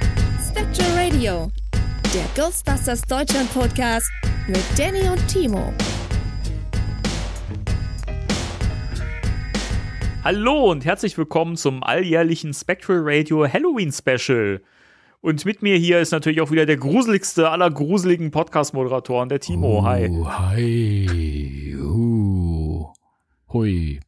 [0.51, 1.51] Spectral Radio,
[2.13, 4.11] der Ghostbusters Deutschland Podcast
[4.49, 5.71] mit Danny und Timo.
[10.25, 14.61] Hallo und herzlich willkommen zum alljährlichen Spectral Radio Halloween Special.
[15.21, 19.85] Und mit mir hier ist natürlich auch wieder der gruseligste aller gruseligen Podcast-Moderatoren, der Timo.
[19.85, 20.09] Hi.
[20.09, 21.77] Uh, hi.
[21.79, 22.87] Uh.
[23.53, 24.01] Hui.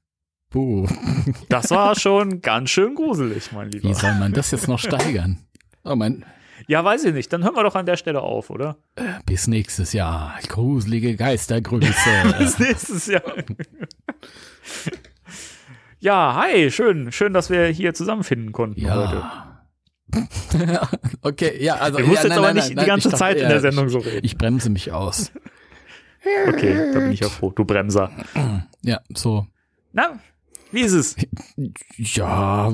[0.49, 0.87] Buh.
[1.47, 3.87] Das war schon ganz schön gruselig, mein Lieber.
[3.87, 5.37] Wie soll man das jetzt noch steigern?
[5.83, 6.25] Oh mein,
[6.67, 7.31] Ja, weiß ich nicht.
[7.33, 8.77] Dann hören wir doch an der Stelle auf, oder?
[9.25, 10.37] bis nächstes Jahr.
[10.47, 12.09] Gruselige Geistergrüße.
[12.37, 13.23] Bis nächstes Jahr.
[15.99, 19.23] Ja, hi, schön, schön, dass wir hier zusammenfinden konnten heute.
[20.67, 20.89] ja.
[21.21, 21.99] okay, ja, also.
[21.99, 23.61] Du musst ja, jetzt nein, aber nein, nicht nein, die ganze dachte, Zeit in der
[23.61, 24.19] Sendung so reden.
[24.21, 25.31] Ich bremse mich aus.
[26.49, 27.51] Okay, da bin ich ja froh.
[27.51, 28.11] Du Bremser.
[28.81, 29.47] Ja, so.
[29.93, 30.19] Na,
[30.73, 31.15] wie ist es?
[31.95, 32.73] Ja,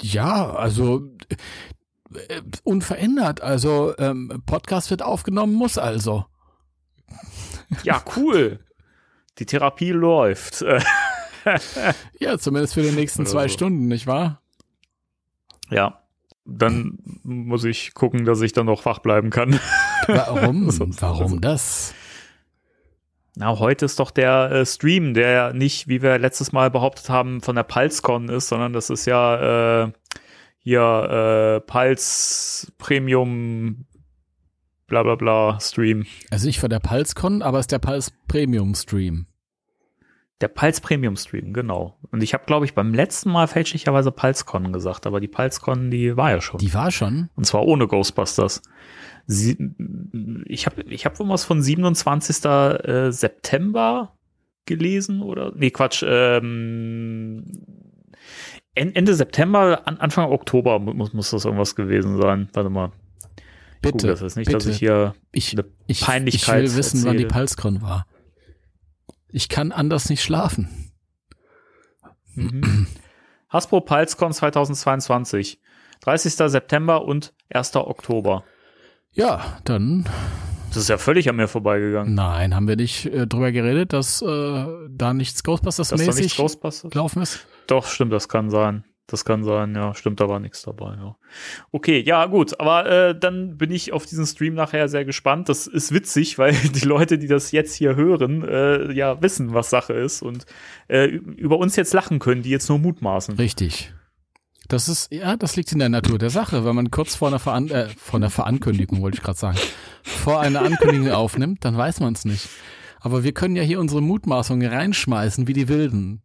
[0.00, 1.10] ja, also
[2.28, 3.40] äh, unverändert.
[3.40, 6.26] Also ähm, Podcast wird aufgenommen, muss also.
[7.82, 8.60] Ja, cool.
[9.38, 10.64] Die Therapie läuft.
[12.20, 13.54] Ja, zumindest für die nächsten zwei so.
[13.54, 14.40] Stunden, nicht wahr?
[15.70, 16.02] Ja,
[16.44, 19.58] dann muss ich gucken, dass ich dann noch wach bleiben kann.
[20.06, 20.68] Warum?
[21.00, 21.94] Warum also- das?
[23.34, 27.40] Na, heute ist doch der äh, Stream, der nicht, wie wir letztes Mal behauptet haben,
[27.40, 29.92] von der PulseCon ist, sondern das ist ja äh,
[30.62, 33.86] hier äh, Pulse Premium
[34.86, 36.04] bla bla bla Stream.
[36.30, 39.26] Also nicht von der PulseCon, aber es ist der Pulse Premium Stream.
[40.40, 41.96] Der Pulse Premium Stream, genau.
[42.10, 46.16] Und ich habe, glaube ich, beim letzten Mal fälschlicherweise PulseCon gesagt, aber die PulseCon, die
[46.16, 46.58] war ja schon.
[46.58, 47.30] Die war schon.
[47.36, 48.60] Und zwar ohne Ghostbusters.
[49.26, 49.56] Sie,
[50.46, 52.44] ich habe ich hab was von 27.
[52.44, 54.16] äh, September
[54.66, 57.44] gelesen oder nee Quatsch ähm,
[58.74, 62.92] Ende September an, Anfang Oktober mu- muss muss das irgendwas gewesen sein warte mal
[63.36, 64.06] ich Bitte.
[64.06, 64.58] das jetzt nicht bitte.
[64.58, 67.26] dass ich hier ich, eine ich, Peinlichkeit ich will wissen, wann die.
[67.26, 68.06] PulseCon war.
[69.28, 70.92] Ich kann anders nicht schlafen.
[72.34, 72.86] Mhm.
[73.48, 75.60] Hasbro PulseCon 2022
[76.00, 76.32] 30.
[76.32, 77.76] September und 1.
[77.76, 78.44] Oktober
[79.12, 80.08] Ja, dann
[80.68, 84.22] das ist ja völlig an mir vorbeigegangen nein, haben wir nicht äh, drüber geredet, dass
[84.22, 87.46] äh, da nichts Ghostbusters das ist doch nicht mäßig Ghostbusters gelaufen ist.
[87.66, 88.84] Doch, stimmt, das kann sein.
[89.08, 91.16] Das kann sein, ja, stimmt, da war nichts dabei, ja.
[91.70, 95.48] Okay, ja, gut, aber äh, dann bin ich auf diesen Stream nachher sehr gespannt.
[95.48, 99.70] Das ist witzig, weil die Leute, die das jetzt hier hören, äh, ja wissen, was
[99.70, 100.46] Sache ist und
[100.88, 103.34] äh, über uns jetzt lachen können, die jetzt nur mutmaßen.
[103.36, 103.92] Richtig.
[104.68, 106.64] Das ist, ja, das liegt in der Natur der Sache.
[106.64, 109.58] Wenn man kurz vor einer, Veran äh, vor einer Verankündigung, wollte ich gerade sagen,
[110.02, 112.48] vor einer Ankündigung aufnimmt, dann weiß man es nicht.
[113.00, 116.22] Aber wir können ja hier unsere Mutmaßungen reinschmeißen wie die Wilden.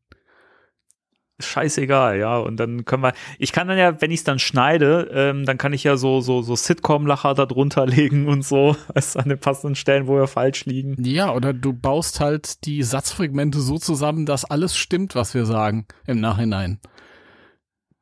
[1.40, 2.38] Scheißegal, ja.
[2.38, 5.60] Und dann können wir, ich kann dann ja, wenn ich es dann schneide, ähm, dann
[5.60, 9.40] kann ich ja so, so, so Sitcom-Lacher da drunter legen und so, du, an den
[9.40, 10.96] passenden Stellen, wo wir falsch liegen.
[11.04, 15.86] Ja, oder du baust halt die Satzfragmente so zusammen, dass alles stimmt, was wir sagen
[16.08, 16.80] im Nachhinein.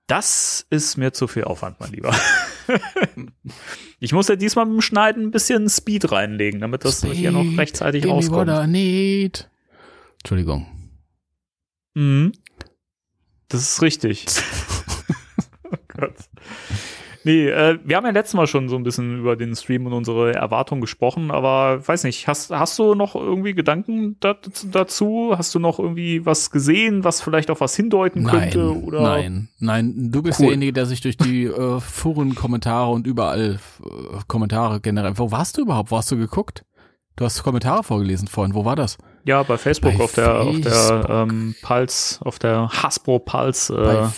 [0.08, 2.16] Das ist mir zu viel Aufwand, mein Lieber.
[4.00, 7.44] ich muss ja diesmal mit dem Schneiden ein bisschen Speed reinlegen, damit das hier noch
[7.44, 8.48] Speed, rechtzeitig rauskommt.
[10.20, 10.68] Entschuldigung.
[11.96, 12.34] Mhm.
[13.50, 14.26] Das ist richtig.
[15.64, 16.14] oh Gott.
[17.26, 19.94] Nee, äh, wir haben ja letztes Mal schon so ein bisschen über den Stream und
[19.94, 25.34] unsere Erwartungen gesprochen, aber weiß nicht, hast, hast du noch irgendwie Gedanken dazu?
[25.36, 28.60] Hast du noch irgendwie was gesehen, was vielleicht auf was hindeuten könnte?
[28.60, 29.02] Nein, Oder?
[29.02, 30.12] nein, nein.
[30.12, 30.46] Du bist Cool.
[30.50, 33.88] derjenige, der sich durch die äh, Foren-Kommentare und überall äh,
[34.28, 35.18] Kommentare generell.
[35.18, 35.90] Wo warst du überhaupt?
[35.90, 36.64] Wo hast du geguckt?
[37.16, 38.54] Du hast Kommentare vorgelesen vorhin.
[38.56, 38.98] Wo war das?
[39.24, 41.10] Ja, bei Facebook Bei auf der auf der Facebook.
[41.10, 44.14] ähm, Pulse, auf der Hasbro Pulse Bei, äh, da,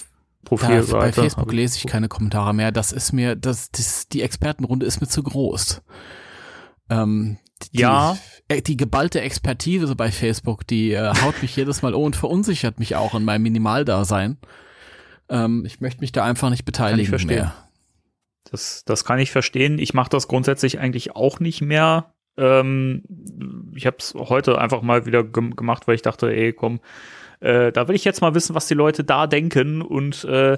[0.46, 0.98] Profilseite.
[0.98, 2.72] bei Facebook lese ich keine Kommentare mehr.
[2.72, 5.82] Das ist mir, das, das die Expertenrunde ist mir zu groß.
[6.90, 7.38] Ähm,
[7.74, 8.18] die, Ja.
[8.48, 12.80] äh, Die geballte Expertise bei Facebook, die äh, haut mich jedes Mal um und verunsichert
[12.80, 14.38] mich auch in meinem Minimaldasein.
[15.30, 17.36] Ähm, ich möchte mich da einfach nicht beteiligen verstehen.
[17.36, 17.54] mehr.
[18.50, 19.78] Das, das kann ich verstehen.
[19.78, 22.14] Ich mache das grundsätzlich eigentlich auch nicht mehr.
[22.38, 23.04] Ähm,
[23.76, 26.80] ich habe es heute einfach mal wieder gem gemacht, weil ich dachte, ey, komm,
[27.40, 29.82] äh, da will ich jetzt mal wissen, was die Leute da denken.
[29.82, 30.58] Und äh,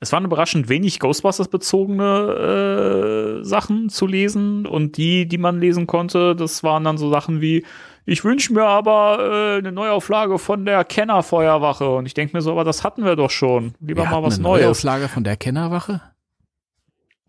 [0.00, 4.66] es waren überraschend wenig Ghostbusters-bezogene äh, Sachen zu lesen.
[4.66, 7.64] Und die, die man lesen konnte, das waren dann so Sachen wie,
[8.06, 11.88] ich wünsche mir aber äh, eine Neuauflage von der Kennerfeuerwache.
[11.88, 13.74] Und ich denke mir so, aber das hatten wir doch schon.
[13.80, 14.62] Lieber Wir mal was eine Neues.
[14.62, 16.00] Neuauflage von der Kennerwache?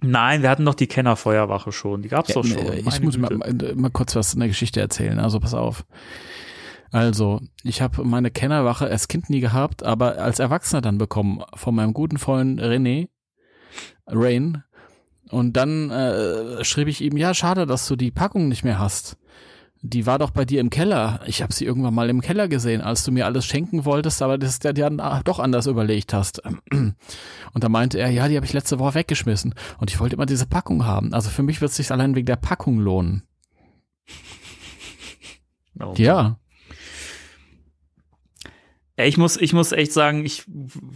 [0.02, 2.02] Nein, wir hatten doch die Kennerfeuerwache schon.
[2.02, 2.58] Die gab's Ja, doch schon.
[2.58, 3.76] äh, ich muss mal, Güte.
[3.76, 5.86] mal kurz was in der Geschichte erzählen, also pass auf.
[6.92, 11.74] Also, ich habe meine Kennerwache als Kind nie gehabt, aber als Erwachsener dann bekommen von
[11.74, 13.08] meinem guten Freund René,
[14.08, 14.64] Rain.
[15.30, 19.18] Und dann äh, schrieb ich ihm, ja, schade, dass du die Packung nicht mehr hast.
[19.84, 21.22] Die war doch bei dir im Keller.
[21.26, 24.38] Ich habe sie irgendwann mal im Keller gesehen, als du mir alles schenken wolltest, aber
[24.38, 26.44] das der dann doch anders überlegt hast.
[26.72, 26.96] Und
[27.54, 29.56] da meinte er, ja, die habe ich letzte Woche weggeschmissen.
[29.80, 31.14] Und ich wollte immer diese Packung haben.
[31.14, 33.24] Also für mich wird es sich allein wegen der Packung lohnen.
[35.80, 35.94] Oh.
[35.98, 36.38] Ja.
[38.98, 40.46] Ja, ich muss, ich muss echt sagen, ich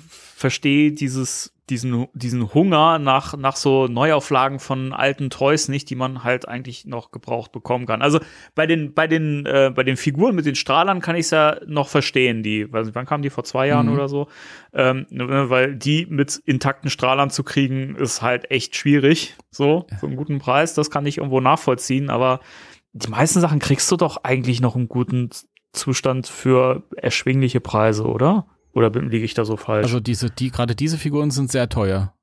[0.07, 6.23] verstehe dieses, diesen, diesen Hunger nach, nach so Neuauflagen von alten Toys nicht, die man
[6.23, 8.01] halt eigentlich noch gebraucht bekommen kann.
[8.01, 8.19] Also
[8.53, 11.57] bei den, bei den, äh, bei den Figuren mit den Strahlern kann ich es ja
[11.65, 12.43] noch verstehen.
[12.43, 13.93] Die, weiß nicht, wann kamen die vor zwei Jahren Mhm.
[13.93, 14.27] oder so?
[14.73, 19.35] Ähm, ne, weil die mit intakten Strahlern zu kriegen, ist halt echt schwierig.
[19.49, 20.73] So, für einen guten Preis.
[20.73, 22.41] Das kann ich irgendwo nachvollziehen, aber
[22.93, 25.29] die meisten Sachen kriegst du doch eigentlich noch im guten
[25.73, 28.45] Zustand für erschwingliche Preise, oder?
[28.75, 29.85] Oder bin- liege ich da so falsch?
[29.85, 32.13] Also diese, die, gerade diese Figuren sind sehr teuer.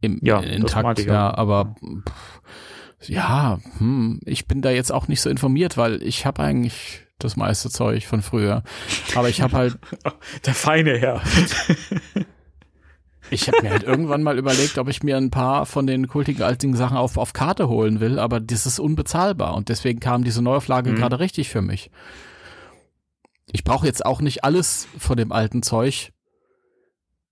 [0.00, 1.76] Im, Ja, in das Takt, meinte ich ja, aber
[2.98, 7.04] pff, ja, hm, ich bin da jetzt auch nicht so informiert, weil ich habe eigentlich
[7.18, 8.62] das meiste Zeug von früher.
[9.14, 9.78] Aber ich habe halt,
[10.46, 11.20] Der feine Herr.
[13.30, 16.42] ich habe mir halt irgendwann mal überlegt, ob ich mir ein paar von den kultigen
[16.42, 20.42] alten Sachen auf, auf Karte holen will, aber das ist unbezahlbar und deswegen kam diese
[20.42, 20.96] Neuauflage Mhm.
[20.96, 21.90] gerade richtig für mich.
[23.52, 26.12] Ich brauche jetzt auch nicht alles von dem alten Zeug.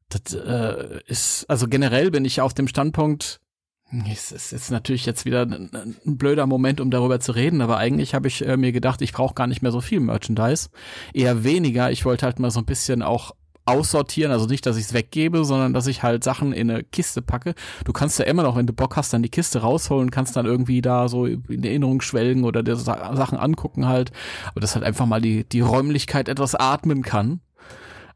[0.09, 3.41] Das äh, ist, also generell bin ich auf dem Standpunkt,
[4.11, 7.77] es ist jetzt natürlich jetzt wieder ein, ein blöder Moment, um darüber zu reden, aber
[7.77, 10.71] eigentlich habe ich äh, mir gedacht, ich brauche gar nicht mehr so viel Merchandise.
[11.15, 11.91] Eher weniger.
[11.93, 13.33] Ich wollte halt mal so ein bisschen auch
[13.67, 17.21] aussortieren, also nicht, dass ich es weggebe, sondern dass ich halt Sachen in eine Kiste
[17.23, 17.55] packe.
[17.85, 20.47] Du kannst ja immer noch, wenn du Bock hast, dann die Kiste rausholen, kannst dann
[20.47, 24.13] irgendwie da so in Erinnerung schwelgen oder dir Sa- Sachen angucken halt.
[24.51, 27.41] Aber das halt einfach mal die, die Räumlichkeit etwas atmen kann.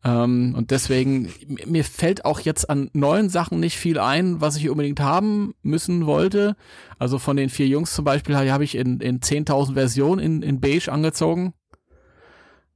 [0.04, 1.30] Ähm, und deswegen,
[1.66, 6.06] mir fällt auch jetzt an neuen Sachen nicht viel ein, was ich unbedingt haben müssen
[6.06, 6.56] wollte.
[6.98, 10.60] Also von den vier Jungs zum Beispiel habe ich in, in 10.000 Versionen in, in
[10.60, 11.52] Beige angezogen.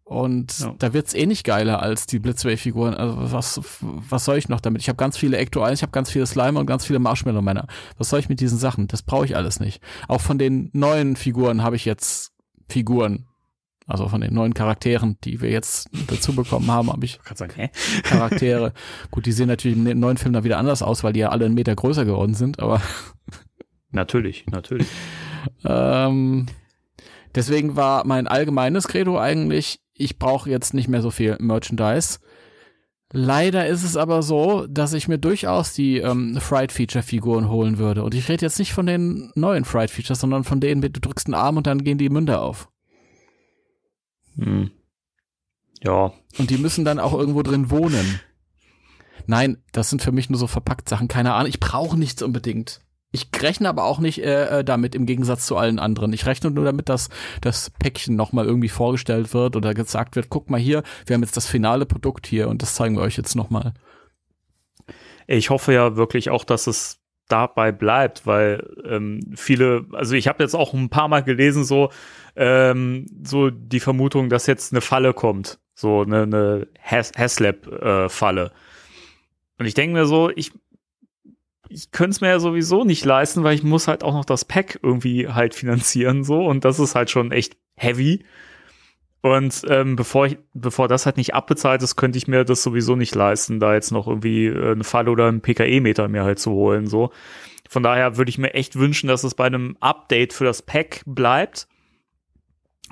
[0.04, 0.74] Und Ja.
[0.78, 2.92] da wird's eh nicht geiler als die Blitzwave-Figuren.
[2.94, 4.82] Also was, was soll ich noch damit?
[4.82, 7.66] Ich habe ganz viele Ecto 1, ich habe ganz viele Slime und ganz viele Marshmallow-Männer.
[7.96, 8.86] Was soll ich mit diesen Sachen?
[8.86, 9.82] Das brauche ich alles nicht.
[10.06, 12.32] Auch von den neuen Figuren habe ich jetzt
[12.68, 13.26] Figuren.
[13.86, 17.70] Also von den neuen Charakteren, die wir jetzt dazu bekommen haben, habe ich sagen, hä?
[18.02, 18.72] Charaktere.
[19.10, 21.44] Gut, die sehen natürlich im neuen Film dann wieder anders aus, weil die ja alle
[21.44, 22.80] einen Meter größer geworden sind, aber
[23.90, 24.88] Natürlich, natürlich.
[25.64, 26.46] ähm,
[27.34, 32.18] deswegen war mein allgemeines Credo eigentlich, ich brauche jetzt nicht mehr so viel Merchandise.
[33.12, 38.02] Leider ist es aber so, dass ich mir durchaus die ähm, Fright-Feature-Figuren holen würde.
[38.02, 41.34] Und ich rede jetzt nicht von den neuen Fright-Features, sondern von denen, du drückst einen
[41.34, 42.68] Arm und dann gehen die Münder auf.
[44.36, 44.72] Hm.
[45.80, 48.20] Ja, Und die müssen dann auch irgendwo drin wohnen.
[49.26, 51.08] Nein, das sind für mich nur so verpackt Sachen.
[51.08, 51.48] Keine Ahnung.
[51.48, 52.80] Ich brauche nichts unbedingt.
[53.14, 56.12] Ich rechne aber auch nicht äh, äh, damit im Gegensatz zu allen anderen.
[56.12, 60.50] Ich rechne nur damit, dass das Päckchen nochmal irgendwie vorgestellt wird oder gesagt wird, guck
[60.50, 63.36] mal hier, wir haben jetzt das finale Produkt hier und das zeigen wir euch jetzt
[63.36, 63.72] nochmal.
[65.28, 70.42] ich hoffe ja wirklich auch, dass es dabei bleibt, weil ähm, viele, also ich habe
[70.42, 71.90] jetzt auch ein paar Mal gelesen, so,
[72.34, 78.50] ähm, so die Vermutung, dass jetzt eine Falle kommt, so eine, eine Has Haslab-Falle.
[79.56, 80.50] Und ich denke mir so, ich,
[81.68, 84.44] ich könnte es mir ja sowieso nicht leisten, weil ich muss halt auch noch das
[84.44, 88.24] Pack irgendwie halt finanzieren, so, und das ist halt schon echt heavy.
[89.24, 92.94] Und ähm, bevor ich, bevor das halt nicht abbezahlt ist, könnte ich mir das sowieso
[92.94, 96.50] nicht leisten, da jetzt noch irgendwie äh, eine Falle oder einen PKE-Meter mir halt zu
[96.50, 96.86] holen.
[96.86, 97.10] So.
[97.66, 101.02] Von daher würde ich mir echt wünschen, dass es bei einem Update für das Pack
[101.06, 101.68] bleibt.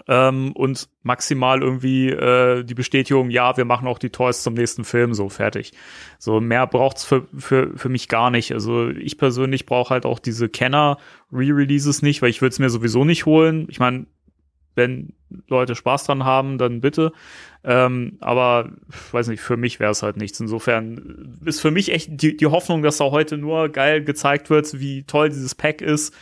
[0.08, 4.84] Ähm, und maximal irgendwie äh, die Bestätigung, ja, wir machen auch die Toys zum nächsten
[4.84, 5.72] Film, so fertig.
[6.18, 8.52] So mehr braucht's für, für, für mich gar nicht.
[8.52, 13.04] Also ich persönlich brauche halt auch diese Kenner-Re-Releases nicht, weil ich würde es mir sowieso
[13.04, 13.66] nicht holen.
[13.68, 14.06] Ich meine,
[14.74, 15.14] wenn
[15.48, 17.12] Leute Spaß dran haben, dann bitte.
[17.64, 18.70] Ähm, aber
[19.12, 20.40] weiß nicht, für mich wäre es halt nichts.
[20.40, 24.80] Insofern ist für mich echt die, die Hoffnung, dass da heute nur geil gezeigt wird,
[24.80, 26.14] wie toll dieses Pack ist,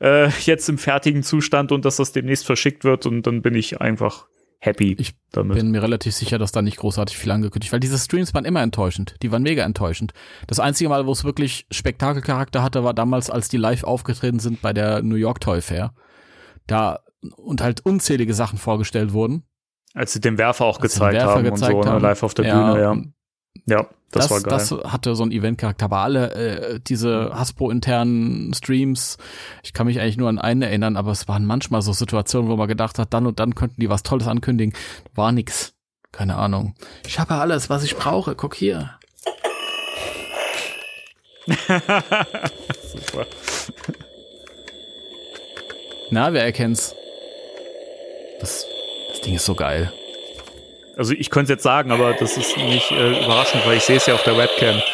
[0.00, 3.80] äh, jetzt im fertigen Zustand und dass das demnächst verschickt wird und dann bin ich
[3.80, 4.26] einfach
[4.60, 5.56] happy ich damit.
[5.56, 8.62] bin mir relativ sicher, dass da nicht großartig viel angekündigt, weil diese Streams waren immer
[8.62, 9.14] enttäuschend.
[9.22, 10.12] Die waren mega enttäuschend.
[10.46, 14.60] Das einzige Mal, wo es wirklich Spektakelcharakter hatte, war damals, als die live aufgetreten sind
[14.60, 15.94] bei der New York Toy Fair.
[16.66, 17.00] Da
[17.36, 19.44] und halt unzählige Sachen vorgestellt wurden.
[19.94, 22.46] Als sie den Werfer auch gezeigt Werfer haben gezeigt und so, ne, live auf der
[22.46, 22.96] ja, Bühne, ja.
[23.66, 24.58] Ja, das, das, war geil.
[24.58, 25.86] Das hatte so ein Event-Charakter.
[25.86, 29.18] Aber alle äh, diese Hasbro-internen Streams,
[29.62, 32.56] ich kann mich eigentlich nur an einen erinnern, aber es waren manchmal so Situationen, wo
[32.56, 34.74] man gedacht hat, dann und dann könnten die was Tolles ankündigen.
[35.14, 35.74] War nix.
[36.12, 36.74] Keine Ahnung.
[37.06, 38.34] Ich habe alles, was ich brauche.
[38.34, 38.92] Guck hier.
[42.86, 43.26] Super.
[46.10, 46.94] Na, wer erkennt's?
[48.40, 48.66] Das,
[49.10, 49.92] das Ding ist so geil.
[50.96, 53.96] Also ich könnte es jetzt sagen, aber das ist nicht äh, überraschend, weil ich sehe
[53.96, 54.82] es ja auf der Webcam.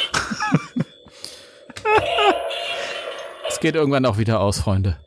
[3.49, 4.99] Es geht irgendwann auch wieder aus, Freunde.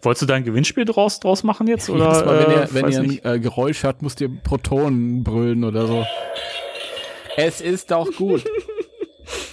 [0.00, 1.90] Wolltest du da ein Gewinnspiel draus, draus machen jetzt?
[1.90, 5.62] Oder, Mal, wenn ihr, äh, wenn ihr ein äh, Geräusch hört, müsst ihr Protonen brüllen
[5.62, 6.06] oder so.
[7.36, 8.44] Es ist doch gut.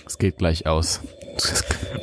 [0.06, 1.02] Es geht gleich aus.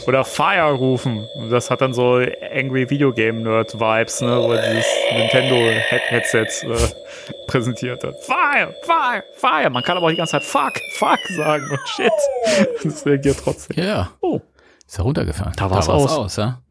[0.07, 1.27] Oder Fire rufen.
[1.51, 2.17] Das hat dann so
[2.53, 6.77] Angry Video Game Nerd Vibes, ne, wo dieses Nintendo Headset äh,
[7.47, 8.15] präsentiert hat.
[8.23, 9.71] Fire, Fire, Fire.
[9.71, 12.13] Man kann aber auch die ganze Zeit Fuck, Fuck sagen und Shit.
[12.83, 13.83] Das reagiert trotzdem.
[13.85, 14.11] Ja.
[14.21, 14.41] Oh.
[14.87, 15.53] Ist ja runtergefallen.
[15.57, 16.11] Da war es aus.
[16.11, 16.63] aus ja?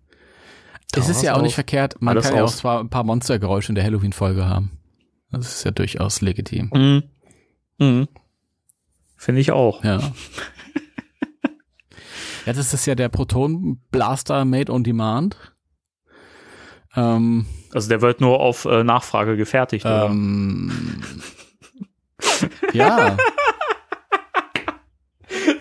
[0.92, 1.44] Da es ist ja auch aus.
[1.44, 1.96] nicht verkehrt.
[2.00, 4.72] Man Alles kann ja auch zwar ein paar Monstergeräusche in der Halloween-Folge haben.
[5.32, 6.72] Das ist ja durchaus legitim.
[6.74, 7.04] Mhm.
[7.80, 8.08] Mhm.
[9.18, 9.84] Finde ich auch.
[9.84, 10.00] Ja.
[12.48, 15.36] Ja, das ist ja der Proton Blaster Made on Demand.
[16.96, 20.72] Ähm, also der wird nur auf äh, Nachfrage gefertigt, ähm,
[22.72, 23.18] ja.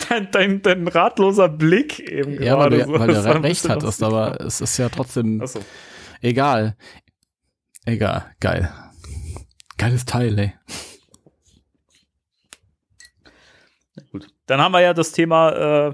[0.07, 2.87] Dein, dein, dein, ratloser Blick eben ja, gerade.
[2.87, 5.59] Weil, so, weil du recht hattest, aber es ist ja trotzdem so.
[6.21, 6.77] egal.
[7.83, 8.71] Egal, geil.
[9.77, 10.53] Geiles Teil, ey.
[14.13, 14.29] Gut.
[14.45, 15.93] Dann haben wir ja das Thema äh,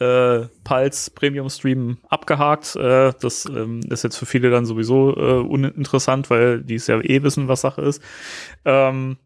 [0.00, 2.74] äh, Pulse Premium Stream abgehakt.
[2.76, 7.00] Äh, das ähm, ist jetzt für viele dann sowieso äh, uninteressant, weil die es ja
[7.00, 8.02] eh wissen, was Sache ist.
[8.64, 9.18] Ähm,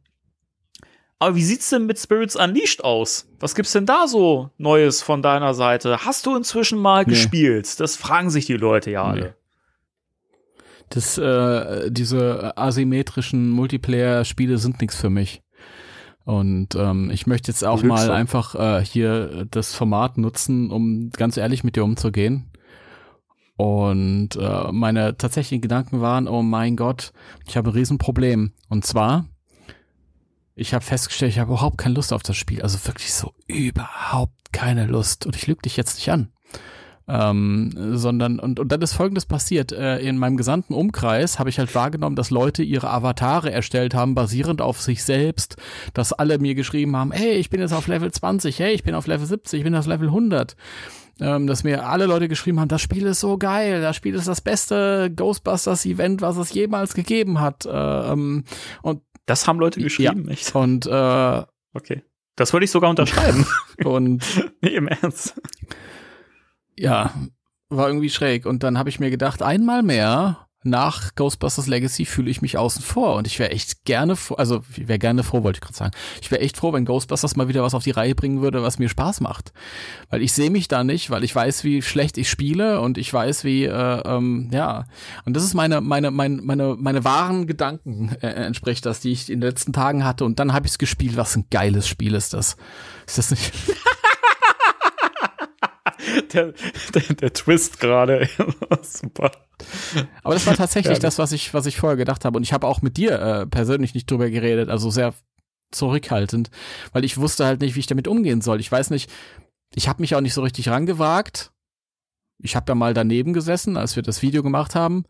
[1.21, 3.27] aber wie sieht's denn mit Spirits Unleashed aus?
[3.39, 6.05] Was gibt's denn da so Neues von deiner Seite?
[6.05, 7.11] Hast du inzwischen mal nee.
[7.11, 7.79] gespielt?
[7.81, 9.21] Das fragen sich die Leute ja alle.
[9.21, 9.33] Nee.
[10.91, 15.44] Das, äh, diese asymmetrischen Multiplayer-Spiele sind nichts für mich.
[16.25, 21.37] Und ähm, ich möchte jetzt auch mal einfach äh, hier das Format nutzen, um ganz
[21.37, 22.51] ehrlich mit dir umzugehen.
[23.57, 27.13] Und äh, meine tatsächlichen Gedanken waren, oh mein Gott,
[27.47, 28.53] ich habe ein Riesenproblem.
[28.69, 29.27] Und zwar,
[30.55, 32.63] ich habe festgestellt, ich habe überhaupt keine Lust auf das Spiel.
[32.63, 35.27] Also wirklich so überhaupt keine Lust.
[35.27, 36.34] Und ich lüge dich jetzt nicht an
[37.07, 39.73] ähm, sondern und, und dann ist folgendes passiert.
[39.73, 44.15] Äh, in meinem gesamten Umkreis habe ich halt wahrgenommen, dass Leute ihre Avatare erstellt haben,
[44.15, 45.57] basierend auf sich selbst,
[45.93, 48.95] dass alle mir geschrieben haben, hey, ich bin jetzt auf Level 20, hey, ich bin
[48.95, 50.57] auf Level 70, ich bin auf Level 100.
[51.21, 54.27] Ähm, dass mir alle Leute geschrieben haben, das Spiel ist so geil, das Spiel ist
[54.27, 57.67] das beste Ghostbusters-Event, was es jemals gegeben hat.
[57.67, 58.43] Äh, ähm,
[58.83, 60.33] und das haben Leute geschrieben, ja.
[60.33, 60.53] echt?
[60.57, 61.43] Und äh,
[61.73, 62.03] okay.
[62.35, 63.47] Das würde ich sogar unterschreiben.
[63.85, 64.25] und
[64.61, 65.41] nee, im Ernst
[66.77, 67.13] ja,
[67.69, 68.47] war irgendwie schräg.
[68.47, 72.83] Und dann habe ich mir gedacht, einmal mehr nach Ghostbusters Legacy fühle ich mich außen
[72.83, 75.93] vor und ich wäre echt gerne, also ich wäre gerne froh, wollte ich gerade sagen.
[76.23, 78.79] Ich wäre echt froh, wenn Ghostbusters mal wieder was auf die Reihe bringen würde, was
[78.79, 79.53] mir Spaß macht,
[80.09, 83.13] weil ich sehe mich da nicht, weil ich weiß, wie schlecht ich spiele und ich
[83.13, 84.87] weiß, wie äh, ähm, ja
[85.27, 89.31] und das ist meine meine meine meine meine wahren Gedanken äh, entspricht das, die ich
[89.31, 91.19] in den letzten Tagen hatte und dann habe ich es gespielt.
[91.19, 92.57] Was ein geiles Spiel ist das?
[93.07, 93.53] Ist das nicht?
[96.33, 96.53] der,
[96.95, 98.29] der, der Twist gerade.
[98.83, 99.33] Super.
[100.23, 102.37] Aber das war tatsächlich ja, das, was ich, was ich vorher gedacht habe.
[102.37, 105.15] Und ich habe auch mit dir äh, persönlich nicht drüber geredet, also sehr
[105.71, 106.51] zurückhaltend,
[106.93, 108.61] weil ich wusste halt nicht, wie ich damit umgehen soll.
[108.61, 109.11] Ich weiß nicht,
[109.75, 111.53] ich habe mich auch nicht so richtig rangewagt.
[112.39, 115.05] Ich habe ja mal daneben gesessen, als wir das Video gemacht haben.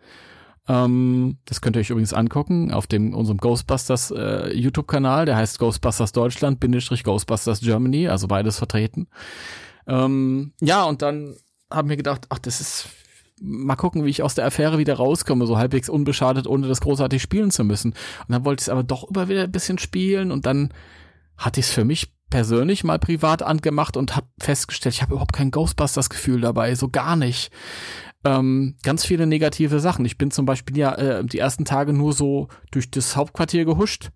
[0.66, 5.26] Ähm, das könnt ihr euch übrigens angucken auf dem unserem Ghostbusters äh, YouTube-Kanal.
[5.26, 9.08] Der heißt Ghostbusters Deutschland Bindestrich Ghostbusters Germany, also beides vertreten.
[9.86, 11.36] Ähm, ja, und dann
[11.70, 12.88] haben wir gedacht, ach, das ist
[13.40, 17.20] mal gucken, wie ich aus der Affäre wieder rauskomme, so halbwegs unbeschadet, ohne das großartig
[17.20, 17.92] spielen zu müssen.
[17.92, 20.72] Und dann wollte ich es aber doch über wieder ein bisschen spielen und dann
[21.36, 25.34] hatte ich es für mich persönlich mal privat angemacht und habe festgestellt, ich habe überhaupt
[25.34, 27.52] kein Ghostbusters-Gefühl dabei, so gar nicht.
[28.24, 30.04] Ähm, ganz viele negative Sachen.
[30.04, 34.10] Ich bin zum Beispiel ja äh, die ersten Tage nur so durch das Hauptquartier gehuscht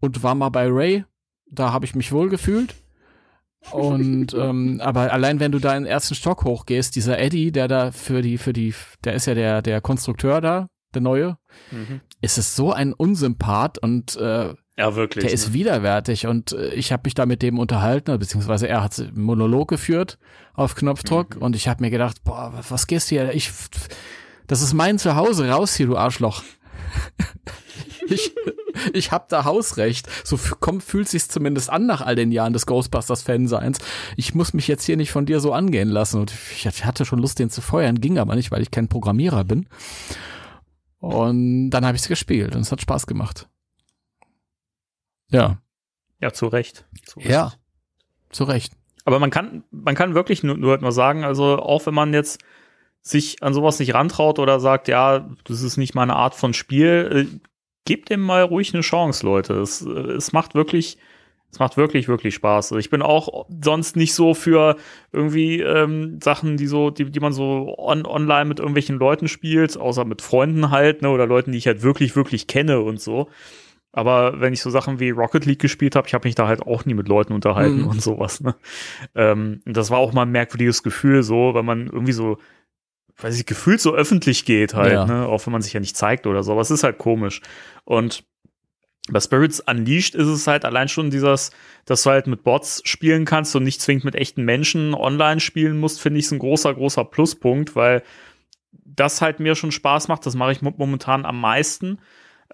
[0.00, 1.04] und war mal bei Ray.
[1.50, 2.74] Da habe ich mich wohl gefühlt.
[3.70, 7.68] Und ähm, aber allein wenn du da in den ersten Stock hochgehst, dieser Eddie, der
[7.68, 11.38] da für die, für die, der ist ja der, der Konstrukteur da, der neue,
[11.70, 12.00] mhm.
[12.20, 15.22] ist es so ein Unsympath und äh, ja, wirklich.
[15.22, 15.34] Der ne?
[15.34, 19.20] ist widerwärtig und äh, ich habe mich da mit dem unterhalten, beziehungsweise er hat einen
[19.20, 20.18] Monolog geführt
[20.54, 21.42] auf Knopfdruck mhm.
[21.42, 23.32] und ich habe mir gedacht, boah, was gehst du hier?
[23.34, 23.52] Ich,
[24.46, 26.42] das ist mein Zuhause, raus hier, du Arschloch.
[28.08, 28.32] ich,
[28.92, 30.08] ich hab da Hausrecht.
[30.24, 33.78] So komm, fühlt sich's zumindest an nach all den Jahren des Ghostbusters-Fanseins.
[34.16, 36.20] Ich muss mich jetzt hier nicht von dir so angehen lassen.
[36.20, 39.44] Und ich hatte schon Lust, den zu feuern, ging aber nicht, weil ich kein Programmierer
[39.44, 39.66] bin.
[40.98, 43.48] Und dann habe ich's gespielt und es hat Spaß gemacht.
[45.30, 45.58] Ja.
[46.20, 46.86] Ja, zu Recht.
[47.04, 47.30] Zu Recht.
[47.30, 47.52] Ja,
[48.30, 48.72] zu Recht.
[49.04, 52.42] Aber man kann, man kann wirklich nur, nur, nur sagen, also auch wenn man jetzt
[53.02, 57.28] sich an sowas nicht rantraut oder sagt, ja, das ist nicht meine Art von Spiel,
[57.30, 57.38] äh,
[57.84, 59.54] gebt dem mal ruhig eine Chance, Leute.
[59.54, 60.98] Es, äh, es macht wirklich,
[61.50, 62.72] es macht wirklich, wirklich Spaß.
[62.72, 64.76] Also ich bin auch sonst nicht so für
[65.12, 69.76] irgendwie ähm, Sachen, die so, die, die man so on, online mit irgendwelchen Leuten spielt,
[69.76, 73.28] außer mit Freunden halt, ne, oder Leuten, die ich halt wirklich, wirklich kenne und so.
[73.92, 76.62] Aber wenn ich so Sachen wie Rocket League gespielt habe, ich habe mich da halt
[76.62, 77.86] auch nie mit Leuten unterhalten mhm.
[77.86, 78.40] und sowas.
[78.40, 78.56] Ne?
[79.14, 82.38] Ähm, das war auch mal ein merkwürdiges Gefühl, so, weil man irgendwie so,
[83.18, 85.04] weiß ich, gefühlt so öffentlich geht halt, ja.
[85.06, 85.26] ne?
[85.26, 86.52] auch wenn man sich ja nicht zeigt oder so.
[86.52, 87.40] Aber es ist halt komisch.
[87.84, 88.24] Und
[89.10, 91.50] bei Spirits Unleashed ist es halt allein schon dieses,
[91.84, 95.78] dass du halt mit Bots spielen kannst und nicht zwingend mit echten Menschen online spielen
[95.78, 98.02] musst, finde ich, ist ein großer, großer Pluspunkt, weil
[98.72, 100.24] das halt mir schon Spaß macht.
[100.24, 101.98] Das mache ich momentan am meisten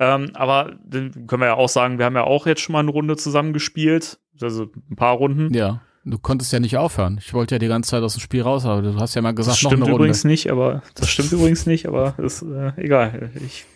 [0.00, 2.90] ähm, aber können wir ja auch sagen, wir haben ja auch jetzt schon mal eine
[2.90, 5.52] Runde zusammen gespielt, also ein paar Runden.
[5.52, 5.82] Ja.
[6.04, 7.18] Du konntest ja nicht aufhören.
[7.20, 9.34] Ich wollte ja die ganze Zeit aus dem Spiel raus, aber du hast ja mal
[9.34, 9.96] gesagt, das noch eine Runde.
[9.96, 13.30] übrigens nicht, aber das stimmt übrigens nicht, aber ist äh, egal.
[13.44, 13.66] Ich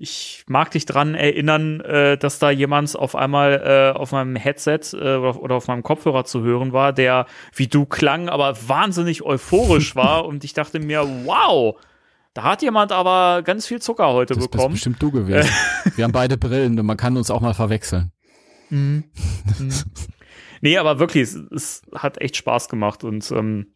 [0.00, 4.80] ich mag dich dran erinnern, äh, dass da jemand auf einmal äh, auf meinem Headset
[4.92, 9.96] äh, oder auf meinem Kopfhörer zu hören war, der wie du klang, aber wahnsinnig euphorisch
[9.96, 11.76] war und ich dachte mir, wow,
[12.32, 14.66] da hat jemand aber ganz viel Zucker heute das bekommen.
[14.66, 15.50] Das bestimmt du gewesen.
[15.96, 18.12] Wir haben beide Brillen und man kann uns auch mal verwechseln.
[18.70, 19.02] Mhm.
[20.60, 23.68] Nee, aber wirklich, es, es, hat echt Spaß gemacht und ähm,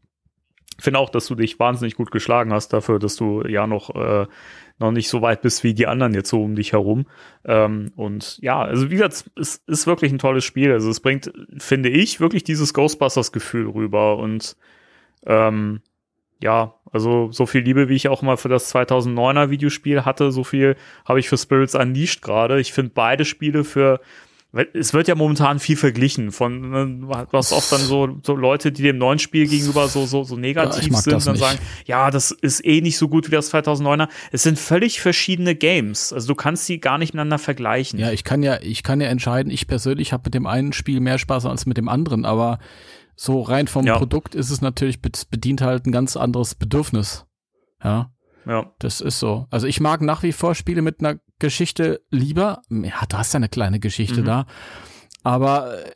[0.78, 4.26] finde auch, dass du dich wahnsinnig gut geschlagen hast dafür, dass du ja noch äh,
[4.78, 7.06] noch nicht so weit bist wie die anderen jetzt so um dich herum.
[7.44, 10.72] Ähm, und ja, also wie gesagt, es ist wirklich ein tolles Spiel.
[10.72, 14.56] Also es bringt, finde ich, wirklich dieses Ghostbusters-Gefühl rüber und
[15.24, 15.80] ähm,
[16.42, 20.42] ja, also so viel Liebe, wie ich auch mal für das 2009er Videospiel hatte, so
[20.42, 22.60] viel habe ich für Spirits Unleashed gerade.
[22.60, 24.00] Ich finde beide Spiele für
[24.74, 26.98] es wird ja momentan viel verglichen von ne,
[27.30, 30.92] was oft dann so, so Leute, die dem neuen Spiel gegenüber so so so negativ
[30.92, 31.42] ja, sind, dann nicht.
[31.42, 34.08] sagen, ja, das ist eh nicht so gut wie das 2009er.
[34.30, 37.98] Es sind völlig verschiedene Games, also du kannst sie gar nicht miteinander vergleichen.
[37.98, 41.00] Ja, ich kann ja ich kann ja entscheiden, ich persönlich habe mit dem einen Spiel
[41.00, 42.58] mehr Spaß als mit dem anderen, aber
[43.16, 43.96] so rein vom ja.
[43.96, 47.24] Produkt ist es natürlich, bedient halt ein ganz anderes Bedürfnis.
[47.82, 48.10] Ja.
[48.46, 48.72] Ja.
[48.80, 49.46] Das ist so.
[49.50, 52.62] Also ich mag nach wie vor Spiele mit einer Geschichte lieber.
[52.70, 54.24] Ja, du hast ja eine kleine Geschichte mhm.
[54.24, 54.46] da.
[55.24, 55.90] Aber äh,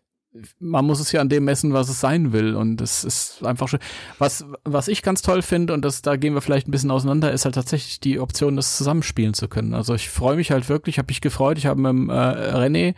[0.59, 2.56] man muss es ja an dem messen, was es sein will.
[2.56, 3.78] Und es ist einfach schön.
[4.18, 7.32] Was, was ich ganz toll finde, und das, da gehen wir vielleicht ein bisschen auseinander,
[7.32, 9.72] ist halt tatsächlich die Option, das zusammenspielen zu können.
[9.72, 11.59] Also ich freue mich halt wirklich, habe mich gefreut.
[11.59, 12.94] Ich habe mit dem äh, René,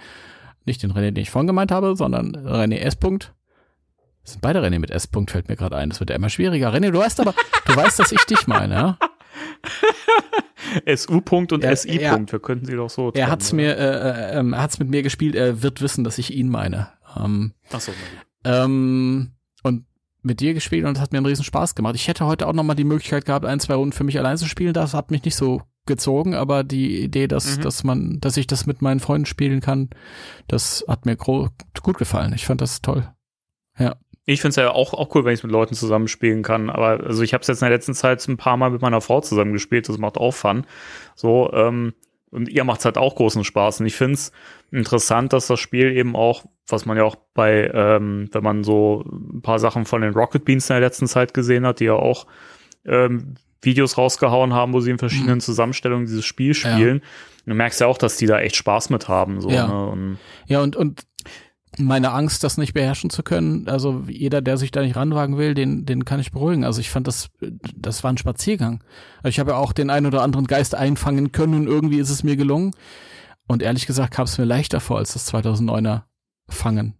[0.64, 2.98] nicht den René, den ich vorhin gemeint habe, sondern René S.
[2.98, 3.30] -Punkt,
[4.22, 5.12] das sind beide René mit S.
[5.12, 5.90] -Punkt, fällt mir gerade ein.
[5.90, 6.72] Das wird ja immer schwieriger.
[6.74, 7.34] René, du weißt aber,
[7.66, 8.98] du weißt, dass ich dich meine, ja?
[10.96, 11.18] SU.
[11.18, 11.98] -Punkt und SI.
[11.98, 12.28] -Punkt.
[12.28, 13.12] Er, wir könnten sie doch so.
[13.12, 15.34] Er hat's mir, äh, äh, ähm, hat's mit mir gespielt.
[15.34, 16.88] Er wird wissen, dass ich ihn meine.
[17.16, 17.92] Ähm, Ach so.
[18.44, 19.84] Ähm, und
[20.22, 21.94] mit dir gespielt und es hat mir einen riesen Spaß gemacht.
[21.94, 24.36] Ich hätte heute auch noch mal die Möglichkeit gehabt, ein, zwei Runden für mich allein
[24.36, 24.74] zu spielen.
[24.74, 27.62] Das hat mich nicht so gezogen, aber die Idee, dass, mhm.
[27.62, 29.90] dass man, dass ich das mit meinen Freunden spielen kann,
[30.46, 32.32] das hat mir gut gefallen.
[32.34, 33.08] Ich fand das toll.
[33.78, 33.96] Ja.
[34.30, 36.68] Ich finde es ja auch, auch cool, wenn ich mit Leuten zusammenspielen kann.
[36.68, 39.00] Aber also ich habe es jetzt in der letzten Zeit ein paar Mal mit meiner
[39.00, 39.88] Frau zusammengespielt.
[39.88, 40.66] Das macht auch Fun.
[41.14, 41.94] So, ähm,
[42.30, 43.80] und ihr macht halt auch großen Spaß.
[43.80, 44.32] Und ich finde es
[44.70, 49.02] interessant, dass das Spiel eben auch, was man ja auch bei, ähm, wenn man so
[49.06, 51.94] ein paar Sachen von den Rocket Beans in der letzten Zeit gesehen hat, die ja
[51.94, 52.26] auch
[52.84, 55.40] ähm, Videos rausgehauen haben, wo sie in verschiedenen mhm.
[55.40, 56.96] Zusammenstellungen dieses Spiel spielen.
[56.96, 57.08] Ja.
[57.46, 59.40] Du merkst ja auch, dass die da echt Spaß mit haben.
[59.40, 59.66] So, ja.
[59.66, 59.86] Ne?
[59.86, 61.07] Und ja, und, und
[61.76, 63.68] meine Angst, das nicht beherrschen zu können.
[63.68, 66.64] Also jeder, der sich da nicht ranwagen will, den, den kann ich beruhigen.
[66.64, 67.28] Also ich fand das,
[67.76, 68.82] das war ein Spaziergang.
[69.18, 72.10] Also ich habe ja auch den einen oder anderen Geist einfangen können und irgendwie ist
[72.10, 72.72] es mir gelungen.
[73.46, 76.02] Und ehrlich gesagt kam es mir leichter vor als das 2009er
[76.48, 76.94] Fangen.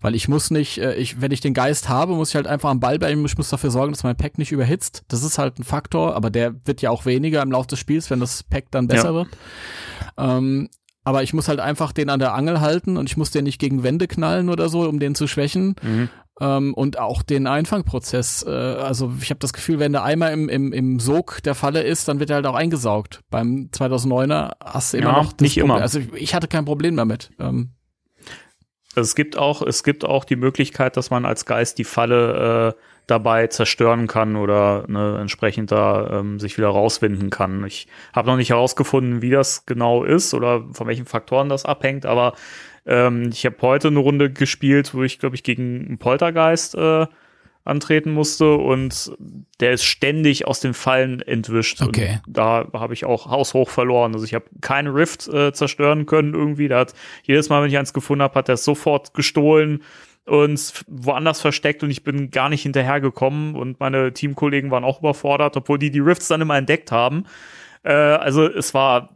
[0.00, 2.70] Weil ich muss nicht, äh, ich, wenn ich den Geist habe, muss ich halt einfach
[2.70, 5.04] am Ball bleiben, ich muss dafür sorgen, dass mein Pack nicht überhitzt.
[5.08, 8.10] Das ist halt ein Faktor, aber der wird ja auch weniger im Laufe des Spiels,
[8.10, 9.14] wenn das Pack dann besser ja.
[9.14, 9.28] wird.
[10.18, 10.68] Ähm,
[11.10, 13.58] aber ich muss halt einfach den an der Angel halten und ich muss den nicht
[13.58, 15.74] gegen Wände knallen oder so, um den zu schwächen.
[15.82, 16.08] Mhm.
[16.40, 18.44] Ähm, und auch den Einfangprozess.
[18.46, 21.82] Äh, also ich habe das Gefühl, wenn der einmal im, im, im Sog der Falle
[21.82, 23.22] ist, dann wird er halt auch eingesaugt.
[23.28, 25.64] Beim 2009er hast du immer ja, noch nicht Problem.
[25.64, 25.82] immer.
[25.82, 27.30] Also ich hatte kein Problem damit.
[27.40, 27.70] Ähm,
[28.94, 32.76] also es gibt auch, es gibt auch die Möglichkeit, dass man als Geist die Falle
[32.76, 37.64] äh, dabei zerstören kann oder ne, entsprechend da ähm, sich wieder rauswinden kann.
[37.64, 42.06] Ich habe noch nicht herausgefunden, wie das genau ist oder von welchen Faktoren das abhängt,
[42.06, 42.34] aber
[42.86, 47.06] ähm, ich habe heute eine Runde gespielt, wo ich, glaube ich, gegen einen Poltergeist äh,
[47.64, 49.12] antreten musste und
[49.60, 51.82] der ist ständig aus den Fallen entwischt.
[51.82, 52.20] Okay.
[52.26, 54.14] Und da habe ich auch haushoch verloren.
[54.14, 56.68] Also ich habe keine Rift äh, zerstören können irgendwie.
[56.68, 59.82] Da hat jedes Mal, wenn ich eins gefunden habe, hat er es sofort gestohlen
[60.26, 65.56] und woanders versteckt und ich bin gar nicht hinterhergekommen und meine Teamkollegen waren auch überfordert,
[65.56, 67.24] obwohl die die Rifts dann immer entdeckt haben.
[67.82, 69.10] Äh, also es war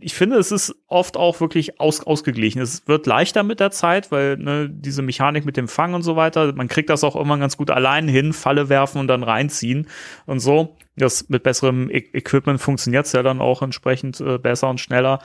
[0.00, 2.60] ich finde, es ist oft auch wirklich aus, ausgeglichen.
[2.62, 6.16] Es wird leichter mit der Zeit, weil ne, diese Mechanik mit dem Fang und so
[6.16, 9.88] weiter, man kriegt das auch immer ganz gut allein hin, Falle werfen und dann reinziehen
[10.26, 10.76] und so.
[10.96, 15.20] Das mit besserem e Equipment funktioniert es ja dann auch entsprechend äh, besser und schneller.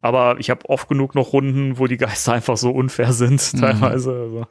[0.00, 3.60] Aber ich habe oft genug noch Runden, wo die Geister einfach so unfair sind, mhm.
[3.60, 4.12] teilweise.
[4.12, 4.46] Also.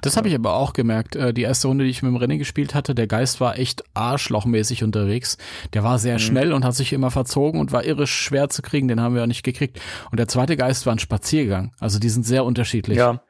[0.00, 1.16] Das habe ich aber auch gemerkt.
[1.16, 3.84] Äh, die erste Runde, die ich mit dem René gespielt hatte, der Geist war echt
[3.94, 5.38] arschlochmäßig unterwegs.
[5.72, 6.20] Der war sehr mhm.
[6.20, 8.86] schnell und hat sich immer verzogen und war irre schwer zu kriegen.
[8.86, 9.80] Den haben wir ja nicht gekriegt.
[10.10, 11.74] Und der zweite Geist war ein Spaziergang.
[11.80, 12.98] Also die sind sehr unterschiedlich.
[12.98, 13.22] Ja,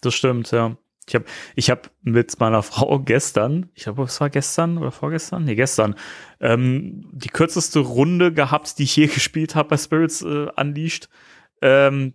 [0.00, 0.76] das stimmt, ja.
[1.08, 1.24] Ich habe
[1.56, 5.94] ich hab mit meiner Frau gestern, ich glaube, es war gestern oder vorgestern, nee, gestern,
[6.40, 11.08] ähm, die kürzeste Runde gehabt, die ich je gespielt habe bei Spirits äh, Unleashed.
[11.60, 12.14] Ähm,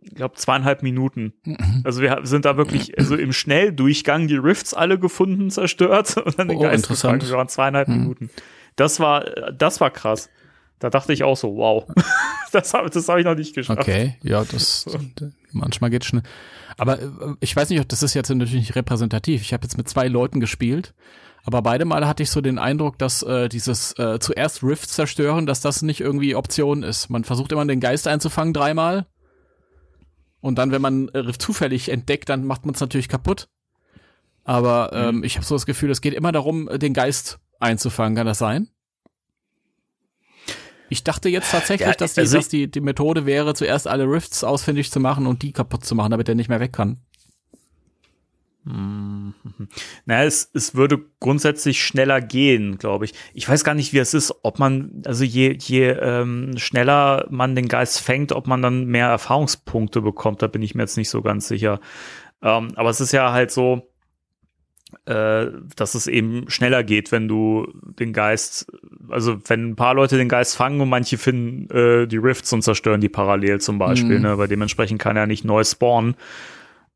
[0.00, 1.32] ich glaube, zweieinhalb Minuten.
[1.44, 1.80] Mhm.
[1.84, 6.48] Also wir sind da wirklich also im Schnelldurchgang die Rifts alle gefunden, zerstört und dann
[6.48, 7.22] den oh, Geist gefangen.
[7.22, 7.98] Wir waren zweieinhalb mhm.
[8.00, 8.30] Minuten.
[8.76, 10.28] Das war, das war krass.
[10.78, 11.86] Da dachte ich auch so, wow,
[12.52, 13.80] das habe das hab ich noch nicht geschafft.
[13.80, 14.86] Okay, ja, das
[15.52, 16.24] manchmal geht schnell.
[16.76, 17.08] Aber äh,
[17.40, 19.42] ich weiß nicht, ob das ist jetzt natürlich nicht repräsentativ.
[19.42, 20.94] Ich habe jetzt mit zwei Leuten gespielt,
[21.44, 25.46] aber beide Male hatte ich so den Eindruck, dass äh, dieses äh, zuerst Rift zerstören,
[25.46, 27.10] dass das nicht irgendwie Option ist.
[27.10, 29.06] Man versucht immer den Geist einzufangen dreimal
[30.40, 33.48] und dann, wenn man Rift zufällig entdeckt, dann macht man es natürlich kaputt.
[34.44, 35.24] Aber ähm, mhm.
[35.24, 38.14] ich habe so das Gefühl, es geht immer darum, den Geist einzufangen.
[38.14, 38.68] Kann das sein?
[40.88, 44.04] Ich dachte jetzt tatsächlich, ja, dass, die, also dass die, die Methode wäre, zuerst alle
[44.04, 46.98] Rifts ausfindig zu machen und die kaputt zu machen, damit er nicht mehr weg kann.
[48.66, 49.34] Hm.
[50.06, 53.12] Naja, es, es würde grundsätzlich schneller gehen, glaube ich.
[53.34, 57.54] Ich weiß gar nicht, wie es ist, ob man, also je, je ähm, schneller man
[57.54, 61.10] den Geist fängt, ob man dann mehr Erfahrungspunkte bekommt, da bin ich mir jetzt nicht
[61.10, 61.80] so ganz sicher.
[62.42, 63.93] Ähm, aber es ist ja halt so,
[65.06, 67.66] äh, dass es eben schneller geht, wenn du
[67.98, 68.66] den Geist,
[69.08, 72.62] also wenn ein paar Leute den Geist fangen und manche finden äh, die Rifts und
[72.62, 74.22] zerstören die parallel zum Beispiel, mhm.
[74.22, 74.38] ne?
[74.38, 76.16] weil dementsprechend kann er nicht neu spawnen.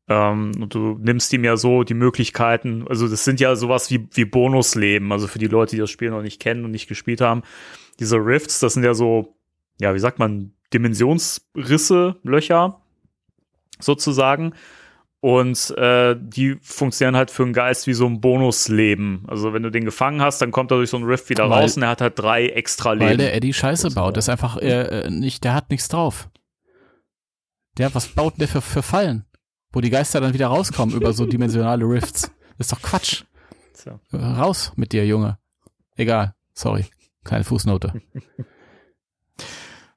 [0.07, 4.07] Ähm, und du nimmst ihm ja so die Möglichkeiten, also das sind ja sowas wie,
[4.11, 7.21] wie Bonusleben, also für die Leute, die das Spiel noch nicht kennen und nicht gespielt
[7.21, 7.43] haben.
[7.99, 9.35] Diese Rifts, das sind ja so,
[9.79, 12.81] ja, wie sagt man, Dimensionsrisse, Löcher
[13.79, 14.53] sozusagen.
[15.21, 19.25] Und äh, die funktionieren halt für einen Geist wie so ein Bonusleben.
[19.27, 21.63] Also wenn du den gefangen hast, dann kommt er durch so einen Rift wieder weil,
[21.63, 23.09] raus und er hat halt drei extra Leben.
[23.09, 24.15] Weil der Eddie Scheiße baut.
[24.15, 26.29] Das ist einfach äh, äh, nicht, der hat nichts drauf.
[27.77, 29.25] Der, was baut der für, für Fallen?
[29.73, 32.31] Wo die Geister dann wieder rauskommen über so dimensionale Rifts.
[32.57, 33.23] Das ist doch Quatsch.
[33.73, 33.99] So.
[34.13, 35.37] Raus mit dir, Junge.
[35.95, 36.33] Egal.
[36.53, 36.85] Sorry.
[37.25, 38.01] Keine Fußnote.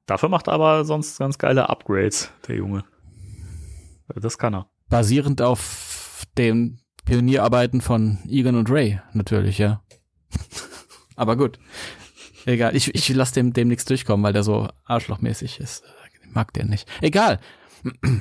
[0.06, 2.84] Dafür macht er aber sonst ganz geile Upgrades, der Junge.
[4.14, 9.82] Das kann er basierend auf den Pionierarbeiten von Egan und Ray, natürlich, ja.
[11.16, 11.58] Aber gut.
[12.44, 15.82] Egal, ich, ich lasse dem, dem nichts durchkommen, weil der so arschlochmäßig ist.
[16.32, 16.86] Mag der nicht.
[17.00, 17.40] Egal.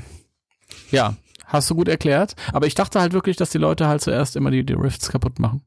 [0.92, 2.38] ja, hast du gut erklärt.
[2.54, 5.40] Aber ich dachte halt wirklich, dass die Leute halt zuerst immer die, die Rifts kaputt
[5.40, 5.66] machen.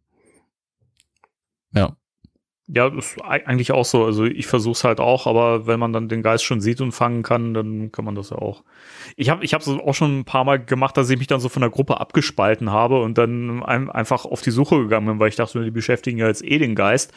[1.72, 1.98] Ja.
[2.66, 4.06] Ja, ist eigentlich auch so.
[4.06, 6.92] Also ich versuche es halt auch, aber wenn man dann den Geist schon sieht und
[6.92, 8.64] fangen kann, dann kann man das ja auch.
[9.16, 11.50] Ich habe ich hab auch schon ein paar Mal gemacht, dass ich mich dann so
[11.50, 15.28] von der Gruppe abgespalten habe und dann ein, einfach auf die Suche gegangen bin, weil
[15.28, 17.12] ich dachte, die beschäftigen ja jetzt eh den Geist.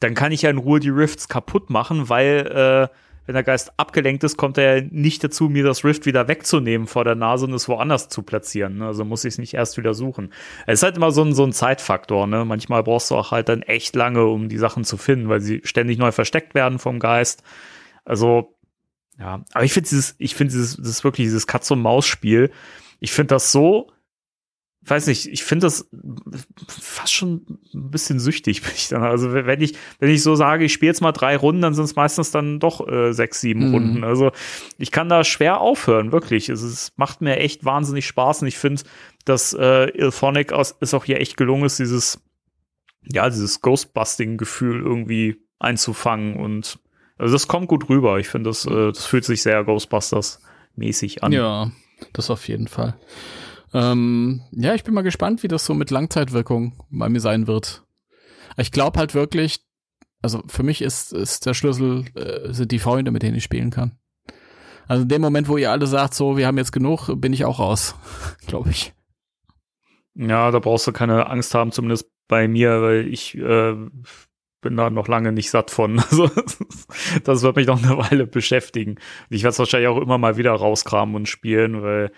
[0.00, 2.94] Dann kann ich ja in Ruhe die Rifts kaputt machen, weil äh,
[3.28, 7.04] wenn der Geist abgelenkt ist, kommt er nicht dazu, mir das Rift wieder wegzunehmen vor
[7.04, 8.78] der Nase und es woanders zu platzieren.
[8.78, 8.86] Ne?
[8.86, 10.32] Also muss ich es nicht erst wieder suchen.
[10.66, 12.26] Es ist halt immer so ein, so ein Zeitfaktor.
[12.26, 12.46] Ne?
[12.46, 15.60] Manchmal brauchst du auch halt dann echt lange, um die Sachen zu finden, weil sie
[15.64, 17.42] ständig neu versteckt werden vom Geist.
[18.06, 18.56] Also,
[19.18, 22.50] ja, aber ich finde dieses, ich finde dieses, das ist wirklich dieses Katz-und-Maus-Spiel.
[22.98, 23.92] ich finde das so,
[24.88, 25.88] weiß nicht, ich finde das
[26.68, 29.02] fast schon ein bisschen süchtig bin ich dann.
[29.02, 31.84] Also wenn ich, wenn ich so sage, ich spiele jetzt mal drei Runden, dann sind
[31.84, 33.74] es meistens dann doch äh, sechs, sieben mhm.
[33.74, 34.04] Runden.
[34.04, 34.30] Also
[34.78, 36.48] ich kann da schwer aufhören, wirklich.
[36.48, 38.82] Es, es macht mir echt wahnsinnig Spaß und ich finde,
[39.24, 42.20] dass äh, Ilphonic ist auch hier echt gelungen ist, dieses,
[43.04, 46.78] ja, dieses Ghostbusting-Gefühl irgendwie einzufangen und
[47.18, 48.18] also das kommt gut rüber.
[48.18, 51.32] Ich finde, das, äh, das fühlt sich sehr Ghostbusters-mäßig an.
[51.32, 51.72] Ja,
[52.12, 52.96] das auf jeden Fall.
[53.74, 57.84] Ähm, ja, ich bin mal gespannt, wie das so mit Langzeitwirkung bei mir sein wird.
[58.56, 59.60] Ich glaube halt wirklich,
[60.22, 63.70] also für mich ist, ist der Schlüssel, äh, sind die Freunde, mit denen ich spielen
[63.70, 63.98] kann.
[64.86, 67.44] Also in dem Moment, wo ihr alle sagt, so, wir haben jetzt genug, bin ich
[67.44, 67.94] auch raus,
[68.46, 68.94] glaube ich.
[70.14, 73.74] Ja, da brauchst du keine Angst haben, zumindest bei mir, weil ich äh,
[74.60, 76.02] bin da noch lange nicht satt von.
[76.10, 76.30] Also
[77.24, 78.96] das wird mich noch eine Weile beschäftigen.
[79.30, 82.10] Ich werde es wahrscheinlich auch immer mal wieder rauskramen und spielen, weil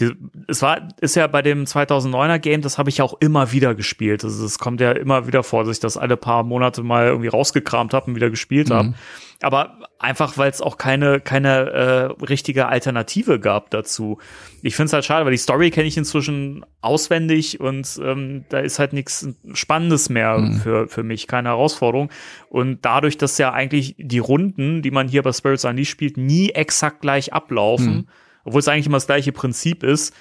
[0.00, 0.12] die,
[0.48, 3.74] es war, ist ja bei dem 2009er Game, das habe ich ja auch immer wieder
[3.74, 4.24] gespielt.
[4.24, 7.28] Also es kommt ja immer wieder vor, dass ich das alle paar Monate mal irgendwie
[7.28, 8.74] rausgekramt habe und wieder gespielt mhm.
[8.74, 8.94] habe.
[9.42, 14.18] Aber einfach, weil es auch keine, keine äh, richtige Alternative gab dazu.
[14.60, 18.58] Ich finde es halt schade, weil die Story kenne ich inzwischen auswendig und ähm, da
[18.58, 20.54] ist halt nichts Spannendes mehr mhm.
[20.54, 22.10] für, für mich, keine Herausforderung.
[22.50, 26.50] Und dadurch, dass ja eigentlich die Runden, die man hier bei Spirits Unleashed spielt, nie
[26.50, 28.06] exakt gleich ablaufen, mhm
[28.44, 30.14] obwohl es eigentlich immer das gleiche Prinzip ist.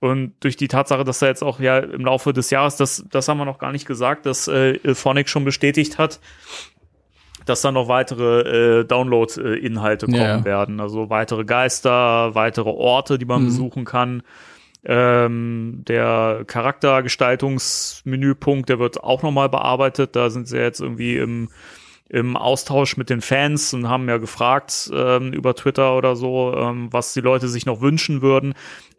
[0.00, 3.26] Und durch die Tatsache, dass er jetzt auch ja im Laufe des Jahres, das, das
[3.26, 6.20] haben wir noch gar nicht gesagt, dass äh, Ilphonic schon bestätigt hat,
[7.46, 10.44] dass da noch weitere äh, Download-Inhalte kommen ja.
[10.44, 10.78] werden.
[10.80, 13.46] Also weitere Geister, weitere Orte, die man mhm.
[13.46, 14.22] besuchen kann.
[14.84, 20.14] Ähm, der Charaktergestaltungsmenüpunkt, der wird auch nochmal bearbeitet.
[20.14, 21.48] Da sind sie jetzt irgendwie im
[22.08, 26.88] im Austausch mit den Fans und haben ja gefragt ähm, über Twitter oder so, ähm,
[26.90, 28.54] was die Leute sich noch wünschen würden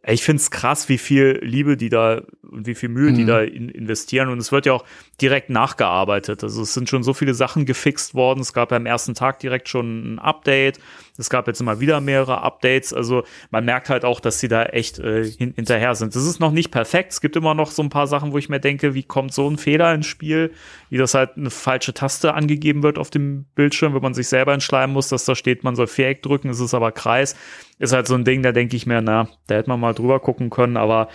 [0.07, 3.15] ich finde es krass, wie viel Liebe die da und wie viel Mühe mhm.
[3.15, 4.29] die da in, investieren.
[4.29, 4.85] Und es wird ja auch
[5.21, 6.43] direkt nachgearbeitet.
[6.43, 8.39] Also es sind schon so viele Sachen gefixt worden.
[8.39, 10.79] Es gab ja am ersten Tag direkt schon ein Update.
[11.19, 12.93] Es gab jetzt immer wieder mehrere Updates.
[12.93, 16.15] Also man merkt halt auch, dass sie da echt äh, hin hinterher sind.
[16.15, 17.11] Das ist noch nicht perfekt.
[17.11, 19.49] Es gibt immer noch so ein paar Sachen, wo ich mir denke, wie kommt so
[19.49, 20.53] ein Fehler ins Spiel,
[20.89, 24.53] wie das halt eine falsche Taste angegeben wird auf dem Bildschirm, wenn man sich selber
[24.53, 27.35] entschleimen muss, dass da steht, man soll Viereck drücken, es ist aber Kreis
[27.79, 30.19] ist halt so ein Ding, da denke ich mir, na, da hätte man mal drüber
[30.19, 31.07] gucken können, aber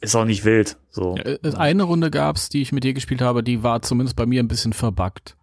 [0.00, 0.76] ist auch nicht wild.
[0.90, 1.14] So.
[1.56, 4.48] Eine Runde gab's, die ich mit dir gespielt habe, die war zumindest bei mir ein
[4.48, 5.36] bisschen verbuggt.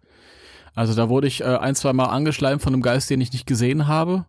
[0.78, 3.48] Also da wurde ich äh, ein, zwei Mal angeschleimt von einem Geist, den ich nicht
[3.48, 4.26] gesehen habe.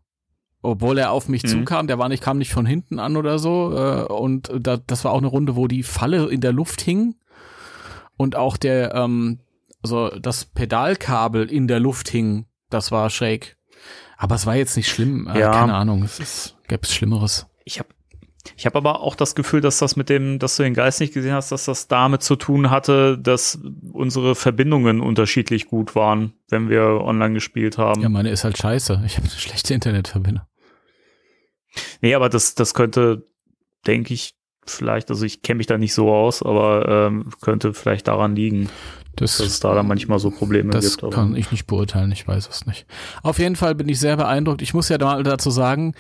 [0.64, 1.48] Obwohl er auf mich mhm.
[1.48, 3.72] zukam, der war nicht, kam nicht von hinten an oder so.
[3.78, 7.14] Äh, und da, das war auch eine Runde, wo die Falle in der Luft hing.
[8.18, 9.42] Und auch der, ähm,
[9.84, 12.48] also das Pedalkabel in der Luft hing.
[12.72, 13.56] Das war schräg.
[14.18, 15.28] Aber es war jetzt nicht schlimm.
[15.28, 15.52] Äh, ja.
[15.52, 16.02] Keine Ahnung.
[16.02, 17.46] Es ist, gäbe es Schlimmeres.
[17.64, 17.90] Ich habe
[18.56, 21.14] ich habe aber auch das Gefühl, dass das mit dem, dass du den Geist nicht
[21.14, 23.60] gesehen hast, dass das damit zu tun hatte, dass
[23.92, 28.02] unsere Verbindungen unterschiedlich gut waren, wenn wir online gespielt haben.
[28.02, 29.04] Ja, meine ist halt scheiße.
[29.06, 30.44] Ich habe eine schlechte Internetverbindung.
[32.02, 33.26] Nee, aber das, das könnte,
[33.86, 38.08] denke ich, vielleicht, also ich kenne mich da nicht so aus, aber ähm, könnte vielleicht
[38.08, 38.70] daran liegen.
[39.16, 41.04] Das, dass es da dann manchmal so Probleme das gibt.
[41.04, 42.86] Das kann ich nicht beurteilen, ich weiß es nicht.
[43.22, 44.62] Auf jeden Fall bin ich sehr beeindruckt.
[44.62, 45.94] Ich muss ja mal dazu sagen,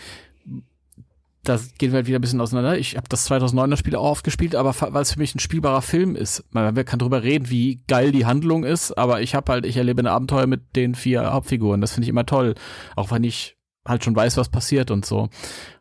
[1.43, 2.77] da gehen wir halt wieder ein bisschen auseinander.
[2.77, 6.15] Ich habe das 2009er Spiel auch aufgespielt, aber weil es für mich ein spielbarer Film
[6.15, 6.43] ist.
[6.51, 10.01] Man kann drüber reden, wie geil die Handlung ist, aber ich habe halt, ich erlebe
[10.01, 11.81] ein Abenteuer mit den vier Hauptfiguren.
[11.81, 12.55] Das finde ich immer toll,
[12.95, 15.29] auch wenn ich halt schon weiß, was passiert und so.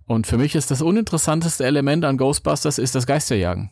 [0.07, 3.71] Und für mich ist das uninteressanteste Element an Ghostbusters ist das Geisterjagen.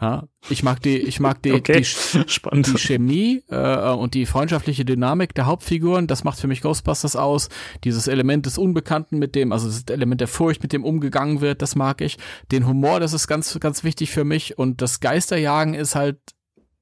[0.00, 1.82] Ja, ich mag die, ich mag die, okay.
[1.82, 6.06] die, die Chemie äh, und die freundschaftliche Dynamik der Hauptfiguren.
[6.06, 7.48] Das macht für mich Ghostbusters aus.
[7.82, 11.62] Dieses Element des Unbekannten, mit dem, also das Element der Furcht, mit dem umgegangen wird,
[11.62, 12.16] das mag ich.
[12.52, 14.56] Den Humor, das ist ganz, ganz wichtig für mich.
[14.56, 16.18] Und das Geisterjagen ist halt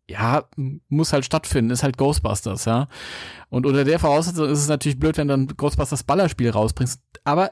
[0.08, 0.44] ja,
[0.88, 2.86] muss halt stattfinden, ist halt Ghostbusters, ja.
[3.48, 7.00] Und unter der Voraussetzung ist es natürlich blöd, wenn du dann Ghostbusters Ballerspiel rausbringst.
[7.24, 7.50] Aber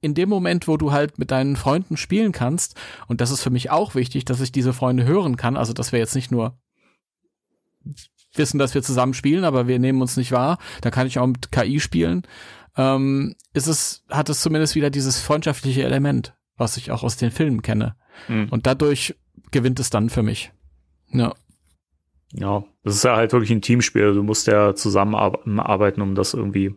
[0.00, 3.50] in dem Moment, wo du halt mit deinen Freunden spielen kannst, und das ist für
[3.50, 6.58] mich auch wichtig, dass ich diese Freunde hören kann, also dass wir jetzt nicht nur
[8.34, 11.26] wissen, dass wir zusammen spielen, aber wir nehmen uns nicht wahr, da kann ich auch
[11.26, 12.22] mit KI spielen,
[12.76, 17.30] ähm, ist es, hat es zumindest wieder dieses freundschaftliche Element, was ich auch aus den
[17.30, 17.96] Filmen kenne.
[18.28, 18.48] Mhm.
[18.50, 19.16] Und dadurch
[19.50, 20.52] gewinnt es dann für mich.
[21.08, 21.34] Ja.
[22.32, 24.14] Ja, das ist ja halt wirklich ein Teamspiel.
[24.14, 26.74] Du musst ja zusammenarbeiten, um das irgendwie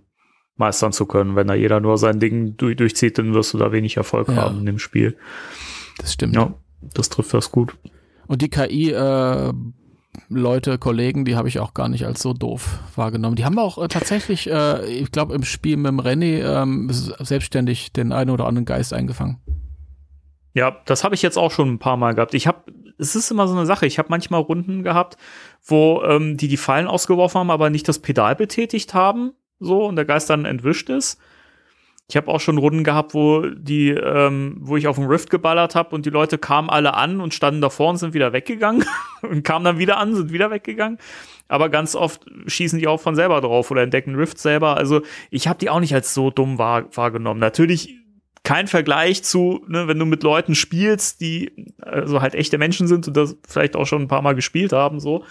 [0.55, 1.35] meistern zu können.
[1.35, 4.35] Wenn da jeder nur sein Ding durch, durchzieht, dann wirst du da wenig Erfolg ja.
[4.35, 5.17] haben in dem Spiel.
[5.97, 6.35] Das stimmt.
[6.35, 6.53] Ja,
[6.93, 7.75] das trifft das gut.
[8.27, 9.53] Und die KI, äh,
[10.29, 13.35] Leute, Kollegen, die habe ich auch gar nicht als so doof wahrgenommen.
[13.35, 17.93] Die haben auch äh, tatsächlich, äh, ich glaube, im Spiel mit dem René ähm, selbstständig
[17.93, 19.39] den einen oder anderen Geist eingefangen.
[20.53, 22.35] Ja, das habe ich jetzt auch schon ein paar Mal gehabt.
[22.35, 23.87] Ich habe, es ist immer so eine Sache.
[23.87, 25.17] Ich habe manchmal Runden gehabt,
[25.65, 29.95] wo ähm, die die Fallen ausgeworfen haben, aber nicht das Pedal betätigt haben, so und
[29.95, 31.19] der Geist dann entwischt ist.
[32.09, 35.73] Ich habe auch schon Runden gehabt, wo die, ähm, wo ich auf dem Rift geballert
[35.73, 38.85] habe und die Leute kamen alle an und standen davor und sind wieder weggegangen
[39.21, 40.99] und kamen dann wieder an, sind wieder weggegangen.
[41.47, 44.75] Aber ganz oft schießen die auch von selber drauf oder entdecken Rift selber.
[44.75, 47.39] Also ich habe die auch nicht als so dumm wahr, wahrgenommen.
[47.39, 47.95] Natürlich
[48.43, 53.07] kein Vergleich zu, ne, wenn du mit Leuten spielst, die also halt echte Menschen sind
[53.07, 55.23] und das vielleicht auch schon ein paar Mal gespielt haben, so.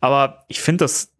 [0.00, 1.14] Aber ich finde das,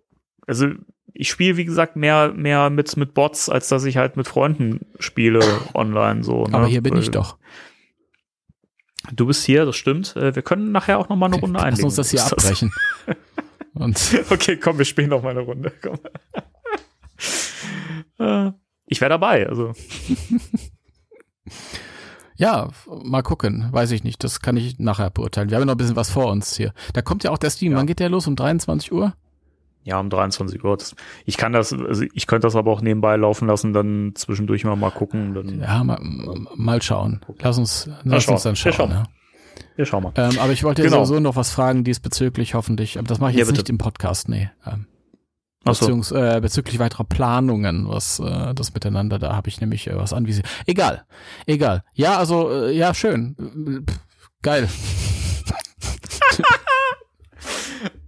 [0.46, 0.68] also
[1.14, 4.81] ich spiele, wie gesagt, mehr, mehr mit, mit Bots, als dass ich halt mit Freunden
[4.99, 5.40] spiele
[5.75, 6.44] online so.
[6.44, 6.55] Ne?
[6.55, 7.37] Aber hier bin ich doch.
[9.12, 10.14] Du bist hier, das stimmt.
[10.16, 11.85] Äh, wir können nachher auch noch mal eine Runde Lass einlegen.
[11.87, 12.73] uns das hier abbrechen.
[14.29, 15.73] Okay, komm, wir spielen noch mal eine Runde.
[15.81, 15.99] Komm.
[18.18, 18.53] Äh,
[18.87, 19.73] ich wäre dabei, also.
[22.37, 22.68] ja,
[23.03, 23.68] mal gucken.
[23.70, 24.23] Weiß ich nicht.
[24.25, 25.49] Das kann ich nachher beurteilen.
[25.49, 26.75] Wir haben ja noch ein bisschen was vor uns hier.
[26.92, 27.73] Da kommt ja auch der Steam.
[27.73, 27.79] Ja.
[27.79, 28.27] Wann geht der los?
[28.27, 29.14] Um 23 Uhr?
[29.82, 30.76] Ja, um 23 Uhr.
[31.24, 34.76] Ich kann das, also ich könnte das aber auch nebenbei laufen lassen, dann zwischendurch mal
[34.76, 35.34] mal gucken.
[35.34, 35.98] Dann, Ja, mal,
[36.54, 37.20] mal schauen.
[37.40, 38.34] Lass uns, lass schauen.
[38.34, 38.72] uns dann Wir schauen.
[38.74, 38.90] schauen.
[38.90, 39.04] Ja.
[39.76, 40.12] Wir schauen mal.
[40.16, 41.04] Ähm, aber ich wollte Genau.
[41.04, 42.98] sowieso noch was fragen diesbezüglich, hoffentlich.
[42.98, 43.60] Aber das mache ich Ja, jetzt bitte.
[43.62, 44.50] nicht im Podcast, nee.
[44.66, 44.86] Ähm,
[45.64, 45.86] Ach so.
[45.86, 50.12] beziehungs, äh, bezüglich weiterer Planungen, was äh, das miteinander, da habe ich nämlich äh, was
[50.12, 50.46] anvisiert.
[50.66, 51.04] Egal,
[51.46, 51.84] egal.
[51.94, 53.84] Ja, also, äh, ja, schön.
[53.88, 53.98] Pff,
[54.42, 54.68] Geil.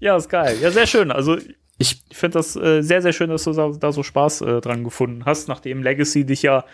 [0.01, 0.59] Ja, ist geil.
[0.61, 1.11] Ja, sehr schön.
[1.11, 1.39] Also
[1.83, 4.85] ich finde das äh, sehr, sehr schön, dass du da, da so Spaß äh, dran
[4.85, 6.65] gefunden hast, nachdem Legacy dich ja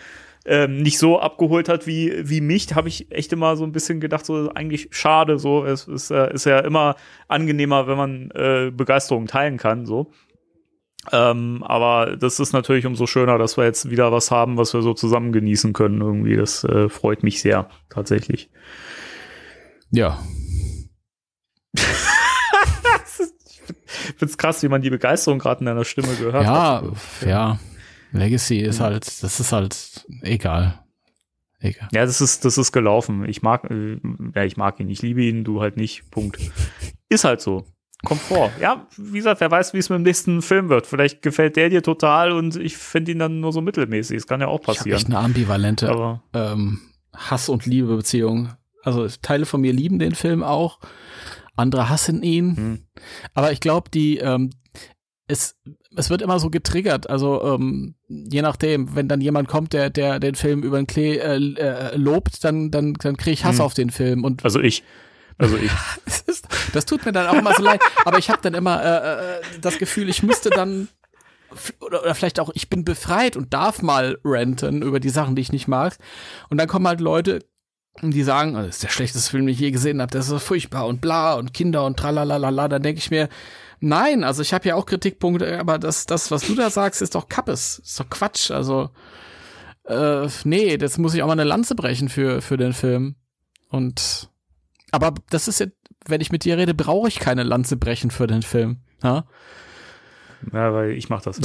[0.44, 4.00] ähm, nicht so abgeholt hat wie, wie mich, habe ich echt immer so ein bisschen
[4.00, 8.70] gedacht, so eigentlich schade, so es ist, äh, ist ja immer angenehmer, wenn man äh,
[8.70, 10.10] Begeisterung teilen kann, so.
[11.10, 14.82] Ähm, aber das ist natürlich umso schöner, dass wir jetzt wieder was haben, was wir
[14.82, 16.00] so zusammen genießen können.
[16.02, 18.50] Irgendwie, das äh, freut mich sehr, tatsächlich.
[19.90, 20.18] Ja.
[24.10, 27.26] Ich find's krass, wie man die Begeisterung gerade in deiner Stimme gehört Ja, hat.
[27.26, 27.58] ja.
[28.12, 30.82] Legacy ist halt, das ist halt egal.
[31.60, 31.88] Egal.
[31.92, 33.24] Ja, das ist, das ist gelaufen.
[33.28, 33.98] Ich mag, äh,
[34.34, 36.10] ja, ich mag ihn, ich liebe ihn, du halt nicht.
[36.10, 36.38] Punkt.
[37.08, 37.66] Ist halt so.
[38.04, 38.52] Kommt vor.
[38.60, 40.86] Ja, wie gesagt, wer weiß, wie es mit dem nächsten Film wird.
[40.86, 44.18] Vielleicht gefällt der dir total und ich finde ihn dann nur so mittelmäßig.
[44.18, 44.96] Das kann ja auch Ich passieren.
[44.98, 46.78] echt eine ambivalente Aber ähm,
[47.12, 48.50] Hass- und Liebe-Beziehung.
[48.84, 50.78] Also Teile von mir lieben den Film auch,
[51.58, 52.56] andere hassen ihn.
[52.56, 52.78] Hm.
[53.34, 54.50] Aber ich glaube, die ähm,
[55.26, 55.56] es,
[55.94, 57.10] es wird immer so getriggert.
[57.10, 61.16] Also ähm, je nachdem, wenn dann jemand kommt, der der den Film über den Klee
[61.16, 63.64] äh, äh, lobt, dann dann dann kriege ich Hass Hm.
[63.64, 64.82] auf den Film und also ich.
[65.36, 65.70] Also ich.
[66.04, 67.80] das, ist, das tut mir dann auch immer so leid.
[68.04, 70.88] Aber ich habe dann immer äh, äh, das Gefühl, ich müsste dann
[71.80, 75.42] oder, oder vielleicht auch, ich bin befreit und darf mal ranten über die Sachen, die
[75.42, 75.96] ich nicht mag.
[76.50, 77.40] Und dann kommen halt Leute,
[78.02, 80.30] die sagen, "Oh, das ist der schlechteste Film, den ich je gesehen habe, das ist
[80.30, 82.68] so furchtbar und bla und Kinder und tralalala.
[82.68, 83.28] Dann denke ich mir,
[83.80, 87.14] nein, also ich habe ja auch Kritikpunkte, aber das, das, was du da sagst, ist
[87.14, 88.50] doch Kappes, ist doch Quatsch.
[88.50, 88.90] Also
[89.84, 93.16] äh, nee, das muss ich auch mal eine Lanze brechen für, für den Film.
[93.68, 94.28] Und
[94.90, 95.66] aber das ist ja,
[96.06, 98.78] wenn ich mit dir rede, brauche ich keine Lanze brechen für den Film.
[99.02, 99.24] Ja.
[100.52, 101.40] Ja, weil ich mach das.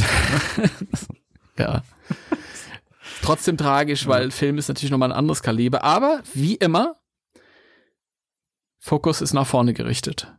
[1.58, 1.84] ja.
[3.24, 5.84] Trotzdem tragisch, weil Film ist natürlich nochmal ein anderes Kaliber.
[5.84, 6.98] Aber wie immer,
[8.80, 10.32] Fokus ist nach vorne gerichtet.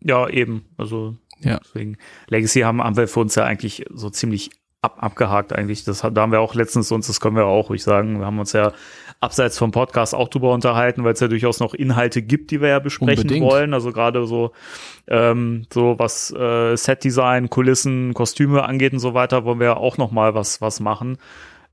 [0.00, 0.64] Ja, eben.
[0.76, 1.60] Also Ja.
[1.62, 1.98] deswegen.
[2.28, 4.50] Legacy haben, haben wir für uns ja eigentlich so ziemlich
[4.80, 5.84] ab, abgehakt eigentlich.
[5.84, 8.38] Das, da haben wir auch letztens uns, das können wir auch ruhig sagen, wir haben
[8.38, 8.72] uns ja
[9.20, 12.68] abseits vom Podcast auch drüber unterhalten, weil es ja durchaus noch Inhalte gibt, die wir
[12.68, 13.44] ja besprechen Unbedingt.
[13.44, 13.74] wollen.
[13.74, 14.52] Also gerade so,
[15.08, 19.98] ähm, so was äh, Setdesign, Kulissen, Kostüme angeht und so weiter, wollen wir ja auch
[19.98, 21.18] noch mal was, was machen.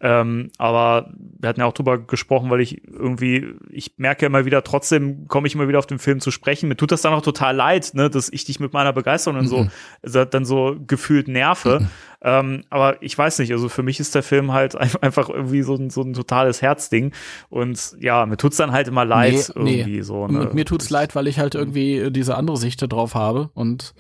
[0.08, 4.64] Ähm, aber wir hatten ja auch drüber gesprochen, weil ich irgendwie, ich merke immer wieder,
[4.64, 6.70] trotzdem komme ich immer wieder auf den Film zu sprechen.
[6.70, 9.48] Mir tut das dann auch total leid, ne, dass ich dich mit meiner Begeisterung dann
[9.48, 9.68] so,
[10.04, 11.88] so, dann so gefühlt nerve.
[12.22, 15.64] Ähm, aber ich weiß nicht, also für mich ist der Film halt ein- einfach irgendwie
[15.64, 17.12] so ein, so ein totales Herzding.
[17.50, 19.80] Und ja, mir tut's dann halt immer leid Nee, nee.
[19.80, 20.22] irgendwie so.
[20.24, 20.40] Und, Ne?
[20.42, 23.50] und mir tut's leid, weil ich halt irgendwie diese andere Sicht drauf habe.
[23.56, 23.96] Und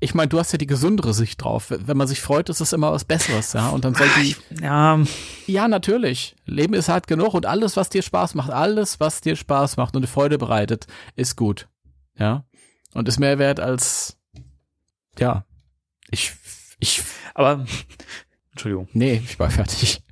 [0.00, 1.66] ich meine, du hast ja die gesündere Sicht drauf.
[1.70, 3.68] Wenn man sich freut, ist es immer was Besseres, ja.
[3.68, 4.98] Und dann soll die, Ja,
[5.46, 6.34] ja, natürlich.
[6.46, 9.96] Leben ist hart genug und alles, was dir Spaß macht, alles, was dir Spaß macht
[9.96, 11.68] und Freude bereitet, ist gut.
[12.16, 12.44] Ja.
[12.94, 14.16] Und ist mehr wert als,
[15.18, 15.44] ja.
[16.10, 16.32] Ich,
[16.80, 17.02] ich,
[17.34, 17.64] aber
[18.52, 18.88] Entschuldigung.
[18.92, 20.02] nee, ich war fertig.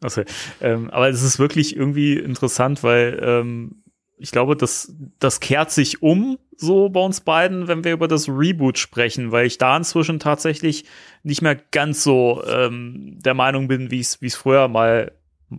[0.00, 0.22] Also,
[0.60, 3.82] ähm, aber es ist wirklich irgendwie interessant, weil ähm,
[4.18, 8.28] ich glaube, das, das kehrt sich um so bei uns beiden, wenn wir über das
[8.28, 10.84] Reboot sprechen, weil ich da inzwischen tatsächlich
[11.22, 15.12] nicht mehr ganz so ähm, der Meinung bin, wie es wie es früher mal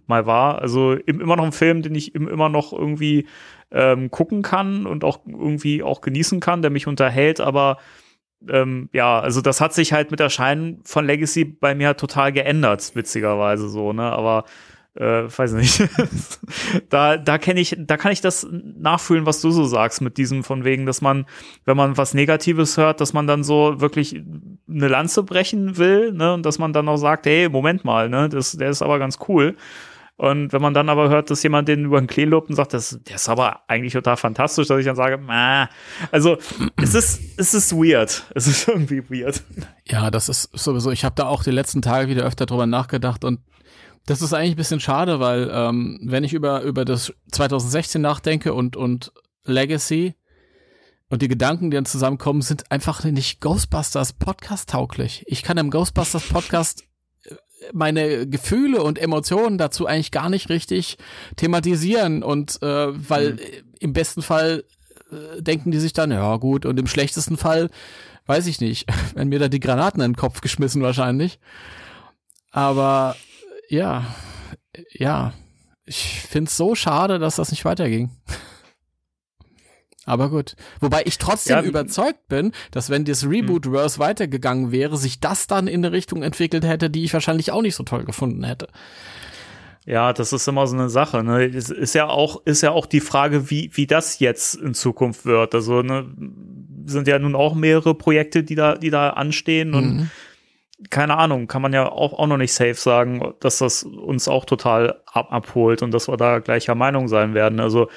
[0.05, 0.61] mal war.
[0.61, 3.27] Also immer noch ein Film, den ich immer noch irgendwie
[3.71, 7.77] ähm, gucken kann und auch irgendwie auch genießen kann, der mich unterhält, aber
[8.49, 12.91] ähm, ja, also das hat sich halt mit Erscheinen von Legacy bei mir total geändert,
[12.93, 14.03] witzigerweise so, ne?
[14.03, 14.45] Aber
[14.97, 15.87] äh, weiß nicht.
[16.89, 20.43] da da kenne ich, da kann ich das nachfühlen, was du so sagst mit diesem
[20.43, 21.25] von wegen, dass man,
[21.65, 24.21] wenn man was Negatives hört, dass man dann so wirklich
[24.67, 28.27] eine Lanze brechen will, ne, und dass man dann auch sagt, hey, Moment mal, ne,
[28.29, 29.55] das, der ist aber ganz cool.
[30.19, 32.73] Und wenn man dann aber hört, dass jemand den über den Klee lobt und sagt,
[32.73, 35.69] das, der ist aber eigentlich total fantastisch, dass ich dann sage, ah,
[36.11, 36.37] also
[36.81, 38.23] es ist, es ist weird.
[38.33, 39.43] Es ist irgendwie weird.
[39.85, 43.23] Ja, das ist sowieso, ich habe da auch die letzten Tage wieder öfter drüber nachgedacht
[43.23, 43.41] und
[44.07, 48.53] das ist eigentlich ein bisschen schade, weil ähm, wenn ich über, über das 2016 nachdenke
[48.53, 49.11] und, und
[49.43, 50.15] Legacy
[51.09, 55.25] und die Gedanken, die dann zusammenkommen, sind einfach nicht Ghostbusters Podcast tauglich.
[55.27, 56.85] Ich kann im Ghostbusters Podcast
[57.25, 57.35] äh,
[57.73, 60.97] meine Gefühle und Emotionen dazu eigentlich gar nicht richtig
[61.35, 63.39] thematisieren und äh, weil mhm.
[63.81, 64.63] im besten Fall
[65.11, 67.69] äh, denken die sich dann, ja gut, und im schlechtesten Fall,
[68.25, 71.41] weiß ich nicht, wenn mir da die Granaten in den Kopf geschmissen wahrscheinlich.
[72.51, 73.17] Aber
[73.69, 74.05] ja,
[74.91, 75.33] ja,
[75.85, 78.11] ich find's so schade, dass das nicht weiterging.
[80.05, 80.55] Aber gut.
[80.79, 85.67] Wobei ich trotzdem ja, überzeugt bin, dass wenn das Reboot-Verse weitergegangen wäre, sich das dann
[85.67, 88.69] in eine Richtung entwickelt hätte, die ich wahrscheinlich auch nicht so toll gefunden hätte.
[89.85, 91.23] Ja, das ist immer so eine Sache.
[91.23, 91.45] Ne?
[91.45, 95.25] Es ist ja auch, ist ja auch die Frage, wie, wie das jetzt in Zukunft
[95.25, 95.53] wird.
[95.53, 96.09] Also, ne,
[96.85, 100.11] sind ja nun auch mehrere Projekte, die da, die da anstehen und mhm
[100.89, 104.45] keine Ahnung, kann man ja auch, auch noch nicht safe sagen, dass das uns auch
[104.45, 107.59] total ab abholt und dass wir da gleicher Meinung sein werden.
[107.59, 107.89] Also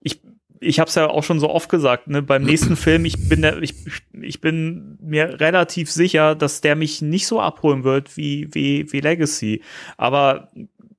[0.00, 0.22] ich,
[0.60, 3.42] ich habe es ja auch schon so oft gesagt, ne, beim nächsten Film, ich bin
[3.42, 3.74] der, ich,
[4.20, 9.00] ich bin mir relativ sicher, dass der mich nicht so abholen wird wie, wie, wie
[9.00, 9.62] Legacy.
[9.96, 10.50] Aber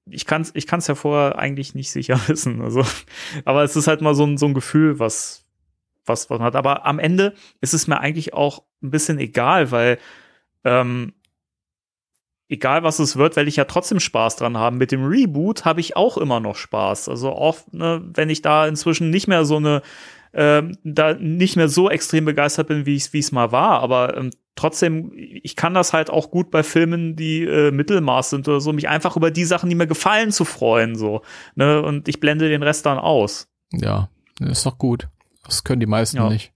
[0.09, 2.61] ich kann es ich kann's ja vorher eigentlich nicht sicher wissen.
[2.61, 2.83] Also,
[3.45, 5.45] aber es ist halt mal so ein, so ein Gefühl, was,
[6.05, 6.55] was, was man hat.
[6.55, 9.99] Aber am Ende ist es mir eigentlich auch ein bisschen egal, weil
[10.63, 11.13] ähm,
[12.49, 14.77] egal was es wird, werde ich ja trotzdem Spaß dran haben.
[14.77, 17.09] Mit dem Reboot habe ich auch immer noch Spaß.
[17.09, 19.81] Also oft, ne, wenn ich da inzwischen nicht mehr so eine,
[20.33, 25.11] ähm, da nicht mehr so extrem begeistert bin, wie es mal war, aber ähm, trotzdem,
[25.15, 28.87] ich kann das halt auch gut bei Filmen, die äh, Mittelmaß sind oder so, mich
[28.87, 31.21] einfach über die Sachen, die mir gefallen, zu freuen, so.
[31.55, 31.81] Ne?
[31.81, 33.47] Und ich blende den Rest dann aus.
[33.71, 34.09] Ja,
[34.39, 35.07] ist doch gut.
[35.43, 36.29] Das können die meisten ja.
[36.29, 36.52] nicht.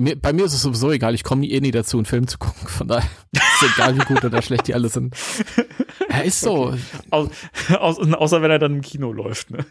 [0.00, 2.38] Mir, bei mir ist es sowieso egal, ich komme eh nie dazu, einen Film zu
[2.38, 2.66] gucken.
[2.66, 5.14] Von daher ist egal, wie gut oder schlecht die alle sind.
[6.08, 6.68] Ja, ist so.
[6.68, 6.80] Okay.
[7.10, 7.28] Au,
[7.74, 9.66] au, außer wenn er dann im Kino läuft, ne?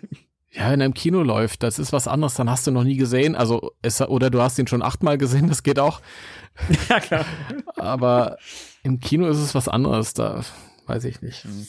[0.52, 2.98] Ja, wenn er im Kino läuft, das ist was anderes, dann hast du noch nie
[2.98, 3.36] gesehen.
[3.36, 6.02] Also, es, oder du hast ihn schon achtmal gesehen, das geht auch.
[6.90, 7.26] Ja, klar.
[7.76, 8.38] Aber
[8.84, 10.44] im Kino ist es was anderes, da
[10.86, 11.44] weiß ich nicht.
[11.44, 11.68] Hm.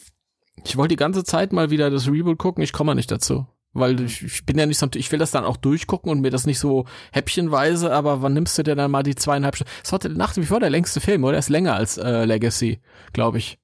[0.65, 3.47] Ich wollte die ganze Zeit mal wieder das Reboot gucken, ich komme nicht dazu.
[3.73, 6.31] Weil ich, ich bin ja nicht so, ich will das dann auch durchgucken und mir
[6.31, 9.73] das nicht so häppchenweise, aber wann nimmst du denn dann mal die zweieinhalb Stunden?
[9.83, 11.35] Das war nach wie vor der längste Film, oder?
[11.35, 12.81] Er ist länger als äh, Legacy,
[13.13, 13.59] glaube ich.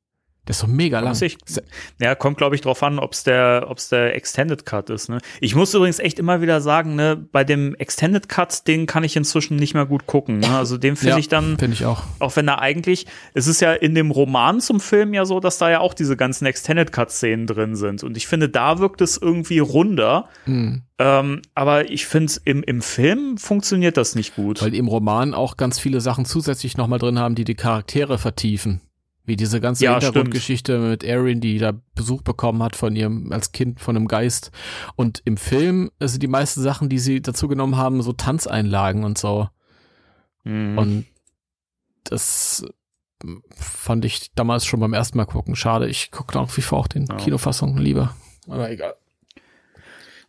[0.47, 1.21] Der ist so mega lang.
[1.21, 1.39] Ich,
[1.99, 5.09] ja, kommt, glaube ich, drauf an, ob es der, ob's der Extended Cut ist.
[5.09, 5.19] Ne?
[5.41, 9.17] Ich muss übrigens echt immer wieder sagen, ne, bei dem Extended Cut, den kann ich
[9.17, 10.39] inzwischen nicht mehr gut gucken.
[10.39, 10.57] Ne?
[10.57, 12.05] Also den finde ja, ich dann, finde ich auch.
[12.21, 15.59] Auch wenn er eigentlich, es ist ja in dem Roman zum Film ja so, dass
[15.59, 18.05] da ja auch diese ganzen Extended Cut-Szenen drin sind.
[18.05, 20.29] Und ich finde, da wirkt es irgendwie runder.
[20.47, 20.83] Mhm.
[20.99, 24.63] Ähm, aber ich finde, im, im Film funktioniert das nicht gut.
[24.63, 28.81] Weil im Roman auch ganz viele Sachen zusätzlich nochmal drin haben, die die Charaktere vertiefen.
[29.27, 33.53] Wie diese ganze ja, Hintergrundgeschichte mit Erin, die da Besuch bekommen hat von ihrem, als
[33.53, 34.53] Kind von einem Geist.
[34.95, 39.19] Und im Film sind die meisten Sachen, die sie dazu genommen haben, so Tanzeinlagen und
[39.19, 39.49] so.
[40.45, 40.79] Mhm.
[40.79, 41.07] Und
[42.05, 42.65] das
[43.57, 45.57] fand ich damals schon beim ersten Mal gucken.
[45.57, 47.17] Schade, ich gucke nach wie vor auch den ja.
[47.17, 48.15] Kinofassungen lieber.
[48.49, 48.95] Aber egal.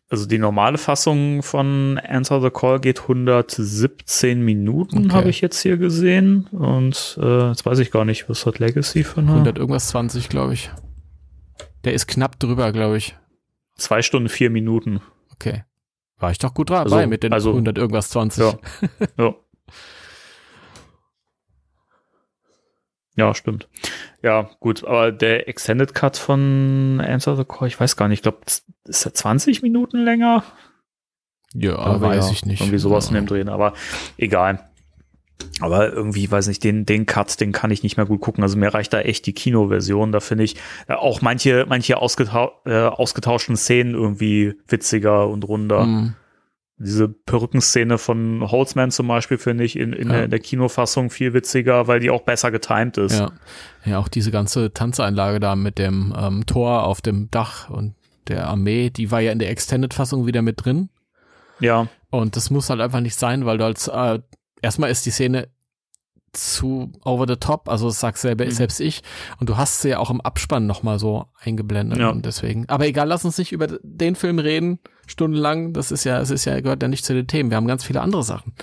[0.10, 5.14] Also die normale Fassung von Answer the Call geht 117 Minuten, okay.
[5.14, 6.48] habe ich jetzt hier gesehen.
[6.52, 9.32] Und äh, jetzt weiß ich gar nicht, was hat Legacy für eine?
[9.32, 10.72] 100 irgendwas 20, glaube ich.
[11.84, 13.18] Der ist knapp drüber, glaube ich.
[13.76, 15.02] Zwei Stunden, vier Minuten.
[15.34, 15.64] Okay.
[16.20, 18.44] War ich doch gut dabei also, mit den also, 100 irgendwas 20.
[18.44, 18.60] Ja.
[19.18, 19.36] ja.
[23.18, 23.68] Ja, stimmt.
[24.22, 28.24] Ja, gut, aber der Extended Cut von Answer the Call, ich weiß gar nicht, ich
[28.24, 28.40] glaube,
[28.86, 30.44] ist er 20 Minuten länger?
[31.54, 32.62] Ja, aber weiß ja, ich nicht.
[32.62, 33.10] Irgendwie sowas ja.
[33.10, 33.74] in dem Drehen, aber
[34.18, 34.70] egal.
[35.60, 38.44] Aber irgendwie, weiß nicht, den, den Cut, den kann ich nicht mehr gut gucken.
[38.44, 40.12] Also mir reicht da echt die Kinoversion.
[40.12, 40.56] Da finde ich
[40.88, 45.86] äh, auch manche, manche ausgetau äh, ausgetauschten Szenen irgendwie witziger und runder.
[45.86, 46.16] Mhm.
[46.80, 50.14] Diese Perückenszene von Holzman zum Beispiel finde ich in, in, Ja.
[50.16, 53.18] der, in der Kinofassung viel witziger, weil die auch besser getimed ist.
[53.18, 53.32] Ja.
[53.86, 57.96] ja, auch diese ganze Tanzeinlage da mit dem ähm, Tor auf dem Dach und
[58.28, 60.90] der Armee, die war ja in der Extended-Fassung wieder mit drin.
[61.60, 61.88] ja.
[62.10, 64.20] Und das muss halt einfach nicht sein, weil du als äh,
[64.62, 65.50] erstmal ist die Szene
[66.34, 68.52] zu over the top, also das sagt selber, Mhm.
[68.52, 69.02] selbst ich.
[69.40, 72.10] Und du hast sie ja auch im Abspann nochmal so eingeblendet Ja.
[72.10, 72.68] und deswegen.
[72.70, 75.74] Aber egal, lass uns nicht über den Film reden, stundenlang.
[75.74, 77.50] Das ist ja, es ist ja, gehört ja nicht zu den Themen.
[77.50, 78.54] Wir haben ganz viele andere Sachen.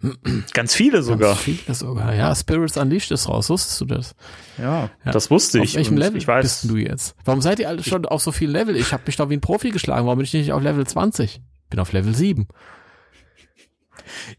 [0.54, 1.30] Ganz viele sogar.
[1.30, 2.14] Ganz viele sogar.
[2.14, 3.50] Ja, Spirits Unleashed ist raus.
[3.50, 4.14] Wusstest du das?
[4.56, 5.10] Ja, Ja.
[5.10, 5.70] das wusste ich.
[5.70, 7.16] Auf welchem Level ich weiß, bist du jetzt?
[7.24, 8.76] Warum seid ihr alle schon auf so vielen Level?
[8.76, 10.06] Ich habe mich doch wie ein Profi geschlagen.
[10.06, 11.40] Warum bin ich nicht auf Level 20?
[11.64, 12.46] Ich bin auf Level 7.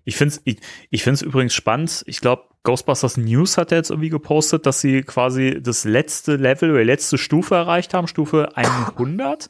[0.05, 0.59] Ich finde es ich,
[0.89, 2.03] ich übrigens spannend.
[2.07, 6.71] Ich glaube, Ghostbusters News hat ja jetzt irgendwie gepostet, dass sie quasi das letzte Level
[6.71, 9.47] oder letzte Stufe erreicht haben, Stufe 100.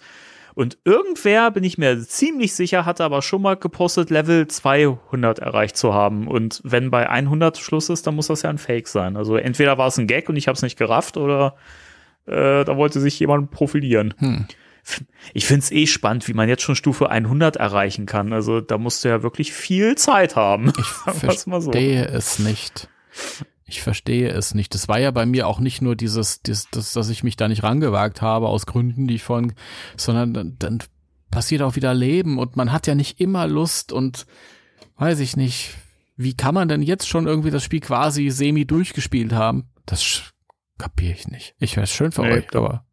[0.55, 5.77] Und irgendwer, bin ich mir ziemlich sicher, hatte aber schon mal gepostet, Level 200 erreicht
[5.77, 6.27] zu haben.
[6.27, 9.15] Und wenn bei 100 Schluss ist, dann muss das ja ein Fake sein.
[9.15, 11.55] Also entweder war es ein Gag und ich habe es nicht gerafft oder
[12.25, 14.13] äh, da wollte sich jemand profilieren.
[14.17, 14.47] Hm.
[15.33, 18.33] Ich finde es eh spannend, wie man jetzt schon Stufe 100 erreichen kann.
[18.33, 20.71] Also da musst du ja wirklich viel Zeit haben.
[20.77, 21.05] Ich
[21.45, 21.71] mal so.
[21.71, 22.89] verstehe es nicht.
[23.65, 24.73] Ich verstehe es nicht.
[24.73, 27.47] Das war ja bei mir auch nicht nur dieses, dieses das, dass ich mich da
[27.47, 29.53] nicht rangewagt habe aus Gründen, die ich vorhin,
[29.95, 30.79] sondern dann, dann
[31.29, 34.25] passiert auch wieder Leben und man hat ja nicht immer Lust und
[34.97, 35.75] weiß ich nicht,
[36.17, 39.69] wie kann man denn jetzt schon irgendwie das Spiel quasi semi durchgespielt haben?
[39.85, 40.23] Das
[40.77, 41.55] kapiere ich nicht.
[41.59, 42.85] Ich wäre schön für Nee, euch, aber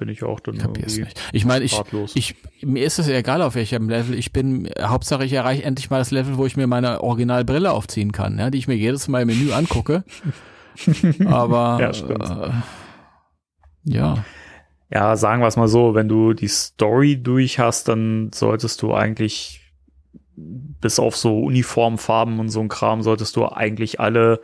[0.00, 1.20] Bin ich auch dann irgendwie nicht.
[1.32, 1.80] Ich meine, ich,
[2.14, 4.68] ich, mir ist es egal, auf welchem Level ich bin.
[4.80, 8.50] Hauptsache, ich erreiche endlich mal das Level, wo ich mir meine Originalbrille aufziehen kann, ja,
[8.50, 10.04] die ich mir jedes Mal im Menü angucke.
[11.26, 12.50] Aber Ja, äh,
[13.84, 14.24] ja,
[14.92, 18.92] ja, sagen wir es mal so, wenn du die Story durch hast, dann solltest du
[18.92, 19.60] eigentlich
[20.34, 24.40] bis auf so Uniformfarben und so ein Kram, solltest du eigentlich alle,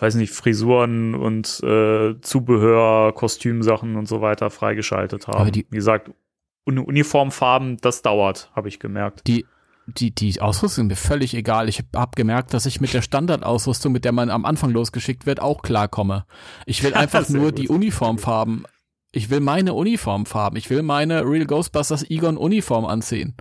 [0.00, 5.38] weiß nicht, Frisuren und äh, Zubehör, Kostümsachen und so weiter freigeschaltet haben.
[5.38, 6.10] Aber Wie gesagt,
[6.64, 9.26] Uni Uniformfarben, das dauert, habe ich gemerkt.
[9.26, 9.46] die,
[9.86, 11.68] die, die Ausrüstung ist mir völlig egal.
[11.68, 15.40] Ich habe gemerkt, dass ich mit der Standardausrüstung, mit der man am Anfang losgeschickt wird,
[15.40, 16.26] auch klarkomme.
[16.66, 17.58] Ich will einfach nur gut.
[17.58, 18.64] die Uniformfarben.
[19.12, 20.56] Ich will meine Uniformfarben.
[20.56, 23.34] Ich will meine Real Ghostbusters Egon Uniform anziehen.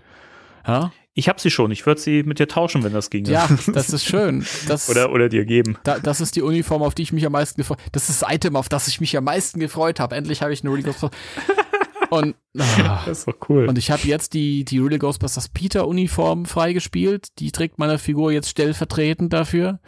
[0.66, 3.30] Ja, Ich habe sie schon, ich würde sie mit dir tauschen, wenn das ginge.
[3.30, 4.46] ja das ist schön.
[4.70, 5.78] Das, oder, oder dir geben.
[5.84, 8.34] Da, das ist die Uniform, auf die ich mich am meisten gefreut Das ist das
[8.34, 10.16] Item, auf das ich mich am meisten gefreut habe.
[10.16, 11.20] Endlich habe ich eine Real Ghostbusters.
[12.10, 13.68] Und, ah, Das ist doch cool.
[13.68, 17.28] und ich habe jetzt die, die Real Ghostbusters Peter Uniform freigespielt.
[17.38, 19.80] Die trägt meine Figur jetzt stellvertretend dafür.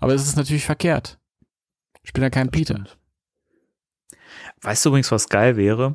[0.00, 1.20] Aber es ist natürlich verkehrt.
[2.02, 2.74] Ich bin ja kein Peter.
[2.74, 2.98] Stimmt.
[4.62, 5.94] Weißt du übrigens, was geil wäre?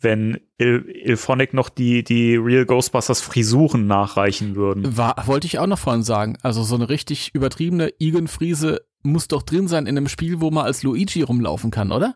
[0.00, 4.96] Wenn Il Ilphonic noch die, die Real Ghostbusters Frisuren nachreichen würden.
[4.96, 6.38] War, wollte ich auch noch vorhin sagen.
[6.42, 10.64] Also so eine richtig übertriebene Egan-Friese muss doch drin sein in einem Spiel, wo man
[10.64, 12.14] als Luigi rumlaufen kann, oder?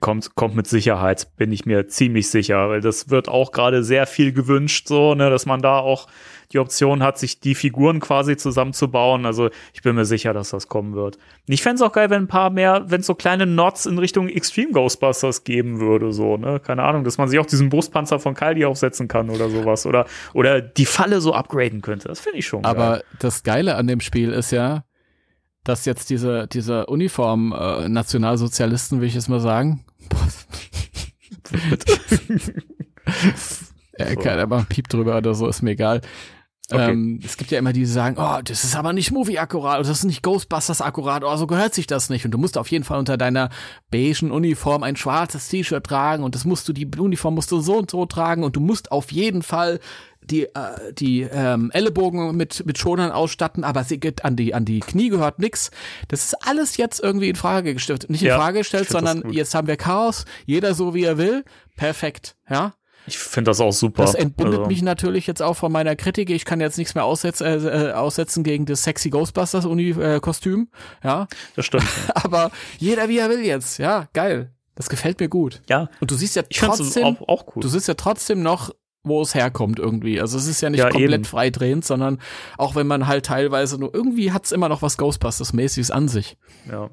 [0.00, 4.06] Kommt, kommt mit Sicherheit, bin ich mir ziemlich sicher, weil das wird auch gerade sehr
[4.06, 6.06] viel gewünscht, so, ne, dass man da auch
[6.52, 9.26] die Option hat, sich die Figuren quasi zusammenzubauen.
[9.26, 11.18] Also ich bin mir sicher, dass das kommen wird.
[11.46, 13.98] Ich fände es auch geil, wenn ein paar mehr, wenn es so kleine Nods in
[13.98, 16.60] Richtung Extreme Ghostbusters geben würde, so, ne?
[16.60, 19.84] Keine Ahnung, dass man sich auch diesen Brustpanzer von Kaldi aufsetzen kann oder sowas.
[19.84, 22.08] Oder, oder die Falle so upgraden könnte.
[22.08, 22.70] Das finde ich schon geil.
[22.70, 24.84] Aber das Geile an dem Spiel ist ja,
[25.64, 29.84] dass jetzt diese, diese Uniform äh, Nationalsozialisten, will ich jetzt mal sagen,
[33.92, 36.00] er kann aber Piep drüber oder so, ist mir egal.
[36.70, 36.90] Okay.
[36.90, 39.88] Ähm, es gibt ja immer die, die sagen, oh, das ist aber nicht Movie-akkurat, oder
[39.88, 42.26] das ist nicht Ghostbusters-akkurat, oder so gehört sich das nicht.
[42.26, 43.48] Und du musst auf jeden Fall unter deiner
[43.90, 47.78] beigen Uniform ein schwarzes T-Shirt tragen und das musst du, die Uniform musst du so
[47.78, 49.80] und so tragen und du musst auf jeden Fall
[50.30, 54.64] die, äh, die ähm, Ellenbogen mit, mit Schonern ausstatten, aber sie geht an die, an
[54.64, 55.70] die Knie gehört nix.
[56.08, 58.08] Das ist alles jetzt irgendwie in Frage gestellt.
[58.08, 61.44] Nicht in Ja, Frage gestellt, sondern jetzt haben wir Chaos, jeder so wie er will.
[61.76, 62.74] Perfekt, ja.
[63.06, 64.02] ich finde das auch super.
[64.02, 66.30] Das entbindet Also, mich natürlich jetzt auch von meiner Kritik.
[66.30, 70.20] Ich kann jetzt nichts mehr aussetzen, äh, äh, aussetzen gegen das sexy Ghostbusters Uni äh,
[70.20, 70.68] Kostüm,
[71.02, 71.26] ja.
[71.56, 71.86] Das stimmt.
[72.14, 74.52] Aber jeder wie er will jetzt, ja, geil.
[74.74, 75.60] Das gefällt mir gut.
[75.68, 77.62] ja, Und du siehst ja ich trotzdem, auch, auch cool.
[77.62, 78.70] du siehst ja trotzdem noch,
[79.08, 80.20] wo es herkommt irgendwie.
[80.20, 81.24] Also es ist ja nicht Ja, komplett eben.
[81.24, 82.18] freidrehend, sondern
[82.56, 86.36] auch wenn man halt teilweise nur irgendwie hat's immer noch was Ghostbusters-mäßiges an sich.
[86.70, 86.90] Ja.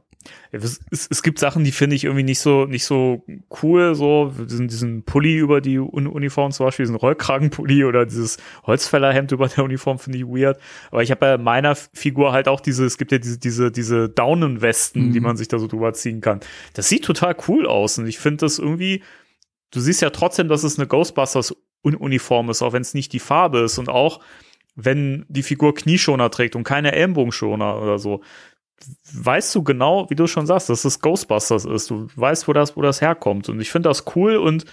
[0.51, 3.23] Es, es, es gibt Sachen, die finde ich irgendwie nicht so, nicht so
[3.61, 8.37] cool, so diesen, diesen Pulli über die Un Uniform zum Beispiel, diesen Rollkragenpulli oder dieses
[8.65, 10.59] Holzfällerhemd über der Uniform finde ich weird.
[10.89, 14.09] Aber ich habe bei meiner Figur halt auch diese, es gibt ja diese, diese, diese
[14.09, 15.13] Daunenwesten, Mhm.
[15.13, 16.39] die man sich da so drüber ziehen kann.
[16.73, 19.03] Das sieht total cool aus und ich finde das irgendwie,
[19.69, 21.55] du siehst ja trotzdem, dass es eine Ghostbusters
[21.93, 24.21] Uniform ist, auch wenn es nicht die Farbe ist und auch
[24.75, 28.21] wenn die Figur Knieschoner trägt und keine Ellenbogenschoner oder so,
[29.13, 31.89] weißt du genau, wie du schon sagst, dass es Ghostbusters ist.
[31.89, 33.47] Du weißt, wo das, wo das herkommt.
[33.49, 34.65] Und ich finde das cool und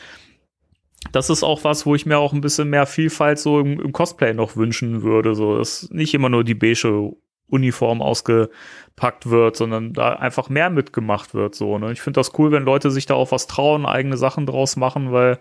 [1.10, 3.92] das ist auch was, wo ich mir auch ein bisschen mehr Vielfalt so im, im
[3.92, 5.34] Cosplay noch wünschen würde.
[5.34, 7.12] So, dass nicht immer nur die beige
[7.48, 11.54] Uniform ausgepackt wird, sondern da einfach mehr mitgemacht wird.
[11.54, 11.92] So, ne?
[11.92, 15.12] Ich finde das cool, wenn Leute sich da auch was trauen, eigene Sachen draus machen,
[15.12, 15.38] weil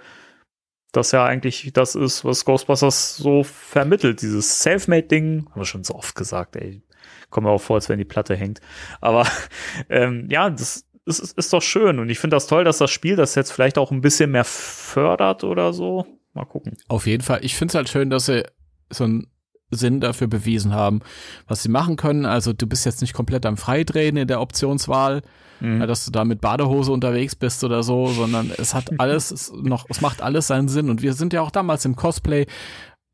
[0.92, 4.22] das ja eigentlich das ist, was Ghostbusters so vermittelt.
[4.22, 6.82] Dieses Selfmade-Ding, haben wir schon so oft gesagt, ey.
[7.30, 8.60] Kommt mir auch vor, als wenn die Platte hängt.
[9.00, 9.26] Aber
[9.90, 12.00] ähm, ja, das, das ist, ist doch schön.
[12.00, 14.44] Und ich finde das toll, dass das Spiel das jetzt vielleicht auch ein bisschen mehr
[14.44, 16.06] fördert oder so.
[16.34, 16.78] Mal gucken.
[16.88, 17.40] Auf jeden Fall.
[17.44, 18.44] Ich finde es halt schön, dass sie
[18.90, 19.28] so einen
[19.72, 21.02] Sinn dafür bewiesen haben,
[21.48, 22.26] was sie machen können.
[22.26, 25.22] Also du bist jetzt nicht komplett am Freidrehen in der Optionswahl,
[25.62, 25.80] mhm.
[25.88, 29.86] dass du da mit Badehose unterwegs bist oder so, sondern es hat alles es noch,
[29.90, 30.90] es macht alles seinen Sinn.
[30.90, 32.48] Und wir sind ja auch damals im Cosplay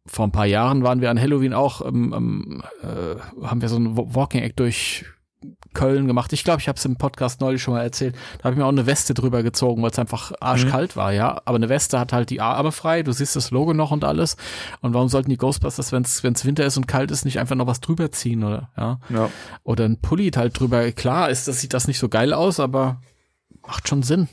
[0.08, 3.78] vor ein paar Jahren waren wir an Halloween auch, ähm, ähm, äh, haben wir so
[3.78, 5.06] ein Walking Act durch
[5.78, 6.34] Köln gemacht.
[6.34, 8.16] Ich glaube, ich habe es im Podcast neulich schon mal erzählt.
[8.40, 11.00] Da habe ich mir auch eine Weste drüber gezogen, weil es einfach arschkalt mhm.
[11.00, 11.40] war, ja.
[11.46, 14.38] Aber eine Weste hat halt die Arme frei, du siehst das Logo noch und alles.
[14.82, 17.68] Und warum sollten die Ghostbusters, wenn es Winter ist und kalt ist, nicht einfach noch
[17.68, 18.72] was drüber ziehen, oder?
[18.76, 19.00] Ja.
[19.10, 19.30] ja.
[19.64, 20.92] Oder ein Pulli halt drüber.
[20.94, 23.00] Klar ist, das sieht das nicht so geil aus, aber
[23.62, 24.30] macht schon Sinn.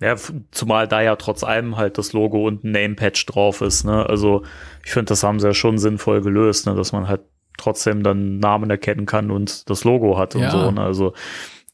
[0.00, 0.14] Ja,
[0.52, 4.06] zumal da ja trotz allem halt das Logo und ein Name-Patch drauf ist, ne?
[4.08, 4.44] Also
[4.84, 6.76] ich finde, das haben sie ja schon sinnvoll gelöst, ne?
[6.76, 7.22] Dass man halt
[7.58, 10.50] trotzdem dann Namen erkennen kann und das Logo hat und ja.
[10.50, 10.70] so.
[10.70, 10.80] Ne?
[10.80, 11.12] Also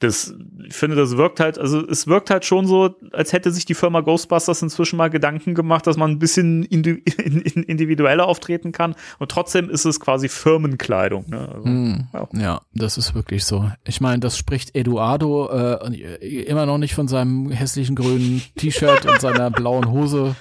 [0.01, 0.35] das,
[0.67, 3.75] ich finde, das wirkt halt, also es wirkt halt schon so, als hätte sich die
[3.75, 9.71] Firma Ghostbusters inzwischen mal Gedanken gemacht, dass man ein bisschen individueller auftreten kann und trotzdem
[9.71, 11.25] ist es quasi Firmenkleidung.
[11.29, 11.49] Ne?
[11.49, 12.29] Also, mm, ja.
[12.33, 12.61] ja.
[12.75, 13.71] das ist wirklich so.
[13.85, 19.21] Ich meine, das spricht Eduardo äh, immer noch nicht von seinem hässlichen grünen T-Shirt und
[19.21, 20.35] seiner blauen Hose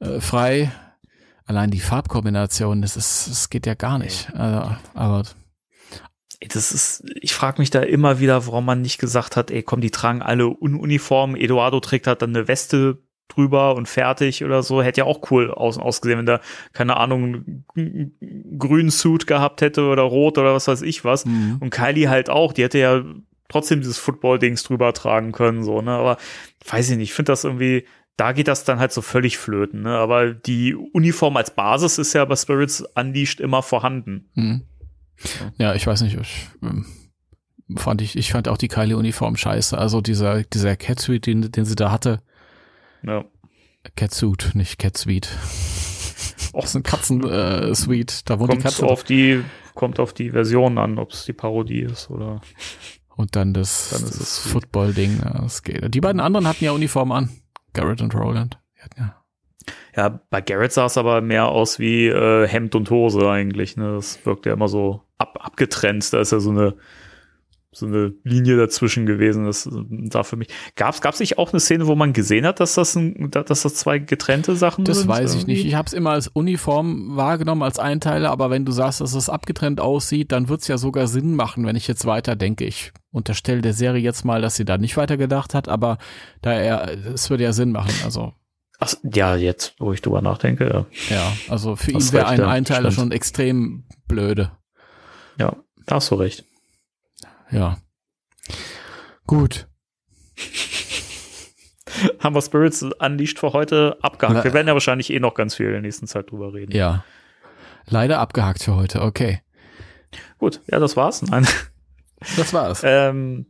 [0.00, 0.72] äh, frei.
[1.46, 4.32] Allein die Farbkombination, das ist, das geht ja gar nicht.
[4.34, 5.22] Also, aber
[6.40, 9.80] das ist, ich frage mich da immer wieder, warum man nicht gesagt hat, ey, komm,
[9.80, 11.36] die tragen alle Uniformen.
[11.36, 14.82] Eduardo trägt halt dann eine Weste drüber und fertig oder so.
[14.82, 16.40] Hätte ja auch cool aus, ausgesehen, wenn da,
[16.72, 17.64] keine Ahnung,
[18.58, 21.24] grünen Suit gehabt hätte oder rot oder was weiß ich was.
[21.24, 21.58] Mhm.
[21.60, 23.02] Und Kylie halt auch, die hätte ja
[23.48, 25.92] trotzdem dieses Football-Dings drüber tragen können, so, ne?
[25.92, 26.16] Aber
[26.68, 27.86] weiß ich nicht, ich finde das irgendwie,
[28.16, 29.96] da geht das dann halt so völlig flöten, ne?
[29.96, 34.30] Aber die Uniform als Basis ist ja bei Spirits Unleashed immer vorhanden.
[34.34, 34.62] Mhm.
[35.58, 36.86] Ja, ich weiß nicht, ich, ähm,
[37.76, 39.76] fand ich, ich fand auch die Kylie-Uniform scheiße.
[39.76, 42.22] Also dieser, dieser Catsuit, den, den sie da hatte.
[43.02, 43.24] Ja.
[43.96, 45.28] Catsuit, nicht Catsuit.
[46.52, 48.12] Auch so ein Katzen-Suite.
[48.12, 48.86] Äh, da wohnt kommt die Katze.
[48.86, 49.42] Auf die,
[49.74, 52.40] kommt auf die Version an, ob es die Parodie ist oder.
[53.16, 55.20] Und dann das, dann das Football-Ding.
[55.20, 55.92] Das geht.
[55.92, 57.28] Die beiden anderen hatten ja Uniform an.
[57.74, 58.58] Garrett und Roland.
[58.96, 59.14] Ja
[59.96, 63.76] ja, bei Garrett sah es aber mehr aus wie äh, Hemd und Hose eigentlich.
[63.76, 63.94] Ne?
[63.94, 66.12] Das wirkt ja immer so ab, abgetrennt.
[66.12, 66.74] Da ist ja so eine
[67.74, 69.44] so eine Linie dazwischen gewesen.
[69.44, 70.48] Das da für mich.
[70.76, 73.74] Gab es nicht auch eine Szene, wo man gesehen hat, dass das, ein, dass das
[73.74, 75.10] zwei getrennte Sachen das sind?
[75.10, 75.64] Das weiß ich nicht.
[75.64, 79.28] Ich habe es immer als Uniform wahrgenommen, als Einteiler, aber wenn du sagst, dass es
[79.28, 82.64] abgetrennt aussieht, dann wird es ja sogar Sinn machen, wenn ich jetzt weiter denke.
[82.64, 85.98] Ich unterstelle der Serie jetzt mal, dass sie da nicht weiter gedacht hat, aber
[86.42, 87.92] da es würde ja Sinn machen.
[88.04, 88.32] Also
[88.80, 90.86] Ach, ja, jetzt, wo ich drüber nachdenke, ja.
[91.14, 94.50] Ja, also für ihn wäre ein Einteiler schon extrem blöde.
[95.38, 95.56] Ja,
[95.86, 96.44] da hast du recht.
[97.50, 97.78] Ja.
[99.26, 99.68] Gut.
[102.20, 104.44] Haben wir Spirits Unleashed für heute abgehakt.
[104.44, 106.72] Wir werden ja wahrscheinlich eh noch ganz viel in der nächsten Zeit drüber reden.
[106.72, 107.04] Ja.
[107.86, 109.40] Leider abgehakt für heute, okay.
[110.38, 111.22] Gut, ja, das war's.
[111.22, 111.46] Nein.
[112.36, 112.80] Das war's.
[112.84, 113.44] ähm,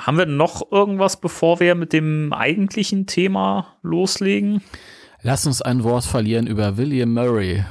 [0.00, 4.62] haben wir noch irgendwas, bevor wir mit dem eigentlichen Thema loslegen?
[5.22, 7.64] Lass uns ein Wort verlieren über William Murray.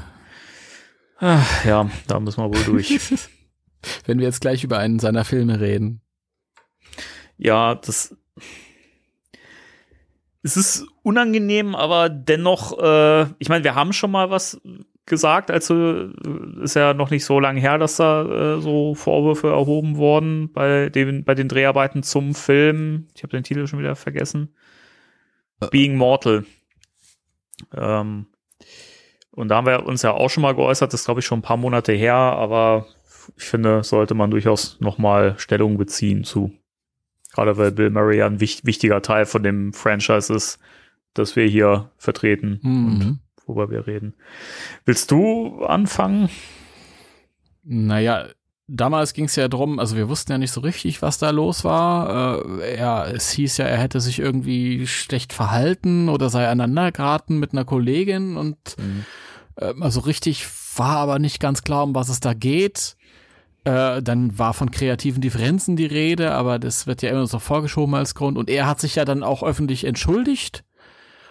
[1.19, 2.99] Ach, ja, da müssen wir wohl durch.
[4.05, 6.01] Wenn wir jetzt gleich über einen seiner Filme reden.
[7.37, 8.15] Ja, das.
[10.43, 14.59] Es ist unangenehm, aber dennoch, äh, ich meine, wir haben schon mal was
[15.05, 16.09] gesagt, also
[16.61, 20.89] ist ja noch nicht so lange her, dass da äh, so Vorwürfe erhoben wurden bei,
[20.89, 23.07] dem, bei den Dreharbeiten zum Film.
[23.15, 24.55] Ich habe den Titel schon wieder vergessen.
[25.59, 25.67] Äh.
[25.69, 26.45] Being Mortal.
[27.75, 28.27] Ähm,
[29.31, 31.43] und da haben wir uns ja auch schon mal geäußert, das glaube ich schon ein
[31.43, 32.87] paar Monate her, aber
[33.37, 36.51] ich finde, sollte man durchaus nochmal Stellung beziehen zu.
[37.33, 40.59] Gerade weil Bill Murray ja ein wich wichtiger Teil von dem Franchise ist,
[41.13, 42.59] das wir hier vertreten.
[42.61, 42.85] Mhm.
[42.85, 44.13] Und worüber wir reden.
[44.85, 46.29] Willst du anfangen?
[47.63, 48.27] Naja,
[48.67, 51.63] damals ging es ja drum, also wir wussten ja nicht so richtig, was da los
[51.63, 52.39] war.
[52.61, 57.39] Äh, ja, es hieß ja, er hätte sich irgendwie schlecht verhalten oder sei aneinander geraten
[57.39, 59.05] mit einer Kollegin und Mhm.
[59.55, 60.45] äh, also richtig
[60.77, 62.95] war aber nicht ganz klar, um was es da geht.
[63.63, 67.93] Äh, dann war von kreativen Differenzen die Rede, aber das wird ja immer so vorgeschoben
[67.95, 68.37] als Grund.
[68.37, 70.63] Und er hat sich ja dann auch öffentlich entschuldigt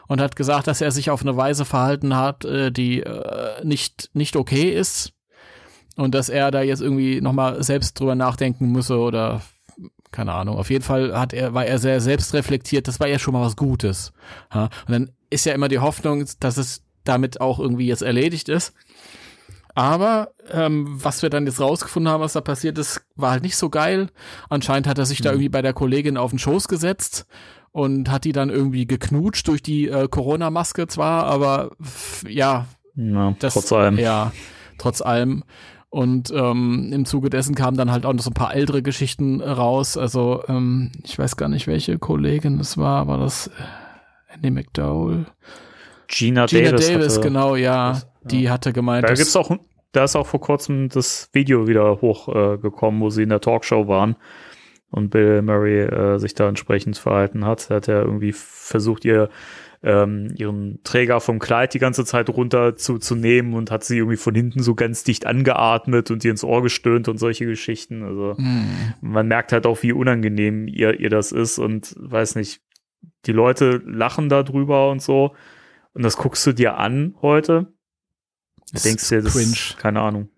[0.06, 4.10] und hat gesagt, dass er sich auf eine Weise verhalten hat, äh, die äh, nicht,
[4.12, 5.12] nicht okay ist.
[5.96, 9.42] Und dass er da jetzt irgendwie nochmal selbst drüber nachdenken müsse oder
[10.12, 10.56] keine Ahnung.
[10.56, 12.88] Auf jeden Fall hat er, war er sehr selbstreflektiert.
[12.88, 14.12] Das war ja schon mal was Gutes.
[14.52, 14.64] Ja?
[14.86, 18.74] Und dann ist ja immer die Hoffnung, dass es damit auch irgendwie jetzt erledigt ist.
[19.74, 23.56] Aber ähm, was wir dann jetzt rausgefunden haben, was da passiert ist, war halt nicht
[23.56, 24.08] so geil.
[24.48, 27.26] Anscheinend hat er sich da irgendwie bei der Kollegin auf den Schoß gesetzt
[27.72, 31.70] und hat die dann irgendwie geknutscht durch die äh, Corona-Maske zwar, aber
[32.26, 32.66] ja,
[32.96, 33.98] Ja, das, trotz allem.
[33.98, 34.32] Ja,
[34.78, 35.44] trotz allem.
[35.88, 39.40] Und ähm, im Zuge dessen kamen dann halt auch noch so ein paar ältere Geschichten
[39.40, 39.96] raus.
[39.96, 43.08] Also ähm, ich weiß gar nicht, welche Kollegin es war.
[43.08, 45.26] War das äh, Andy McDowell?
[46.10, 47.92] Gina, Gina Davis, Davis, hatte, genau, ja.
[47.92, 49.56] das, Die hatte gemeint, Da gibt's auch,
[49.92, 53.88] da ist auch vor kurzem das Video wieder hochgekommen, äh, wo sie in der Talkshow
[53.88, 54.16] waren
[54.90, 57.70] und Bill Murray äh, sich da entsprechend verhalten hat.
[57.70, 59.30] Er hat ja irgendwie versucht, ihr
[59.82, 63.98] ähm, ihren Träger vom Kleid die ganze Zeit runter zu, zu nehmen und hat sie
[63.98, 68.02] irgendwie von hinten so ganz dicht angeatmet und ihr ins Ohr gestöhnt und solche Geschichten.
[68.02, 68.94] Also Hm.
[69.00, 72.60] man merkt halt auch, wie unangenehm ihr, ihr das ist und weiß nicht,
[73.24, 75.34] die Leute lachen da drüber und so.
[75.94, 77.72] Und das guckst du dir an heute.
[78.72, 79.52] Das denkst du dir, das cringe.
[79.52, 80.28] ist, keine Ahnung,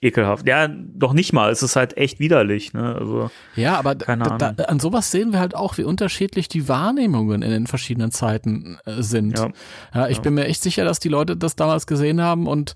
[0.00, 0.46] ekelhaft.
[0.46, 1.50] Ja, doch nicht mal.
[1.50, 2.94] Es ist halt echt widerlich, ne?
[2.94, 4.56] Also, Ja, aber Keine da, Ahnung.
[4.58, 8.78] da, an sowas sehen wir halt auch, wie unterschiedlich die Wahrnehmungen in den verschiedenen Zeiten
[8.84, 9.38] äh, sind.
[9.38, 9.48] ja.
[9.94, 10.22] Ja, ich Ja.
[10.24, 12.74] bin mir echt sicher, dass die Leute das damals gesehen haben und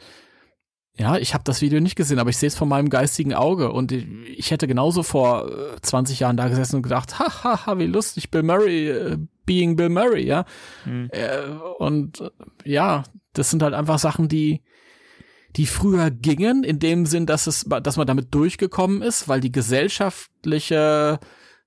[0.99, 3.71] ja, ich habe das Video nicht gesehen, aber ich sehe es von meinem geistigen Auge
[3.71, 7.87] und ich, ich hätte genauso vor äh, 20 Jahren da gesessen und gedacht, haha, wie
[7.87, 10.45] lustig, Bill Murray, äh, being Bill Murray, ja.
[10.85, 11.09] Hm.
[11.13, 11.47] Äh,
[11.79, 12.31] und äh,
[12.65, 14.63] ja, das sind halt einfach Sachen, die
[15.57, 19.51] die früher gingen, in dem Sinn, dass es, dass man damit durchgekommen ist, weil die
[19.51, 21.19] gesellschaftliche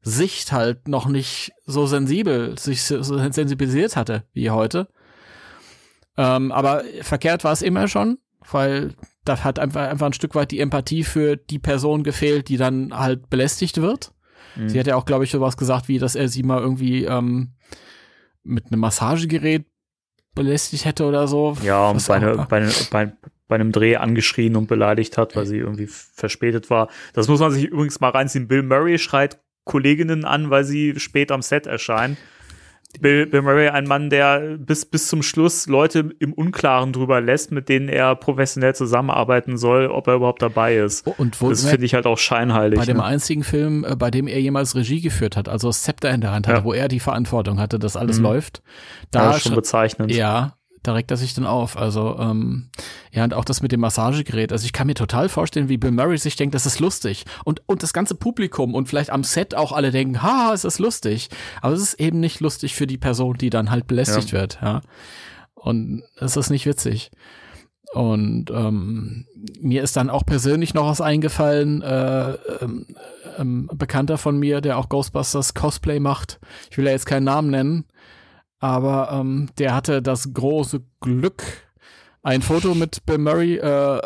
[0.02, 4.88] Sicht halt noch nicht so sensibel, sich so sensibilisiert hatte wie heute.
[6.18, 8.18] Ähm, aber verkehrt war es immer schon,
[8.52, 12.58] weil da hat einfach, einfach ein Stück weit die Empathie für die Person gefehlt, die
[12.58, 14.14] dann halt belästigt wird.
[14.56, 14.70] Mhm.
[14.70, 17.54] Sie hat ja auch, glaube ich, sowas gesagt, wie, dass er sie mal irgendwie ähm,
[18.44, 19.66] mit einem Massagegerät
[20.34, 21.58] belästigt hätte oder so.
[21.64, 23.14] Ja, und bei, eine, bei, bei,
[23.48, 26.90] bei einem Dreh angeschrien und beleidigt hat, weil sie irgendwie verspätet war.
[27.14, 28.48] Das muss man sich übrigens mal reinziehen.
[28.48, 32.18] Bill Murray schreit Kolleginnen an, weil sie spät am Set erscheinen.
[33.00, 37.52] Bill, Bill Murray, ein Mann, der bis, bis zum Schluss Leute im Unklaren drüber lässt,
[37.52, 41.08] mit denen er professionell zusammenarbeiten soll, ob er überhaupt dabei ist.
[41.18, 42.78] Und wo Das finde ich halt auch scheinheilig.
[42.80, 43.04] bei dem ne?
[43.04, 46.32] einzigen Film, äh, bei dem er jemals Regie geführt hat, also das Zepter in der
[46.32, 46.64] Hand hatte, Ja.
[46.64, 48.24] wo er die Verantwortung hatte, dass alles Mhm.
[48.24, 48.62] läuft,
[49.12, 50.12] da das ist schon bezeichnend.
[50.14, 50.54] ja,
[50.84, 51.78] da regt er sich dann auf.
[51.78, 52.70] Also, ähm,
[53.12, 54.52] ja, und auch das mit dem Massagegerät.
[54.52, 57.26] Also ich kann mir total vorstellen, wie Bill Murray sich denkt, das ist lustig.
[57.46, 60.80] Und, und das ganze Publikum und vielleicht am Set auch alle denken, ha, es ist
[60.80, 61.30] lustig.
[61.62, 64.82] Aber es ist eben nicht lustig für die Person, die dann halt belästigt wird, ja.
[65.54, 67.12] Und es ist nicht witzig.
[67.94, 69.26] Und ähm,
[69.60, 72.86] mir ist dann auch persönlich noch was eingefallen, äh, ähm,
[73.38, 76.40] ähm, Bekannter von mir, der auch Ghostbusters Cosplay macht.
[76.70, 77.86] Ich will ja jetzt keinen Namen nennen,
[78.62, 81.44] aber ähm, der hatte das große Glück,
[82.24, 84.00] ein Foto mit Bill Murray, äh,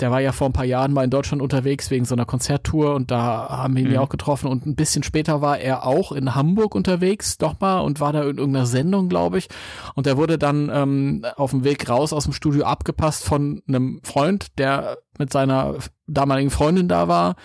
[0.00, 2.94] der war ja vor ein paar Jahren mal in Deutschland unterwegs wegen so einer Konzerttour
[2.96, 3.94] und da haben wir ihn Mhm.
[3.94, 7.78] ja auch getroffen und ein bisschen später war er auch in Hamburg unterwegs, doch mal
[7.78, 9.48] und war da in irgendeiner Sendung, glaube ich.
[9.94, 14.00] Und der wurde dann ähm, auf dem Weg raus aus dem Studio abgepasst von einem
[14.02, 15.76] Freund, der mit seiner
[16.08, 17.36] damaligen Freundin da war.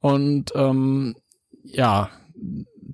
[0.00, 1.14] Und ähm,
[1.64, 2.08] ja,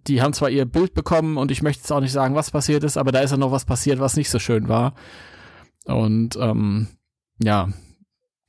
[0.08, 2.84] die haben zwar ihr Bild bekommen und ich möchte jetzt auch nicht sagen, was passiert
[2.84, 4.94] ist, aber da ist ja noch was passiert, was nicht so schön war.
[5.84, 6.88] Und ähm,
[7.42, 7.68] ja,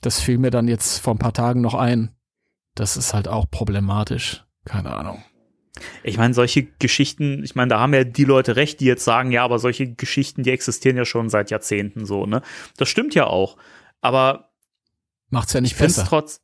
[0.01, 2.15] das fiel mir dann jetzt vor ein paar Tagen noch ein.
[2.75, 4.45] Das ist halt auch problematisch.
[4.65, 5.23] Keine Ahnung.
[6.03, 9.31] Ich meine, solche Geschichten, ich meine, da haben ja die Leute recht, die jetzt sagen,
[9.31, 12.41] ja, aber solche Geschichten, die existieren ja schon seit Jahrzehnten so, ne?
[12.77, 13.57] Das stimmt ja auch.
[14.01, 14.49] Aber
[15.29, 16.05] Macht's ja nicht besser.
[16.07, 16.41] trotz.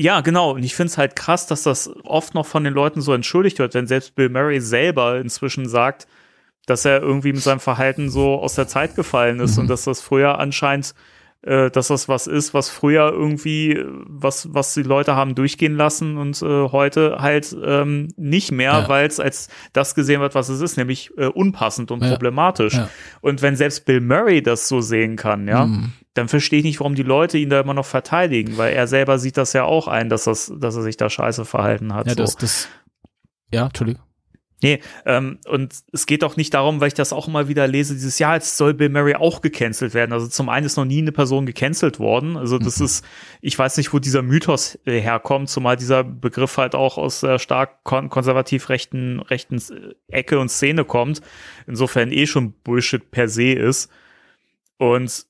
[0.00, 0.52] Ja, genau.
[0.52, 3.58] Und ich finde es halt krass, dass das oft noch von den Leuten so entschuldigt
[3.58, 6.06] wird, wenn selbst Bill Murray selber inzwischen sagt,
[6.66, 9.62] dass er irgendwie mit seinem Verhalten so aus der Zeit gefallen ist Mhm.
[9.62, 10.94] und dass das früher anscheinend,
[11.42, 15.76] äh, dass das was ist, was früher irgendwie, äh, was, was die Leute haben durchgehen
[15.76, 18.88] lassen und äh, heute halt ähm, nicht mehr, Ja.
[18.88, 22.10] weil es als das gesehen wird, was es ist, nämlich äh, unpassend und Ja.
[22.10, 22.74] problematisch.
[22.74, 22.90] Ja.
[23.20, 25.92] Und wenn selbst Bill Murray das so sehen kann, ja, Mhm.
[26.14, 29.18] dann verstehe ich nicht, warum die Leute ihn da immer noch verteidigen, weil er selber
[29.20, 32.06] sieht das ja auch ein, dass das, dass er sich da scheiße verhalten hat.
[32.08, 32.22] Ja, so.
[32.22, 32.68] das, das,
[33.52, 34.02] ja, Entschuldigung.
[34.60, 37.94] Nee, ähm, und es geht auch nicht darum, weil ich das auch immer wieder lese,
[37.94, 40.12] dieses Jahr, jetzt soll Bill Murray auch gecancelt werden.
[40.12, 42.36] Also zum einen ist noch nie eine Person gecancelt worden.
[42.36, 42.86] Also das mhm.
[42.86, 43.04] ist,
[43.40, 47.38] ich weiß nicht, wo dieser Mythos äh, herkommt, zumal dieser Begriff halt auch aus der
[47.38, 49.62] stark kon konservativ rechten, rechten
[50.08, 51.20] Ecke und Szene kommt.
[51.68, 53.90] Insofern eh schon Bullshit per se ist.
[54.76, 55.26] Und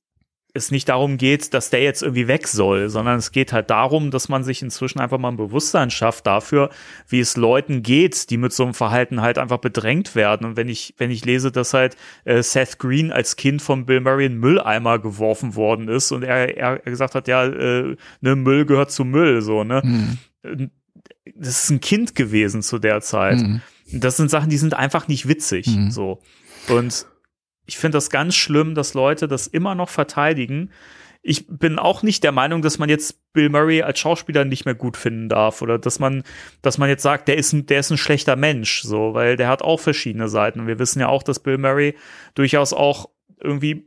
[0.59, 4.11] es nicht darum geht, dass der jetzt irgendwie weg soll, sondern es geht halt darum,
[4.11, 6.71] dass man sich inzwischen einfach mal ein Bewusstsein schafft dafür,
[7.09, 10.47] wie es Leuten geht, die mit so einem Verhalten halt einfach bedrängt werden.
[10.47, 14.01] Und wenn ich, wenn ich lese, dass halt äh, Seth Green als Kind von Bill
[14.01, 18.67] Murray in Mülleimer geworfen worden ist und er, er gesagt hat, ja, äh, ne, Müll
[18.67, 19.83] gehört zu Müll, so, ne?
[19.85, 20.71] Mhm.
[21.35, 23.39] Das ist ein Kind gewesen zu der Zeit.
[23.39, 23.61] Mhm.
[23.93, 25.91] Das sind Sachen, die sind einfach nicht witzig, mhm.
[25.91, 26.21] so.
[26.69, 27.07] Und
[27.69, 30.71] ich finde das ganz schlimm, dass Leute das immer noch verteidigen.
[31.21, 34.75] Ich bin auch nicht der Meinung, dass man jetzt Bill Murray als Schauspieler nicht mehr
[34.75, 36.23] gut finden darf oder dass man,
[36.62, 39.49] dass man jetzt sagt, der ist ein, der ist ein schlechter Mensch, so, weil der
[39.49, 40.66] hat auch verschiedene Seiten.
[40.66, 41.95] Wir wissen ja auch, dass Bill Murray
[42.35, 43.85] durchaus auch irgendwie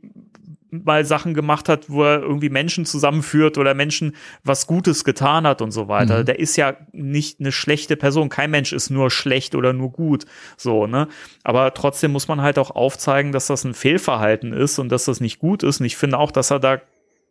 [0.72, 5.60] mal Sachen gemacht hat, wo er irgendwie Menschen zusammenführt oder Menschen was Gutes getan hat
[5.60, 6.20] und so weiter.
[6.20, 6.24] Mhm.
[6.24, 8.30] Der ist ja nicht eine schlechte Person.
[8.30, 10.24] Kein Mensch ist nur schlecht oder nur gut.
[10.56, 11.08] So, ne?
[11.44, 15.20] Aber trotzdem muss man halt auch aufzeigen, dass das ein Fehlverhalten ist und dass das
[15.20, 15.80] nicht gut ist.
[15.80, 16.80] Und ich finde auch, dass er da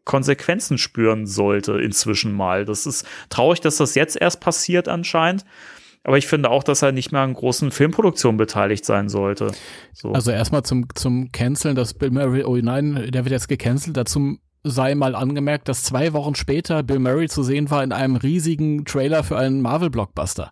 [0.05, 2.65] Konsequenzen spüren sollte inzwischen mal.
[2.65, 5.45] Das ist traurig, dass das jetzt erst passiert anscheinend.
[6.03, 9.51] Aber ich finde auch, dass er nicht mehr an großen Filmproduktionen beteiligt sein sollte.
[9.93, 10.11] So.
[10.13, 13.97] Also erstmal zum, zum Canceln, dass Bill Murray, oh nein, der wird jetzt gecancelt.
[13.97, 18.15] Dazu sei mal angemerkt, dass zwei Wochen später Bill Murray zu sehen war in einem
[18.15, 20.51] riesigen Trailer für einen Marvel-Blockbuster.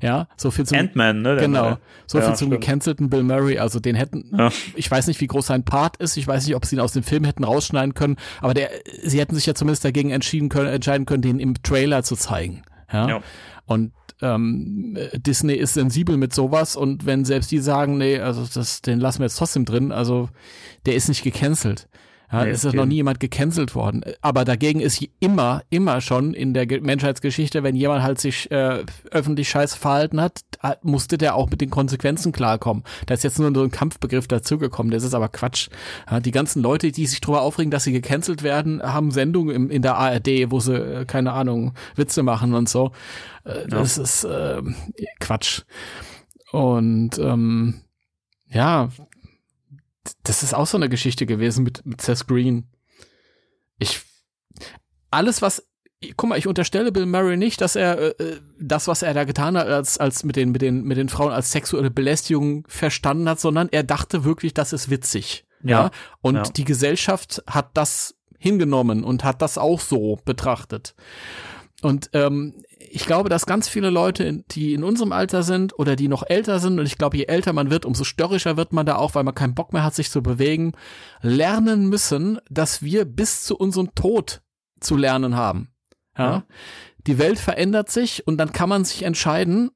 [0.00, 1.36] Ja, so viel zum Ant-Man, ne?
[1.36, 2.60] Genau, so ja, viel zum stimmt.
[2.60, 3.58] gecancelten Bill Murray.
[3.58, 4.50] Also den hätten, ja.
[4.74, 6.16] ich weiß nicht, wie groß sein Part ist.
[6.16, 8.16] Ich weiß nicht, ob sie ihn aus dem Film hätten rausschneiden können.
[8.40, 8.70] Aber der,
[9.02, 12.62] sie hätten sich ja zumindest dagegen entschieden können, entscheiden können, den im Trailer zu zeigen.
[12.92, 13.08] Ja.
[13.08, 13.20] ja.
[13.66, 18.82] Und ähm, Disney ist sensibel mit sowas und wenn selbst die sagen, nee, also das,
[18.82, 20.28] den lassen wir jetzt trotzdem drin, also
[20.86, 21.88] der ist nicht gecancelt.
[22.34, 24.02] Ja, nee, ist noch nie jemand gecancelt worden.
[24.20, 29.48] Aber dagegen ist immer, immer schon in der Menschheitsgeschichte, wenn jemand halt sich äh, öffentlich
[29.48, 30.40] scheiße verhalten hat,
[30.82, 32.82] musste der auch mit den Konsequenzen klarkommen.
[33.06, 35.68] Da ist jetzt nur so ein Kampfbegriff dazugekommen, das ist aber Quatsch.
[36.10, 39.70] Ja, die ganzen Leute, die sich darüber aufregen, dass sie gecancelt werden, haben Sendungen im,
[39.70, 42.90] in der ARD, wo sie, äh, keine Ahnung, Witze machen und so.
[43.44, 44.02] Äh, das ja.
[44.02, 44.62] ist äh,
[45.20, 45.62] Quatsch.
[46.50, 47.80] Und ähm,
[48.48, 48.88] ja,
[50.22, 52.68] das ist auch so eine Geschichte gewesen mit, mit Seth Green.
[53.78, 54.00] Ich,
[55.10, 55.66] alles, was,
[56.16, 59.24] guck mal, ich unterstelle Bill Murray nicht, dass er äh, äh, das, was er da
[59.24, 63.28] getan hat, als, als mit den, mit den, mit den Frauen als sexuelle Belästigung verstanden
[63.28, 65.46] hat, sondern er dachte wirklich, das ist witzig.
[65.62, 65.84] Ja.
[65.84, 65.90] ja?
[66.20, 66.42] Und ja.
[66.42, 70.94] die Gesellschaft hat das hingenommen und hat das auch so betrachtet.
[71.82, 76.08] Und ähm, ich glaube, dass ganz viele Leute, die in unserem Alter sind oder die
[76.08, 78.96] noch älter sind, und ich glaube, je älter man wird, umso störrischer wird man da
[78.96, 80.72] auch, weil man keinen Bock mehr hat, sich zu bewegen,
[81.20, 84.42] lernen müssen, dass wir bis zu unserem Tod
[84.80, 85.72] zu lernen haben.
[86.16, 86.24] Ja?
[86.24, 86.44] ja.
[87.06, 89.70] Die Welt verändert sich und dann kann man sich entscheiden,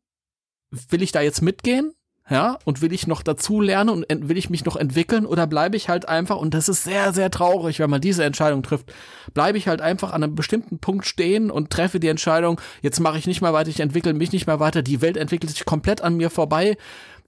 [0.70, 1.92] will ich da jetzt mitgehen
[2.30, 5.76] ja, und will ich noch dazu lernen und will ich mich noch entwickeln oder bleibe
[5.76, 8.92] ich halt einfach, und das ist sehr, sehr traurig, wenn man diese Entscheidung trifft,
[9.32, 13.18] bleibe ich halt einfach an einem bestimmten Punkt stehen und treffe die Entscheidung, jetzt mache
[13.18, 16.02] ich nicht mehr weiter, ich entwickle mich nicht mehr weiter, die Welt entwickelt sich komplett
[16.02, 16.76] an mir vorbei.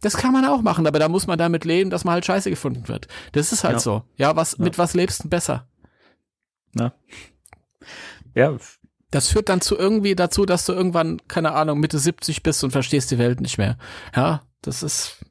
[0.03, 2.51] Das kann man auch machen, aber da muss man damit leben, dass man halt scheiße
[2.51, 3.09] gefunden wird.
[3.32, 3.80] Das ist halt ja.
[3.80, 4.03] so.
[4.16, 4.64] Ja, was, ja.
[4.64, 5.66] mit was lebst du besser?
[6.72, 6.94] Na.
[8.34, 8.57] Ja,
[9.11, 12.70] das führt dann zu irgendwie dazu, dass du irgendwann, keine Ahnung, Mitte 70 bist und
[12.70, 13.76] verstehst die Welt nicht mehr.
[14.14, 15.25] Ja, das ist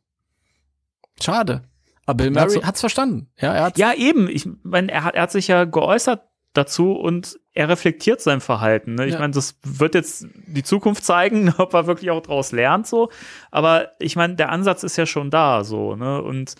[1.21, 1.63] schade.
[2.05, 3.29] Aber Bill Murray hat hat's verstanden.
[3.39, 4.29] Ja, er hat's ja eben.
[4.29, 6.23] Ich meine, er hat, er hat sich ja geäußert
[6.53, 8.95] dazu und er reflektiert sein Verhalten.
[8.95, 9.05] Ne?
[9.05, 9.19] Ich ja.
[9.19, 13.09] meine, das wird jetzt die Zukunft zeigen, ob er wirklich auch daraus lernt, so.
[13.51, 15.95] Aber ich meine, der Ansatz ist ja schon da, so.
[15.95, 16.21] Ne?
[16.21, 16.55] Und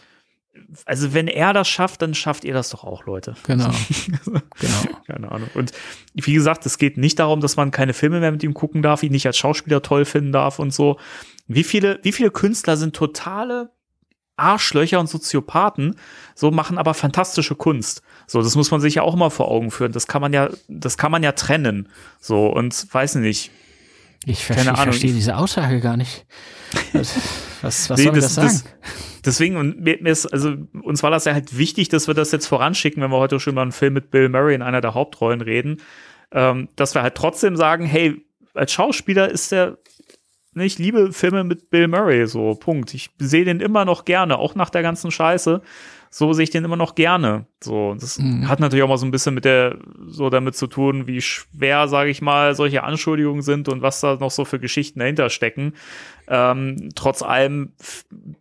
[0.86, 3.36] also wenn er das schafft, dann schafft ihr das doch auch, Leute.
[3.46, 3.72] Genau.
[4.16, 5.00] genau.
[5.08, 5.50] Keine Ahnung.
[5.54, 5.72] Und
[6.14, 9.04] wie gesagt, es geht nicht darum, dass man keine Filme mehr mit ihm gucken darf,
[9.04, 10.98] ihn nicht als Schauspieler toll finden darf und so.
[11.50, 13.72] Wie viele, wie viele Künstler sind totale
[14.38, 15.96] Arschlöcher und Soziopathen,
[16.36, 18.04] so machen aber fantastische Kunst.
[18.28, 19.92] So, das muss man sich ja auch mal vor Augen führen.
[19.92, 21.90] Das kann man ja, das kann man ja trennen.
[22.22, 23.52] So, und weiß nicht.
[24.26, 26.26] Ich, verstehe, ich verstehe diese Aussage gar nicht.
[27.64, 28.48] Was, was nee, soll das, das sagen?
[28.82, 28.92] Das,
[29.26, 32.46] deswegen, und mir, ist, also, uns war das ja halt wichtig, dass wir das jetzt
[32.46, 35.42] voranschicken, wenn wir heute schon über einen Film mit Bill Murray in einer der Hauptrollen
[35.42, 35.82] reden,
[36.32, 38.24] ähm, dass wir halt trotzdem sagen, hey,
[38.54, 39.78] als Schauspieler ist der
[40.56, 42.94] ich liebe Filme mit Bill Murray, so, Punkt.
[42.94, 45.62] Ich sehe den immer noch gerne, auch nach der ganzen Scheiße.
[46.12, 47.46] so sehe ich den immer noch gerne.
[47.64, 48.50] So, das Mhm.
[48.50, 49.78] hat natürlich auch mal so ein bisschen mit der,
[50.08, 54.16] so damit zu tun, wie schwer, sage ich mal, solche Anschuldigungen sind und was da
[54.16, 55.74] noch so für Geschichten dahinter stecken.
[56.28, 57.74] Ähm, trotz allem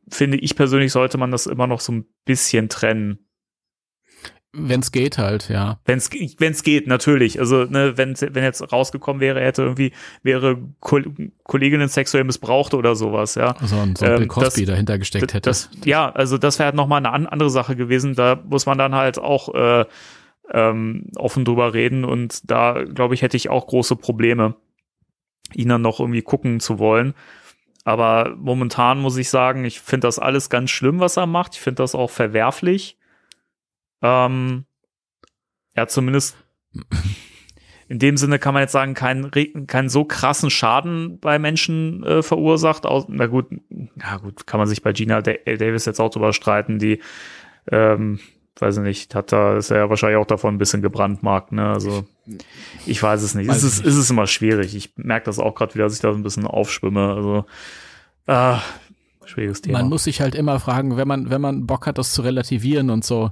[0.08, 3.18] finde ich persönlich, sollte man das immer noch so ein bisschen trennen.
[4.52, 5.78] Wenn es geht halt, ja.
[5.84, 7.38] Wenn es wenn's geht, natürlich.
[7.38, 9.92] Also, ne, wenn wenn jetzt rausgekommen wäre, hätte irgendwie
[10.22, 11.04] wäre Kol
[11.44, 13.54] Kolleginnen sexuell missbraucht oder sowas, ja.
[13.62, 15.48] So ein, so ein Ähm, Bill Cosby das- dahinter gesteckt hätte.
[15.50, 18.14] Das, ja, also das wäre halt nochmal eine an, andere Sache gewesen.
[18.14, 19.84] Da muss man dann halt auch äh,
[20.50, 24.54] ähm, offen drüber reden und da, glaube ich, hätte ich auch große Probleme,
[25.54, 27.12] ihn dann noch irgendwie gucken zu wollen.
[27.84, 31.54] Aber momentan muss ich sagen, ich finde das alles ganz schlimm, was er macht.
[31.54, 32.96] Ich finde das auch verwerflich.
[34.02, 34.64] Ähm,
[35.76, 36.36] ja, zumindest
[37.88, 39.30] in dem Sinne kann man jetzt sagen, keinen,
[39.66, 42.84] keinen so krassen Schaden bei Menschen äh, verursacht.
[42.84, 43.46] Aus, na gut,
[43.96, 45.22] ja gut, kann man sich bei Gina.
[45.22, 47.00] Davis jetzt auch drüber streiten, die,
[47.70, 48.20] ähm,
[48.60, 51.70] weiß ich nicht, hat da, ist er ja wahrscheinlich auch davon ein bisschen gebrandmarkt, ne?
[51.70, 52.04] Also,
[52.86, 53.48] ich weiß es nicht.
[53.48, 53.88] Weiß es ist, nicht.
[53.88, 54.74] ist es immer schwierig.
[54.74, 57.14] Ich merke das auch gerade wieder, dass ich da so ein bisschen aufschwimme.
[57.14, 57.46] Also,
[58.26, 58.60] ah,
[59.28, 59.78] schwieriges Thema.
[59.78, 62.90] Man muss sich halt immer fragen, wenn man, wenn man Bock hat, das zu relativieren
[62.90, 63.30] und so.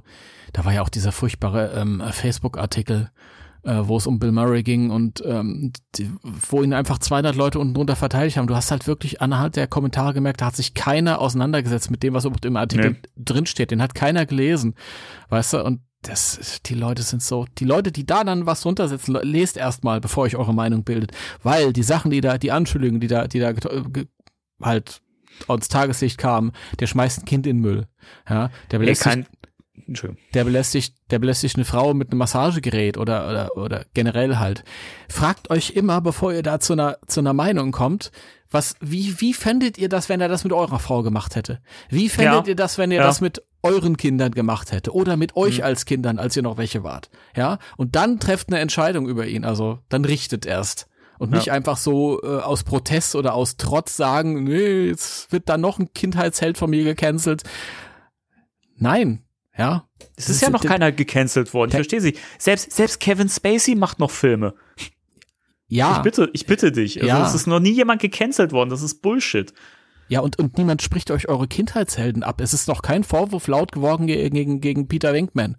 [0.53, 3.09] Da war ja auch dieser furchtbare ähm, Facebook-Artikel,
[3.63, 6.09] äh, wo es um Bill Murray ging und ähm, die,
[6.49, 8.47] wo ihn einfach 200 Leute unten drunter verteidigt haben.
[8.47, 12.13] Du hast halt wirklich anhand der Kommentare gemerkt, da hat sich keiner auseinandergesetzt mit dem,
[12.13, 12.97] was überhaupt im Artikel Nee.
[13.17, 13.71] drinsteht.
[13.71, 14.75] Den hat keiner gelesen,
[15.29, 15.63] weißt du?
[15.65, 19.57] Und das, die Leute sind so, die Leute, die da dann was runtersetzen, le- lest
[19.57, 21.11] erstmal, bevor euch eure Meinung bildet,
[21.43, 23.51] weil die Sachen, die da, die Anschuldigungen, die da, die da
[24.61, 25.01] halt
[25.47, 27.87] ans Tageslicht kamen, der schmeißt ein Kind in den Müll.
[28.29, 29.27] Ja, der belästigt,
[30.33, 34.63] der belästigt, der belästigt eine Frau mit einem Massagegerät oder, oder, oder generell halt.
[35.09, 38.11] Fragt euch immer, bevor ihr da zu einer, zu einer Meinung kommt,
[38.49, 41.59] was, wie, wie fändet ihr das, wenn er das mit eurer Frau gemacht hätte?
[41.89, 42.49] Wie fändet Ja.
[42.49, 43.03] ihr das, wenn ihr Ja.
[43.03, 45.63] das mit euren Kindern gemacht hätte oder mit euch Mhm.
[45.65, 47.09] als Kindern, als ihr noch welche wart?
[47.35, 50.87] Ja, und dann trefft eine Entscheidung über ihn, also dann richtet erst.
[51.19, 51.53] Und nicht Ja.
[51.53, 55.91] einfach so äh, aus Protest oder aus Trotz sagen, nee, jetzt wird da noch ein
[55.93, 57.43] Kindheitsheld von mir gecancelt.
[58.77, 59.23] Nein,
[59.57, 59.87] ja.
[60.15, 61.69] Es ist ja noch keiner gecancelt worden.
[61.71, 62.15] Ich verstehe Sie.
[62.37, 64.53] Selbst, selbst Kevin Spacey macht noch Filme.
[65.67, 66.97] Ja, Ich bitte, ich bitte dich.
[66.97, 67.27] Also Ja.
[67.27, 68.69] es ist noch nie jemand gecancelt worden.
[68.69, 69.53] Das ist Bullshit.
[70.07, 72.39] ja und, und niemand spricht euch eure Kindheitshelden ab.
[72.39, 75.57] Es ist noch kein Vorwurf laut geworden ge- gegen, gegen Peter Venkman.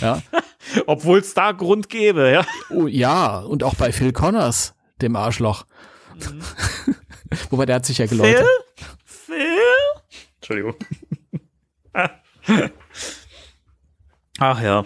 [0.00, 0.22] Ja.
[0.86, 2.46] Obwohl es da Grund gäbe, ja.
[2.70, 5.64] Oh, ja, und auch bei Phil Connors, dem Arschloch.
[7.50, 8.46] Wobei der hat sich ja geläutert.
[9.04, 9.34] Phil?
[9.36, 9.58] Phil?
[10.36, 10.74] Entschuldigung.
[14.38, 14.84] Ach ja.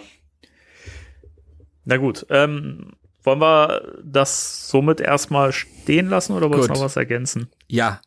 [1.85, 2.91] Na gut, ähm,
[3.23, 6.69] wollen wir das somit erstmal stehen lassen oder du Gut.
[6.69, 7.49] noch was ergänzen?
[7.67, 8.01] Ja.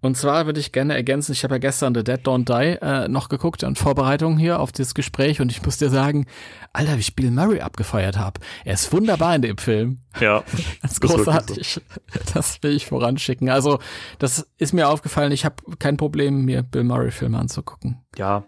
[0.00, 3.08] Und zwar würde ich gerne ergänzen, ich habe ja gestern The Dead Don't Die äh,
[3.08, 6.26] noch geguckt in Vorbereitung hier auf das Gespräch und ich muss dir sagen,
[6.72, 8.40] Alter, wie ich Bill Murray abgefeiert habe.
[8.64, 9.98] Er ist wunderbar in dem Film.
[10.20, 10.42] Ja.
[10.82, 11.80] Ganz Ist großartig.
[12.34, 13.50] Das will ich voranschicken.
[13.50, 13.78] Also,
[14.18, 15.32] das ist mir aufgefallen.
[15.32, 18.02] Ich habe kein Problem, mir Bill Murray-Filme anzugucken.
[18.16, 18.44] ja,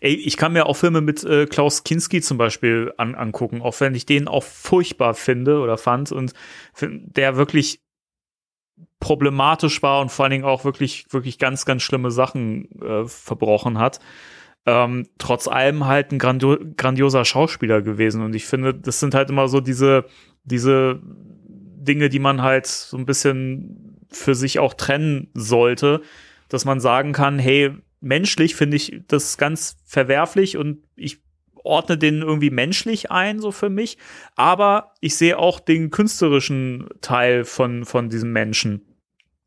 [0.00, 3.78] ey, ich kann mir auch Filme mit äh, Klaus Kinski zum Beispiel an, angucken, auch
[3.80, 6.32] wenn ich den auch furchtbar finde oder fand und
[6.80, 7.83] der wirklich
[9.00, 13.78] problematisch war und vor allen Dingen auch wirklich, wirklich ganz, ganz schlimme Sachen äh, verbrochen
[13.78, 14.00] hat.
[14.66, 19.28] Ähm, trotz allem halt ein grandio grandioser Schauspieler gewesen und ich finde, das sind halt
[19.28, 20.06] immer so diese,
[20.44, 26.00] diese Dinge, die man halt so ein bisschen für sich auch trennen sollte,
[26.48, 31.23] dass man sagen kann, hey, menschlich finde ich das ganz verwerflich und ich
[31.64, 33.98] ordne den irgendwie menschlich ein, so für mich.
[34.36, 38.82] Aber ich sehe auch den künstlerischen Teil von, von diesem Menschen.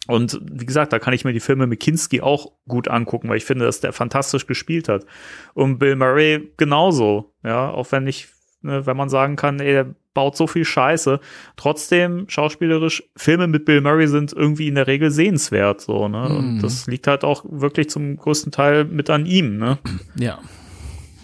[0.07, 3.37] Und wie gesagt, da kann ich mir die Filme mit Kinski auch gut angucken, weil
[3.37, 5.05] ich finde, dass der fantastisch gespielt hat.
[5.53, 8.27] Und Bill Murray genauso, ja, auch wenn ich,
[8.61, 11.19] ne, wenn man sagen kann, ey, der baut so viel Scheiße.
[11.57, 16.29] Trotzdem, schauspielerisch, Filme mit Bill Murray sind irgendwie in der Regel sehenswert, so, ne.
[16.29, 16.61] Und Mhm.
[16.61, 19.77] das liegt halt auch wirklich zum größten Teil mit an ihm, ne.
[20.15, 20.39] Ja.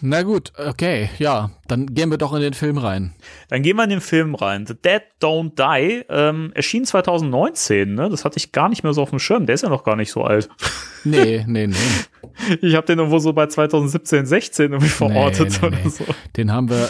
[0.05, 3.15] Na gut, okay, ja, dann gehen wir doch in den Film rein.
[3.47, 4.65] Dann gehen wir in den Film rein.
[4.65, 8.09] The Dead Don't Die ähm, erschien 2019, ne?
[8.09, 9.45] Das hatte ich gar nicht mehr so auf dem Schirm.
[9.45, 10.49] Der ist ja noch gar nicht so alt.
[11.05, 11.75] Nee, nee, nee.
[12.61, 15.89] Ich habe den irgendwo so bei 2017, 16 irgendwie verortet nee, oder nee.
[15.89, 16.05] so.
[16.37, 16.89] Den haben wir,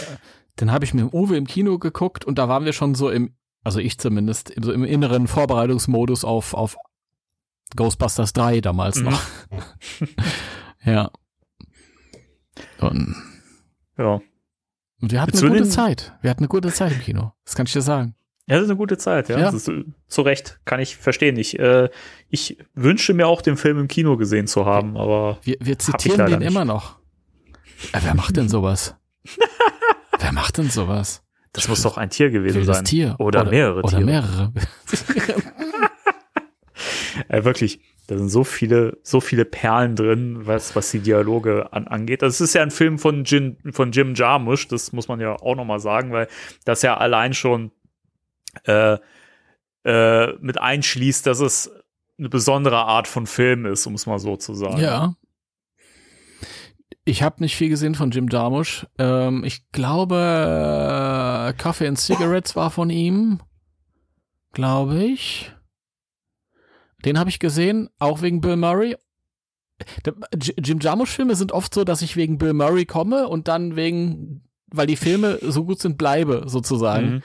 [0.60, 3.10] den habe ich mit dem Uwe im Kino geguckt und da waren wir schon so
[3.10, 6.78] im, also ich zumindest, so im inneren Vorbereitungsmodus auf, auf
[7.76, 9.06] Ghostbusters 3 damals Mhm.
[9.06, 9.22] noch.
[10.86, 11.10] ja.
[12.80, 13.16] Und,
[13.98, 14.22] Ja.
[15.02, 16.14] und wir hatten Willst eine gute Zeit.
[16.22, 17.34] Wir hatten eine gute Zeit im Kino.
[17.46, 18.16] Das kann ich dir sagen.
[18.48, 19.38] Ja, das ist eine gute Zeit, ja.
[19.38, 19.46] Ja.
[19.46, 21.38] Das ist, äh, zu Recht, kann ich verstehen.
[21.38, 21.90] Ich, äh,
[22.30, 26.26] ich wünsche mir auch, den Film im Kino gesehen zu haben, aber Wir, wir zitieren
[26.26, 26.48] den nicht.
[26.50, 27.00] immer noch.
[27.94, 28.96] Äh, wer macht denn sowas?
[30.20, 31.24] wer macht denn sowas?
[31.54, 32.84] Das muss doch ein Tier gewesen sein.
[32.84, 33.16] Tier.
[33.20, 34.04] Oder, mehrere Oder Tiere.
[34.06, 34.54] mehrere.
[37.28, 41.88] Äh, wirklich, da sind so viele, so viele Perlen drin, was, was die Dialoge an,
[41.88, 42.22] angeht.
[42.22, 45.56] Das ist ja ein Film von Jim, von Jim Jarmusch, das muss man ja auch
[45.56, 46.28] nochmal sagen, weil
[46.66, 47.72] das ja allein schon
[48.66, 48.98] äh,
[49.86, 51.72] äh, mit einschließt, dass es
[52.18, 54.80] eine besondere Art von Film ist, um es mal so zu sagen.
[54.80, 55.16] Ja.
[57.06, 58.86] Ich habe nicht viel gesehen von Jim Jarmusch.
[58.98, 63.42] Ähm, ich glaube, äh, and Cigarettes war von ihm.
[64.54, 65.53] Glaube ich.
[67.06, 68.96] Den habe ich gesehen, auch wegen Bill Murray.
[70.06, 74.44] Der- Jim Jarmusch-Filme sind oft so, dass ich wegen Bill Murray komme und dann wegen,
[74.72, 77.16] weil die Filme so gut sind, bleibe, sozusagen.
[77.16, 77.22] Mhm.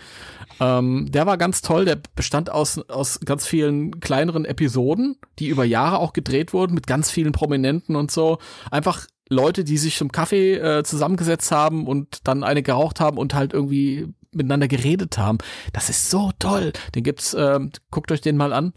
[0.61, 1.85] Ähm, der war ganz toll.
[1.85, 6.87] Der bestand aus, aus ganz vielen kleineren Episoden, die über Jahre auch gedreht wurden, mit
[6.87, 8.39] ganz vielen Prominenten und so.
[8.71, 13.35] Einfach Leute, die sich zum Kaffee äh, zusammengesetzt haben und dann eine geraucht haben und
[13.35, 15.39] halt irgendwie miteinander geredet haben.
[15.73, 16.73] Das ist so toll.
[16.95, 18.73] Den gibt's, ähm, guckt euch den mal an.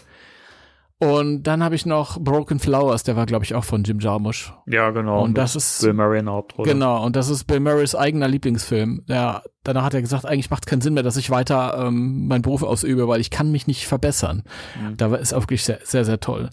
[1.01, 4.53] Und dann habe ich noch Broken Flowers, der war, glaube ich, auch von Jim Jarmusch.
[4.67, 5.23] Ja, genau.
[5.23, 6.71] Und das ist Bill Murray in der Hauptrolle.
[6.71, 9.01] Genau, und das ist Bill Murrays eigener Lieblingsfilm.
[9.07, 12.27] Ja, danach hat er gesagt, eigentlich macht es keinen Sinn mehr, dass ich weiter ähm,
[12.27, 14.43] meinen Beruf ausübe, weil ich kann mich nicht verbessern.
[14.79, 14.97] Mhm.
[14.97, 16.51] Da ist auch wirklich sehr, sehr, sehr toll.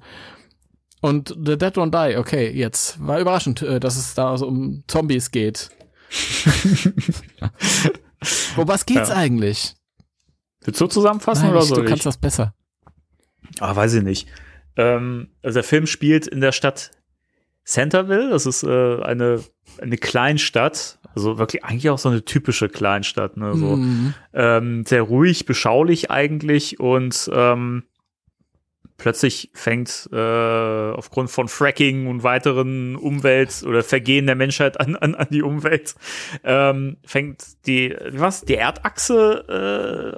[1.03, 4.83] Und The Dead Don't Die, okay, jetzt war überraschend, äh, dass es da so um
[4.87, 5.69] Zombies geht.
[8.57, 9.17] Wo was geht's Ja.
[9.17, 9.75] eigentlich?
[10.65, 12.55] Willst du zusammenfassen Nein, oder ich, soll du kannst das besser.
[13.61, 14.29] Ah, weiß ich nicht.
[14.77, 16.91] Ähm, also der Film spielt in der Stadt
[17.65, 18.31] Centerville.
[18.31, 19.41] Das ist äh, eine,
[19.81, 20.99] eine Kleinstadt.
[21.15, 23.37] Also wirklich eigentlich auch so eine typische Kleinstadt.
[23.37, 23.55] Ne?
[23.57, 24.15] So, Mhm.
[24.35, 27.85] ähm, sehr ruhig, beschaulich eigentlich und ähm,
[28.99, 35.15] plötzlich fängt äh, aufgrund von Fracking und weiteren Umwelt- oder Vergehen der Menschheit an, an,
[35.15, 35.95] an die Umwelt,
[36.45, 39.45] ähm, fängt die, was, die Erdachse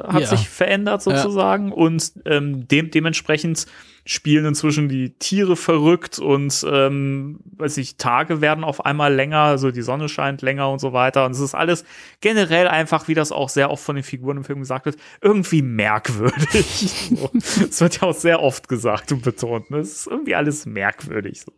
[0.09, 0.27] äh, hat Ja.
[0.27, 3.67] sich verändert sozusagen und ähm, dem, dementsprechend
[4.05, 9.71] spielen inzwischen die Tiere verrückt und ähm, weiß ich, Tage werden auf einmal länger, also
[9.71, 11.27] die Sonne scheint länger und so weiter.
[11.27, 11.85] Und es ist alles
[12.21, 15.63] generell einfach, wie das auch sehr oft von den Figuren im Film gesagt wird, irgendwie
[15.63, 17.11] merkwürdig.
[17.15, 17.31] so.
[17.35, 19.71] Es wird ja auch sehr oft gesagt und betont.
[19.71, 19.79] Ne?
[19.79, 21.43] Es ist irgendwie alles merkwürdig.
[21.43, 21.53] So.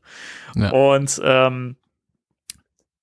[0.57, 0.71] Ja.
[0.71, 1.77] Und ähm,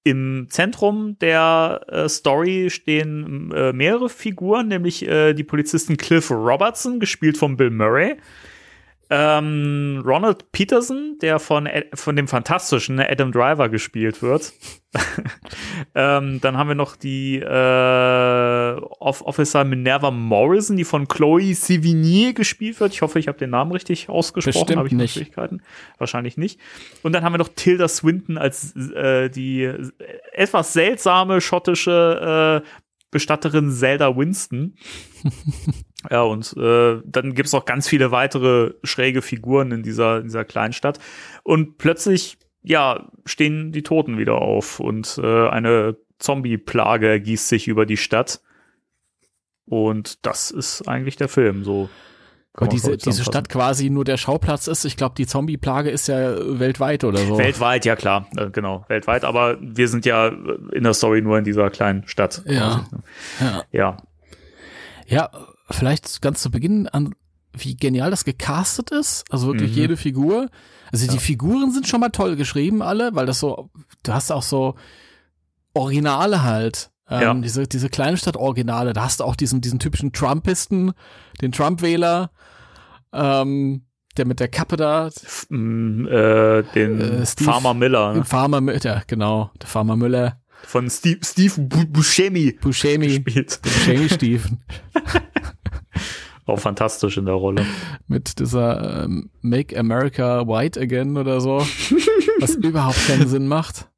[0.03, 6.99] im Zentrum der äh, Story stehen äh, mehrere Figuren, nämlich äh, die Polizisten Cliff Robertson,
[6.99, 8.15] gespielt von Bill Murray,
[9.11, 14.53] ähm, Ronald Peterson, der von, von dem fantastischen Adam Driver gespielt wird.
[15.95, 22.33] ähm, dann haben wir noch die äh, Off Officer Minerva Morrison, die von Chloe Sevigny
[22.33, 22.93] gespielt wird.
[22.93, 24.59] Ich hoffe, ich habe den Namen richtig ausgesprochen.
[24.61, 25.13] Bestimmt Habe ich nicht.
[25.13, 25.61] Schwierigkeiten?
[25.97, 26.59] Wahrscheinlich nicht.
[27.01, 29.71] Und dann haben wir noch Tilda Swinton als äh, die
[30.33, 32.67] etwas seltsame schottische äh,
[33.11, 34.75] Bestatterin Zelda Winston.
[36.09, 40.45] ja, und äh, dann gibt's noch ganz viele weitere schräge Figuren in dieser, in dieser
[40.45, 40.99] Kleinstadt.
[41.43, 47.85] Und plötzlich, ja, stehen die Toten wieder auf und äh, eine Zombie-Plage ergießt sich über
[47.85, 48.41] die Stadt.
[49.65, 51.89] Und das ist eigentlich der Film, so.
[52.55, 53.23] Weil diese, diese.
[53.23, 54.83] Stadt quasi nur der Schauplatz ist.
[54.83, 57.37] Ich glaube, die Zombie-Plage ist ja weltweit oder so.
[57.37, 61.45] Weltweit, ja klar, äh, genau, weltweit, aber wir sind ja in der Story nur in
[61.45, 62.41] dieser kleinen Stadt.
[62.45, 62.51] Ja.
[62.59, 63.63] quasi, ne?
[63.71, 63.97] Ja.
[65.07, 65.29] Ja.
[65.69, 67.13] Ja, vielleicht ganz zu Beginn an,
[67.53, 69.23] wie genial das gecastet ist.
[69.29, 69.77] Also wirklich Mhm.
[69.77, 70.49] jede Figur.
[70.91, 73.69] Also die Figuren sind schon mal toll geschrieben, alle, weil das so,
[74.03, 74.75] du hast auch so
[75.73, 76.89] Originale halt.
[77.11, 77.33] Ähm, Ja.
[77.33, 78.93] diese, diese kleine Stadt Originale.
[78.93, 80.93] Da hast du auch diesen, diesen typischen Trumpisten,
[81.41, 82.29] den Trump-Wähler,
[83.13, 83.83] ähm,
[84.17, 88.25] der mit der Kappe da, F- m, äh, den Äh, Steve- Farmer Miller ne?
[88.25, 93.59] Farmer Müller, ja, genau, der Farmer Müller, von Steve, Steve Bu- Buscemi Buscemi, gespielt.
[93.63, 94.59] Buscemi-Stiefen.
[96.49, 97.65] Auch fantastisch in der Rolle.
[98.07, 101.59] mit dieser ähm, Make America White Again oder so,
[102.39, 103.89] was überhaupt keinen Sinn macht.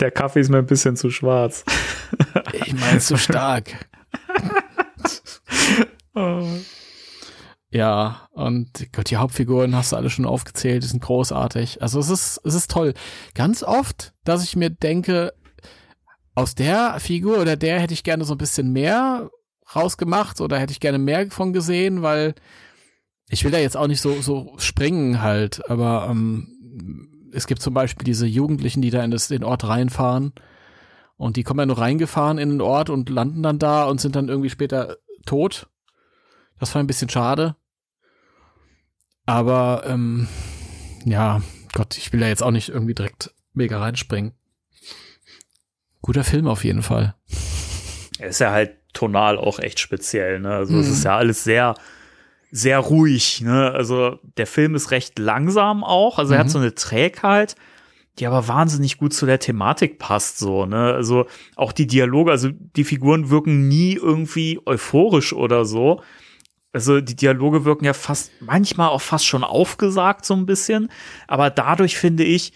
[0.00, 1.64] Der Kaffee ist mir ein bisschen zu schwarz.
[2.52, 3.88] Ich meine, zu stark.
[7.70, 11.82] Ja, und Gott, die Hauptfiguren hast du alle schon aufgezählt, die sind großartig.
[11.82, 12.94] Also es ist, es ist toll.
[13.34, 15.34] Ganz oft, dass ich mir denke,
[16.34, 19.30] aus der Figur oder der hätte ich gerne so ein bisschen mehr
[19.74, 22.34] rausgemacht oder hätte ich gerne mehr von gesehen, weil
[23.28, 27.74] ich will da jetzt auch nicht so, so springen halt, aber ähm, es gibt zum
[27.74, 30.32] Beispiel diese Jugendlichen, die da in das, den Ort reinfahren
[31.16, 34.16] und die kommen ja nur reingefahren in den Ort und landen dann da und sind
[34.16, 35.68] dann irgendwie später tot.
[36.58, 37.56] Das war ein bisschen schade.
[39.26, 40.28] Aber ähm,
[41.04, 44.32] ja, Gott, ich will da jetzt auch nicht irgendwie direkt mega reinspringen.
[46.00, 47.14] Guter Film auf jeden Fall.
[48.18, 50.54] Er ist ja halt tonal auch echt speziell, ne?
[50.54, 51.74] Also es ist ja alles sehr,
[52.50, 53.70] sehr ruhig, ne?
[53.72, 57.54] Also der Film ist recht langsam auch, also er hat so eine Trägheit,
[58.18, 60.94] die aber wahnsinnig gut zu der Thematik passt, so, ne?
[60.94, 66.00] Also auch die Dialoge, also die Figuren wirken nie irgendwie euphorisch oder so.
[66.72, 70.90] Also die Dialoge wirken ja fast, manchmal auch fast schon aufgesagt, so ein bisschen.
[71.26, 72.52] Aber dadurch finde ich,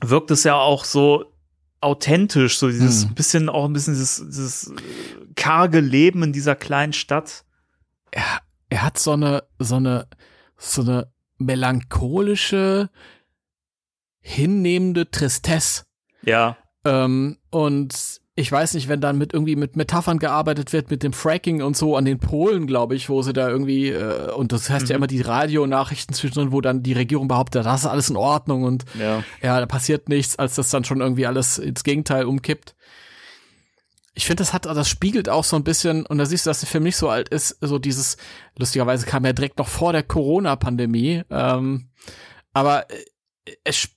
[0.00, 1.31] wirkt es ja auch so
[1.82, 3.14] authentisch, so dieses Hm.
[3.14, 4.74] bisschen, auch ein bisschen dieses, dieses äh,
[5.34, 7.44] karge Leben in dieser kleinen Stadt.
[8.10, 8.40] er,
[8.70, 10.06] er hat so eine, so eine,
[10.56, 12.90] so eine melancholische,
[14.20, 15.84] hinnehmende Tristesse.
[16.22, 21.02] Ja, Ähm, und ich weiß nicht, wenn dann mit irgendwie mit Metaphern gearbeitet wird, mit
[21.02, 24.52] dem Fracking und so an den Polen, glaube ich, wo sie da irgendwie, äh, und
[24.52, 28.08] das heißt ja immer die Radionachrichten zwischendrin, wo dann die Regierung behauptet, das ist alles
[28.08, 29.22] in Ordnung und ja.
[29.42, 32.74] ja, da passiert nichts, als das dann schon irgendwie alles ins Gegenteil umkippt.
[34.14, 36.60] Ich finde, das hat, das spiegelt auch so ein bisschen, und da siehst du, dass
[36.60, 38.16] der Film nicht so alt ist, so dieses,
[38.56, 41.90] lustigerweise kam er direkt noch vor der Corona-Pandemie, ähm,
[42.54, 43.04] aber äh,
[43.64, 43.88] es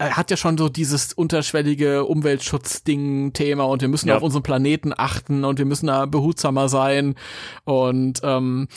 [0.00, 4.16] er hat ja schon so dieses unterschwellige Umweltschutzding-Thema und wir müssen Ja.
[4.16, 7.16] auf unseren Planeten achten und wir müssen da behutsamer sein
[7.64, 8.68] und ähm,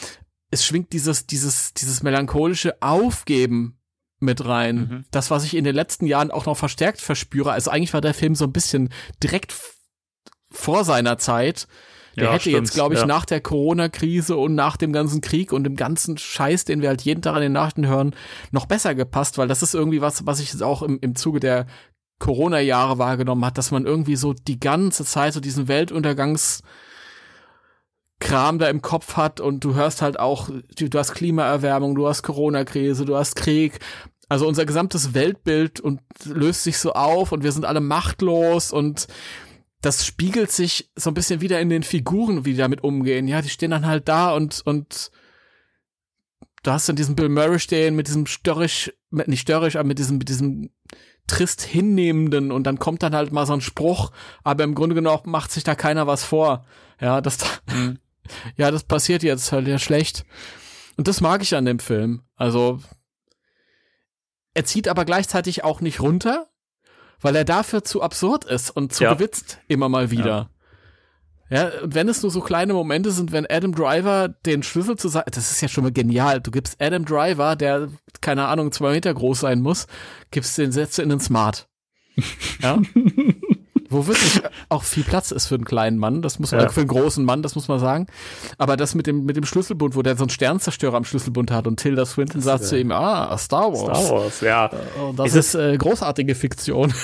[0.51, 3.77] es schwingt dieses, dieses, dieses melancholische Aufgeben
[4.19, 4.75] mit rein.
[4.75, 5.05] Mhm.
[5.11, 7.51] Das, was ich in den letzten Jahren auch noch verstärkt verspüre.
[7.51, 8.89] Also eigentlich war der Film so ein bisschen
[9.21, 9.55] direkt
[10.51, 11.67] vor seiner Zeit.
[12.15, 13.05] Der Ja, hätte stimmt, jetzt, glaube ich, ja.
[13.05, 17.01] nach der Corona-Krise und nach dem ganzen Krieg und dem ganzen Scheiß, den wir halt
[17.01, 18.15] jeden Tag an den Nachrichten hören,
[18.51, 21.39] noch besser gepasst, weil das ist irgendwie was, was ich jetzt auch im, im Zuge
[21.39, 21.65] der
[22.19, 26.61] Corona-Jahre wahrgenommen hat, dass man irgendwie so die ganze Zeit so diesen Weltuntergangs
[28.19, 32.07] Kram da im Kopf hat und du hörst halt auch, du, du hast Klimaerwärmung, du
[32.07, 33.79] hast Corona-Krise, du hast Krieg.
[34.29, 39.07] Also unser gesamtes Weltbild und löst sich so auf und wir sind alle machtlos und
[39.83, 43.27] das spiegelt sich so ein bisschen wieder in den Figuren, wie die damit umgehen.
[43.27, 45.11] Ja, die stehen dann halt da und, und
[46.63, 50.19] du hast dann diesen Bill Murray stehen mit diesem störrisch, nicht störrisch, aber mit diesem,
[50.19, 50.69] mit diesem
[51.27, 54.11] trist hinnehmenden und dann kommt dann halt mal so ein Spruch,
[54.45, 56.65] aber im Grunde genommen macht sich da keiner was vor.
[57.01, 57.37] Ja, das,
[57.67, 57.99] Mhm.
[58.55, 60.25] ja, das passiert jetzt halt ja schlecht.
[60.95, 62.21] Und das mag ich an dem Film.
[62.37, 62.79] Also,
[64.53, 66.47] er zieht aber gleichzeitig auch nicht runter,
[67.23, 69.13] weil er dafür zu absurd ist und zu Ja.
[69.15, 70.49] gewitzt immer mal wieder.
[71.49, 71.69] Ja.
[71.83, 75.29] und wenn es nur so kleine Momente sind, wenn Adam Driver den Schlüssel zu sagen,
[75.33, 76.41] das ist ja schon mal genial.
[76.41, 77.89] Du gibst Adam Driver, der,
[78.21, 79.87] keine Ahnung, zwei Meter groß sein muss,
[80.31, 81.67] gibst den Sätze in den Smart.
[82.61, 82.79] Ja.
[83.93, 86.65] Wo wirklich auch viel Platz ist für einen kleinen Mann, das muss man, Ja.
[86.67, 88.07] äh, für einen großen Mann, das muss man sagen.
[88.57, 91.67] Aber das mit dem, mit dem Schlüsselbund, wo der so einen Sternzerstörer am Schlüsselbund hat
[91.67, 94.05] und Tilda Swinton sagt zu ihm, ah, Star Wars.
[94.05, 94.69] Star Wars, ja.
[95.07, 96.93] Und das Ist ist, äh, großartige Fiktion.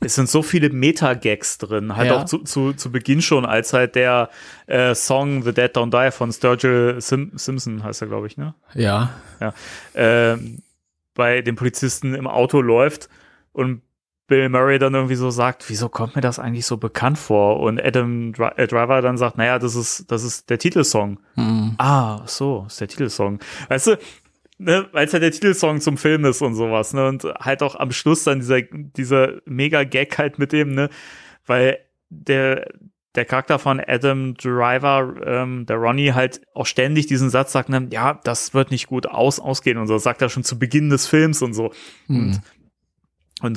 [0.00, 1.96] Es sind so viele Meta-Gags drin.
[1.96, 2.18] Halt Ja.
[2.20, 4.30] auch zu, zu, zu Beginn schon, als halt der
[4.66, 8.54] äh, Song The Dead Don't Die von Sturgill Sim Simpson heißt er, glaube ich, ne?
[8.74, 9.10] Ja.
[9.40, 9.52] Ja.
[9.94, 10.62] Ähm,
[11.14, 13.08] bei dem Polizisten im Auto läuft
[13.52, 13.82] und
[14.28, 17.60] Bill Murray dann irgendwie so sagt, wieso kommt mir das eigentlich so bekannt vor?
[17.60, 21.20] Und Adam Dri äh, Driver dann sagt, naja, das ist, das ist der Titelsong.
[21.34, 21.74] Hm.
[21.78, 23.38] Ah, so, ist der Titelsong.
[23.68, 23.98] Weißt du,
[24.58, 27.06] ne, weil es ja der Titelsong zum Film ist und sowas, ne?
[27.06, 30.88] Und halt auch am Schluss dann dieser, dieser Mega-Gag halt mit dem, ne?
[31.46, 31.78] Weil
[32.08, 32.66] der,
[33.14, 37.88] der Charakter von Adam Driver, ähm, der Ronnie, halt auch ständig diesen Satz sagt, ne,
[37.92, 39.94] ja, das wird nicht gut aus, ausgehen und so.
[39.94, 41.72] Das sagt er schon zu Beginn des Films und so.
[42.06, 42.16] Hm.
[42.16, 42.42] Und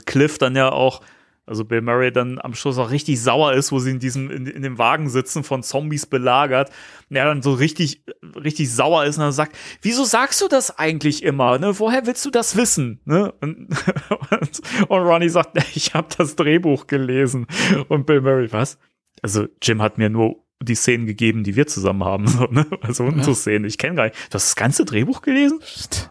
[0.05, 1.01] Cliff dann ja auch,
[1.45, 4.45] also Bill Murray dann am Schluss auch richtig sauer ist, wo sie in diesem, in,
[4.45, 6.69] in dem Wagen sitzen, von Zombies belagert.
[7.09, 8.03] Und er dann so richtig,
[8.35, 11.57] richtig sauer ist und dann sagt, wieso sagst du das eigentlich immer?
[11.57, 11.79] Ne?
[11.79, 12.99] Woher willst du das wissen?
[13.05, 13.31] Ne?
[13.41, 13.69] Und,
[14.29, 17.47] und, und Ronnie sagt, ich habe das Drehbuch gelesen.
[17.87, 18.77] Und Bill Murray, was?
[19.21, 22.65] Also Jim hat mir nur die Szenen gegeben, die wir zusammen haben, so, ne?
[22.81, 23.65] Also unsere Szenen.
[23.65, 24.15] Ich kenne gar nicht.
[24.29, 25.61] Du hast das ganze Drehbuch gelesen?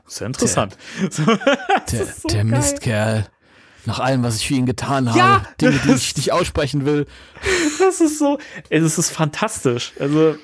[0.06, 0.76] Sehr interessant.
[1.10, 2.44] So, das Der, ist so der.
[2.44, 3.28] Mistkerl.
[3.86, 5.18] Nach allem, was ich für ihn getan habe.
[5.18, 7.06] Ja, Dinge, die ich nicht aussprechen will.
[7.78, 8.38] Das ist so,
[8.68, 9.92] es ist fantastisch.
[9.98, 10.36] Also,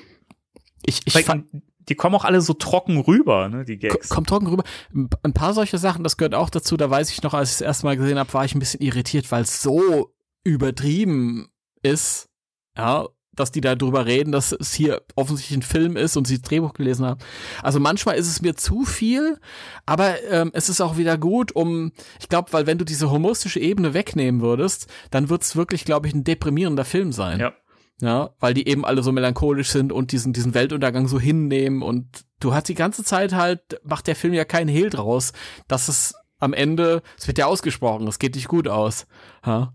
[0.85, 1.45] Ich, ich fand,
[1.89, 4.09] die kommen auch alle so trocken rüber, ne, die Gags.
[4.09, 4.63] Kommt trocken rüber.
[4.93, 6.75] Ein ein paar solche Sachen, das gehört auch dazu.
[6.77, 8.81] Da weiß ich noch, als ich das erste Mal gesehen habe, war ich ein bisschen
[8.81, 10.11] irritiert, weil es so
[10.43, 11.49] übertrieben
[11.83, 12.29] ist,
[12.77, 13.05] ja,
[13.35, 16.49] dass die da drüber reden, dass es hier offensichtlich ein Film ist und sie das
[16.49, 17.19] Drehbuch gelesen haben.
[17.61, 19.37] Also manchmal ist es mir zu viel,
[19.85, 23.59] aber ähm, es ist auch wieder gut, um, ich glaube, weil wenn du diese humoristische
[23.59, 27.39] Ebene wegnehmen würdest, dann wird es wirklich, glaube ich, ein deprimierender Film sein.
[27.39, 27.53] Ja.
[28.01, 32.25] Ja, weil die eben alle so melancholisch sind und diesen, diesen Weltuntergang so hinnehmen und
[32.41, 35.31] du hast die ganze Zeit halt, macht der Film ja keinen Hehl draus,
[35.69, 39.07] dass es am Ende, es wird ja ausgesprochen, es geht nicht gut aus.
[39.45, 39.73] Ja.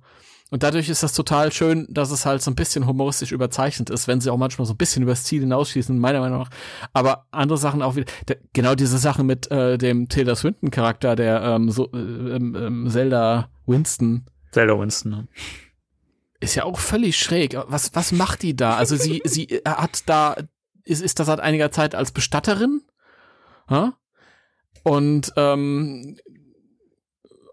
[0.50, 4.08] Und dadurch ist das total schön, dass es halt so ein bisschen humoristisch überzeichnet ist,
[4.08, 6.50] wenn sie auch manchmal so ein bisschen übers Ziel hinausschießen, meiner Meinung nach.
[6.92, 11.40] Aber andere Sachen auch wieder, der, genau diese Sache mit äh, dem Taylor Swinton-Charakter, der
[11.42, 14.26] ähm, so, äh, ähm, ähm, Zelda Winston.
[14.50, 15.10] Zelda Winston.
[15.12, 15.28] Ne?
[16.40, 17.56] Ist ja auch völlig schräg.
[17.68, 18.74] Was, was macht die da?
[18.74, 20.36] Also sie, sie hat da,
[20.84, 22.82] ist, ist das seit einiger Zeit als Bestatterin?
[23.68, 23.92] Ha?
[24.82, 26.16] Und ähm,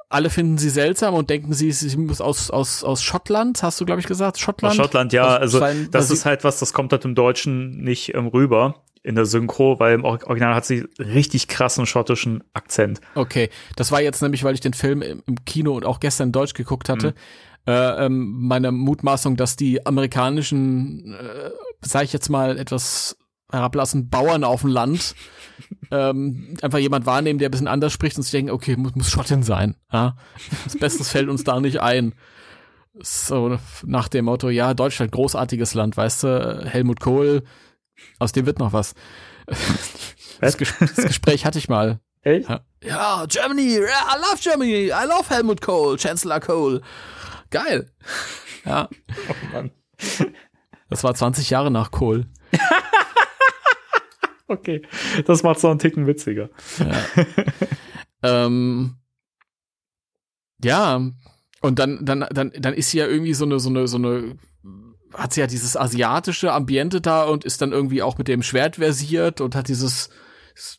[0.10, 3.86] alle finden sie seltsam und denken sie, sie muss aus, aus, aus Schottland, hast du,
[3.86, 4.40] glaube ich, gesagt?
[4.40, 4.72] Schottland?
[4.72, 5.26] Aus Schottland, ja.
[5.38, 9.16] Also, sein, das ist halt was, das kommt halt im Deutschen nicht ähm, rüber in
[9.16, 13.00] der Synchro, weil im Original hat sie richtig krassen schottischen Akzent.
[13.16, 16.30] Okay, das war jetzt nämlich, weil ich den Film im, im Kino und auch gestern
[16.30, 17.08] in Deutsch geguckt hatte.
[17.08, 17.14] Mhm.
[17.68, 21.52] Äh, ähm, meine Mutmaßung, dass die amerikanischen, äh,
[21.82, 23.18] sage ich jetzt mal etwas
[23.52, 25.16] herablassen, Bauern auf dem Land
[25.92, 29.10] ähm, einfach jemand wahrnehmen, der ein bisschen anders spricht und sich denken, okay, muss, muss
[29.10, 29.76] Schottin sein.
[29.92, 30.16] Ja?
[30.66, 32.14] Das Beste fällt uns da nicht ein.
[33.00, 37.44] So nach dem Motto, ja, Deutschland, großartiges Land, weißt du, Helmut Kohl,
[38.18, 38.94] aus dem wird noch was.
[40.40, 42.00] Das, Ges das Gespräch hatte ich mal.
[42.22, 42.48] Echt?
[42.48, 42.62] Ja.
[42.84, 46.84] ja, Germany, I love Germany, I love Helmut Kohl, Chancellor Kohl.
[47.50, 47.90] Geil.
[48.64, 48.88] Ja.
[49.30, 49.72] Oh Mann.
[50.92, 52.28] Das war 20 Jahre nach Kohl.
[54.48, 54.82] Okay,
[55.26, 56.50] das macht so einen Ticken witziger.
[56.80, 58.46] Ja.
[58.46, 58.96] ähm,
[60.64, 61.02] ja,
[61.62, 64.38] und dann, dann, dann, dann ist sie ja irgendwie so eine, so eine, so eine,
[65.14, 68.78] hat sie ja dieses asiatische Ambiente da und ist dann irgendwie auch mit dem Schwert
[68.78, 70.10] versiert und hat dieses,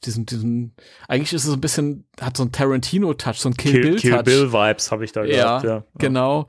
[0.05, 0.75] diesen, diesen,
[1.09, 4.01] eigentlich ist es ein bisschen, hat so ein Tarantino-Touch, so ein Kill, Bill-Touch.
[4.03, 5.85] Kill Bill-Vibes habe ich da gehabt, ja, ja.
[5.99, 6.49] Genau.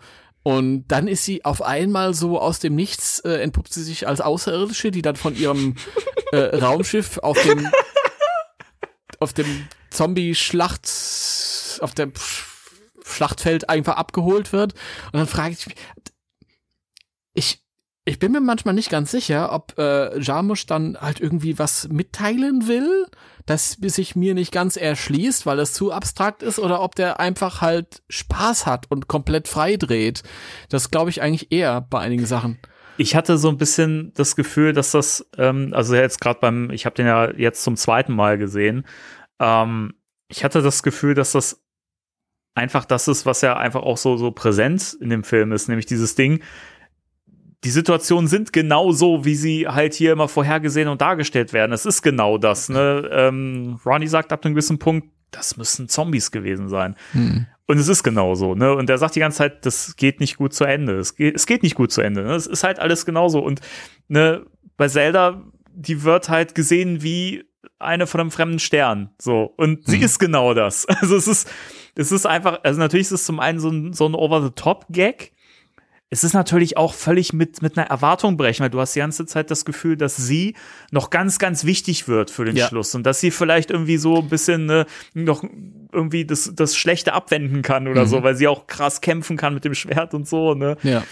[0.49, 4.19] Und dann ist sie auf einmal so aus dem Nichts, äh, entpuppt sie sich als
[4.19, 5.75] Außerirdische, die dann von ihrem
[6.31, 7.71] äh, Raumschiff auf dem
[9.19, 10.89] auf dem Zombie-Schlacht
[11.81, 12.13] auf dem
[13.05, 14.73] Schlachtfeld einfach abgeholt wird.
[15.11, 15.75] Und dann frage ich mich,
[17.35, 17.63] ich,
[18.05, 22.67] ich bin mir manchmal nicht ganz sicher, ob äh, Jarmusch dann halt irgendwie was mitteilen
[22.67, 23.05] will,
[23.49, 27.61] das sich mir nicht ganz erschließt, weil es zu abstrakt ist, oder ob der einfach
[27.61, 30.23] halt Spaß hat und komplett frei dreht.
[30.69, 32.59] Das glaube ich eigentlich eher bei einigen Sachen
[32.99, 36.85] ich hatte so ein bisschen das Gefühl, dass das, ähm, also jetzt gerade beim, ich
[36.85, 38.85] habe den ja jetzt zum zweiten Mal gesehen,
[39.39, 39.93] ähm,
[40.27, 41.63] ich hatte das Gefühl, dass das
[42.55, 45.85] einfach das ist, was ja einfach auch so, so präsent in dem Film ist, nämlich
[45.85, 46.43] dieses Ding,
[47.63, 51.73] die Situationen sind genau so, wie sie halt hier immer vorhergesehen und dargestellt werden.
[51.73, 52.69] Es ist genau das.
[52.69, 53.09] Ne?
[53.11, 56.95] Ähm, Ronnie sagt ab einem gewissen Punkt, das müssen Zombies gewesen sein.
[57.11, 57.45] Hm.
[57.67, 58.73] Und es ist genauso, ne?
[58.73, 60.97] Und er sagt die ganze Zeit, das geht nicht gut zu Ende.
[60.97, 62.23] Es geht, es geht nicht gut zu Ende.
[62.23, 62.33] Ne?
[62.33, 63.39] Es ist halt alles genauso.
[63.39, 63.61] Und
[64.07, 64.43] ne,
[64.75, 67.43] bei Zelda, die wird halt gesehen wie
[67.77, 69.11] eine von einem fremden Stern.
[69.19, 69.53] So.
[69.55, 70.03] Und sie hm.
[70.03, 70.87] ist genau das.
[71.01, 71.51] Also es ist,
[71.95, 75.33] es ist einfach, also natürlich ist es zum einen so ein, so ein Over-the-Top-Gag,
[76.11, 79.25] es ist natürlich auch völlig mit, mit einer Erwartung brechen, weil du hast die ganze
[79.27, 80.55] Zeit das Gefühl, dass sie
[80.91, 82.67] noch ganz, ganz wichtig wird für den ja.
[82.67, 85.43] Schluss und dass sie vielleicht irgendwie so ein bisschen äh, noch
[85.91, 88.09] irgendwie das, das Schlechte abwenden kann oder mhm.
[88.09, 90.77] so, weil sie auch krass kämpfen kann mit dem Schwert und so, ne?
[90.81, 91.03] Ja.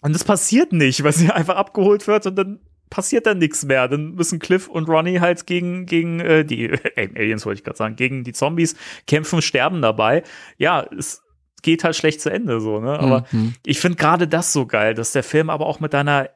[0.00, 2.60] Und das passiert nicht, weil sie einfach abgeholt wird und dann
[2.90, 3.88] passiert dann nichts mehr.
[3.88, 7.76] Dann müssen Cliff und Ronnie halt gegen, gegen äh, die äh, Aliens, wollte ich gerade
[7.76, 8.76] sagen, gegen die Zombies
[9.08, 10.22] kämpfen, sterben dabei.
[10.56, 11.22] Ja, es
[11.62, 12.98] geht halt schlecht zu Ende so, ne?
[12.98, 13.54] Aber mhm.
[13.64, 16.30] ich finde gerade das so geil, dass der Film aber auch mit deiner,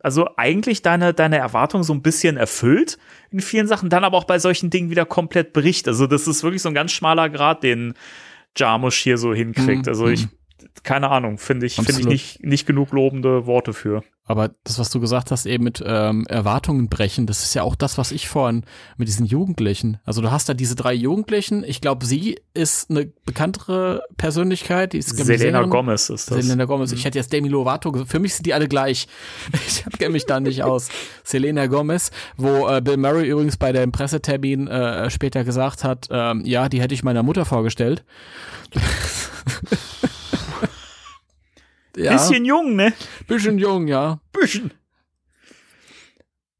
[0.00, 2.98] also eigentlich deine, deine Erwartung so ein bisschen erfüllt
[3.30, 5.88] in vielen Sachen, dann aber auch bei solchen Dingen wieder komplett bricht.
[5.88, 7.94] Also das ist wirklich so ein ganz schmaler Grad, den
[8.56, 9.86] Jarmusch hier so hinkriegt.
[9.86, 9.88] Mhm.
[9.88, 10.28] Also ich,
[10.82, 14.02] keine Ahnung, finde ich, finde ich nicht, nicht genug lobende Worte für.
[14.26, 17.74] Aber das, was du gesagt hast, eben mit ähm, Erwartungen brechen, das ist ja auch
[17.74, 18.64] das, was ich vorhin
[18.96, 19.98] mit diesen Jugendlichen.
[20.04, 21.62] Also du hast da diese drei Jugendlichen.
[21.62, 24.94] Ich glaube, sie ist eine bekanntere Persönlichkeit.
[24.94, 26.38] Die ist Selena Gomez ist das.
[26.38, 26.90] Selena Gomez.
[26.90, 26.96] Mhm.
[26.96, 28.10] Ich hätte jetzt Demi Lovato gesagt.
[28.10, 29.08] Für mich sind die alle gleich.
[29.66, 30.88] Ich kenne mich da nicht aus.
[31.22, 36.42] Selena Gomez, wo äh, Bill Murray übrigens bei dem Pressetermin äh, später gesagt hat, ähm,
[36.44, 38.04] ja, die hätte ich meiner Mutter vorgestellt.
[41.96, 42.12] Ja.
[42.12, 42.92] Bisschen jung, ne?
[43.26, 44.20] Bisschen jung, ja.
[44.32, 44.72] Bisschen.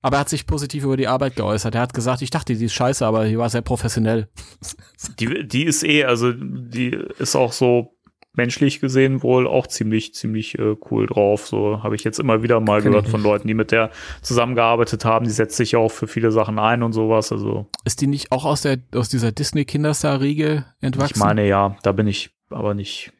[0.05, 1.74] Aber er hat sich positiv über die Arbeit geäußert.
[1.74, 4.28] Er hat gesagt, ich dachte, die ist scheiße, aber die war sehr professionell.
[5.19, 7.94] Die, die ist eh, also die ist auch so
[8.35, 11.47] menschlich gesehen wohl auch ziemlich, ziemlich äh, cool drauf.
[11.47, 13.90] So habe ich jetzt immer wieder mal Kenn gehört von Leuten, die mit der
[14.23, 15.24] zusammengearbeitet haben.
[15.24, 17.32] Die setzt sich auch für viele Sachen ein und sowas.
[17.32, 21.15] Also ist die nicht auch aus der aus dieser Disney Kinderstar-Riege entwachsen?
[21.15, 23.12] Ich meine ja, da bin ich aber nicht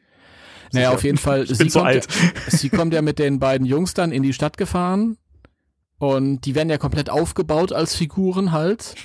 [0.75, 1.43] naja, auf jeden Fall.
[1.43, 2.07] Ich so kommt, alt.
[2.47, 5.17] sie kommt ja mit den beiden Jungs dann in die Stadt gefahren.
[5.97, 8.95] Und die werden ja komplett aufgebaut als Figuren halt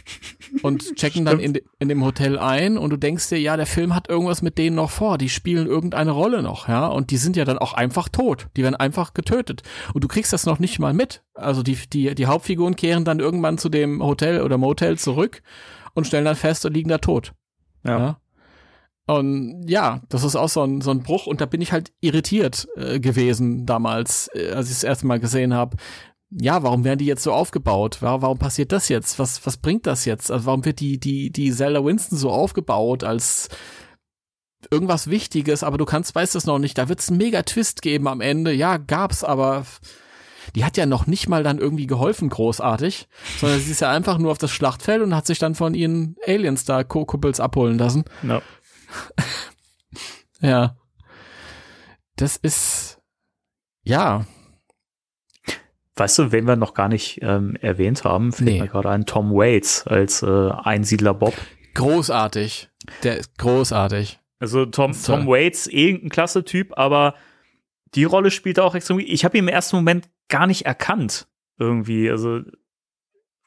[0.62, 3.66] und checken dann in, de, in dem Hotel ein und du denkst dir, ja, der
[3.66, 7.16] Film hat irgendwas mit denen noch vor, die spielen irgendeine Rolle noch, ja, und die
[7.16, 9.62] sind ja dann auch einfach tot, die werden einfach getötet
[9.94, 11.22] und du kriegst das noch nicht mal mit.
[11.34, 15.42] Also die, die, die Hauptfiguren kehren dann irgendwann zu dem Hotel oder Motel zurück
[15.94, 17.34] und stellen dann fest und liegen da tot.
[17.84, 17.98] Ja.
[17.98, 18.20] ja?
[19.10, 21.92] Und ja, das ist auch so ein, so ein Bruch und da bin ich halt
[22.00, 25.76] irritiert äh, gewesen damals, äh, als ich es erste Mal gesehen habe
[26.30, 27.98] ja, warum werden die jetzt so aufgebaut?
[28.00, 29.18] Warum passiert das jetzt?
[29.18, 30.30] Was, was bringt das jetzt?
[30.30, 33.48] Also warum wird die, die, die Zelda Winston so aufgebaut als
[34.70, 36.78] irgendwas Wichtiges, aber du kannst, weißt es noch nicht.
[36.78, 38.52] Da wird es einen mega Twist geben am Ende.
[38.52, 39.64] Ja, gab's, aber
[40.54, 43.08] die hat ja noch nicht mal dann irgendwie geholfen, großartig,
[43.38, 46.16] sondern sie ist ja einfach nur auf das Schlachtfeld und hat sich dann von ihren
[46.26, 48.04] Aliens da Kuppels abholen lassen.
[48.22, 48.40] No.
[50.40, 50.76] ja.
[52.16, 53.00] Das ist,
[53.82, 54.26] ja,
[55.96, 58.60] Weißt du, wen wir noch gar nicht ähm, erwähnt haben, fällt Nee.
[58.62, 61.34] mir gerade ein Tom Waits als äh, Einsiedler Bob.
[61.74, 62.70] großartig.
[63.02, 64.18] Der ist großartig.
[64.38, 64.92] Also Tom.
[64.92, 67.16] Tom Waits, eh ein klasse Typ, aber
[67.94, 68.98] die Rolle spielt er auch extrem.
[69.00, 71.28] Ich habe ihn im ersten Moment gar nicht erkannt.
[71.58, 72.08] Irgendwie.
[72.10, 72.40] Also,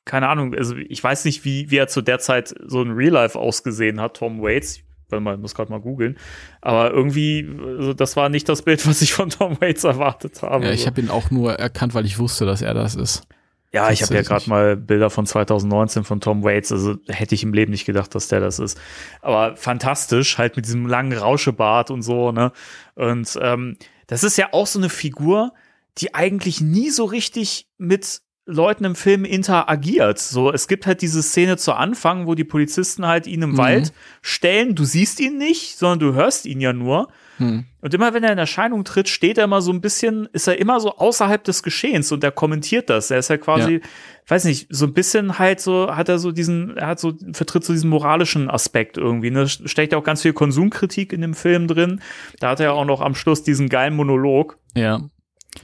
[0.06, 0.54] keine Ahnung.
[0.54, 4.00] Also, ich weiß nicht, wie, wie er zu der Zeit so in Real Life ausgesehen
[4.00, 4.82] hat, Tom Waits.
[5.18, 6.18] Ich muss gerade mal googeln.
[6.62, 10.66] Aber irgendwie, also das war nicht das Bild, was ich von Tom Waits erwartet habe.
[10.66, 13.28] Ja, ich habe ihn auch nur erkannt, weil ich wusste, dass er das ist.
[13.74, 17.42] Ja, ich habe ja gerade mal Bilder von 2019 von Tom Waits, also hätte ich
[17.42, 18.80] im Leben nicht gedacht, dass der das ist.
[19.22, 22.52] Aber fantastisch, halt mit diesem langen Rauschebart und so, ne?
[22.94, 25.54] Und ähm, das ist ja auch so eine Figur,
[25.98, 30.20] die eigentlich nie so richtig mit Leuten im Film interagiert.
[30.20, 33.58] So, es gibt halt diese Szene zu Anfang, wo die Polizisten halt ihn im Mhm.
[33.58, 34.76] Wald stellen.
[34.76, 37.08] Du siehst ihn nicht, sondern du hörst ihn ja nur.
[37.38, 37.66] Hm.
[37.82, 40.60] Und immer wenn er in Erscheinung tritt, steht er immer so ein bisschen, ist er
[40.60, 43.10] immer so außerhalb des Geschehens und er kommentiert das.
[43.12, 43.80] Er ist ja quasi, Ja.
[44.28, 47.64] weiß nicht, so ein bisschen halt so, hat er so diesen, er hat so, vertritt
[47.64, 49.32] so diesen moralischen Aspekt irgendwie.
[49.32, 49.48] Ne?
[49.48, 52.02] Steckt ja auch ganz viel Konsumkritik in dem Film drin.
[52.40, 54.60] Da hat er ja auch noch am Schluss diesen geilen Monolog.
[54.76, 55.02] Ja.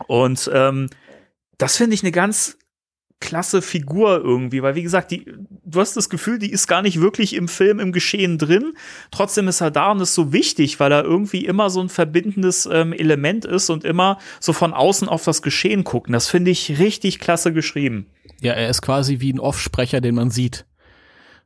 [0.07, 0.89] Und ähm,
[1.57, 2.57] das finde ich eine ganz
[3.19, 5.25] klasse Figur irgendwie, weil wie gesagt, die,
[5.65, 8.73] du hast das Gefühl, die ist gar nicht wirklich im Film, im Geschehen drin.
[9.11, 12.67] Trotzdem ist er da und ist so wichtig, weil er irgendwie immer so ein verbindendes
[12.71, 16.13] ähm, Element ist und immer so von außen auf das Geschehen gucken.
[16.13, 18.07] Das finde ich richtig klasse geschrieben.
[18.41, 20.65] Ja, er ist quasi wie ein Off-Sprecher, den man sieht.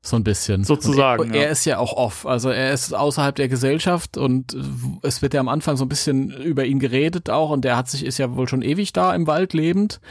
[0.06, 0.66] So ein bisschen.
[0.66, 1.41] Sozusagen, Und er, ja.
[1.44, 2.26] er ist ja auch off.
[2.26, 4.56] Also er ist außerhalb der Gesellschaft und
[5.02, 7.90] es wird ja am Anfang so ein bisschen über ihn geredet auch und der hat
[7.90, 10.02] sich, ist ja wohl schon ewig da im Wald lebend.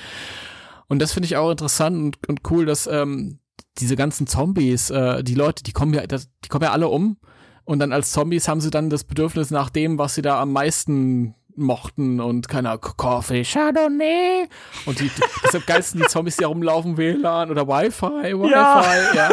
[0.93, 3.39] Und das finde ich auch interessant und, und cool, dass ähm,
[3.79, 7.17] diese ganzen Zombies, äh, die Leute, die kommen ja, die kommen ja alle um.
[7.65, 10.53] Und dann als Zombies haben sie dann das Bedürfnis nach dem, was sie da am
[10.53, 14.47] meisten mochten und keine Ahnung, Coffee, Chardonnay.
[14.85, 15.11] Und die,
[15.43, 18.85] deshalb geilsten die Zombies, die herumlaufen, WLAN oder Wi-Fi, Wi-Fi, Ja.
[19.15, 19.31] ja.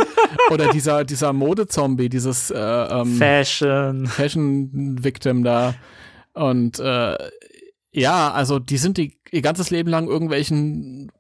[0.52, 4.06] Oder dieser, dieser Mode-Zombie, dieses äh, ähm, Fashion.
[4.08, 5.76] Fashion-Victim da.
[6.32, 7.18] Und äh,
[7.92, 11.12] ja, also die sind die, ihr ganzes Leben lang irgendwelchen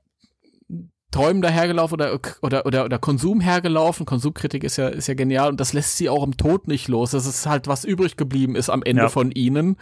[1.11, 4.06] Träumen dahergelaufen oder, oder, oder, oder Konsum hergelaufen.
[4.06, 7.11] Konsumkritik ist ja, ist ja genial und das lässt sie auch im Tod nicht los.
[7.11, 9.10] Das ist halt, was übrig geblieben ist am Ende Ja.
[9.10, 9.77] von ihnen.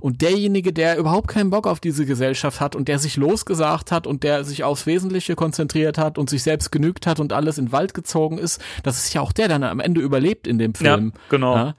[0.00, 4.06] Und derjenige, der überhaupt keinen Bock auf diese Gesellschaft hat und der sich losgesagt hat
[4.06, 7.66] und der sich aufs Wesentliche konzentriert hat und sich selbst genügt hat und alles in
[7.66, 10.58] den Wald gezogen ist, das ist ja auch der, der dann am Ende überlebt in
[10.58, 11.12] dem Ja, Film.
[11.28, 11.56] genau.
[11.56, 11.74] Ja,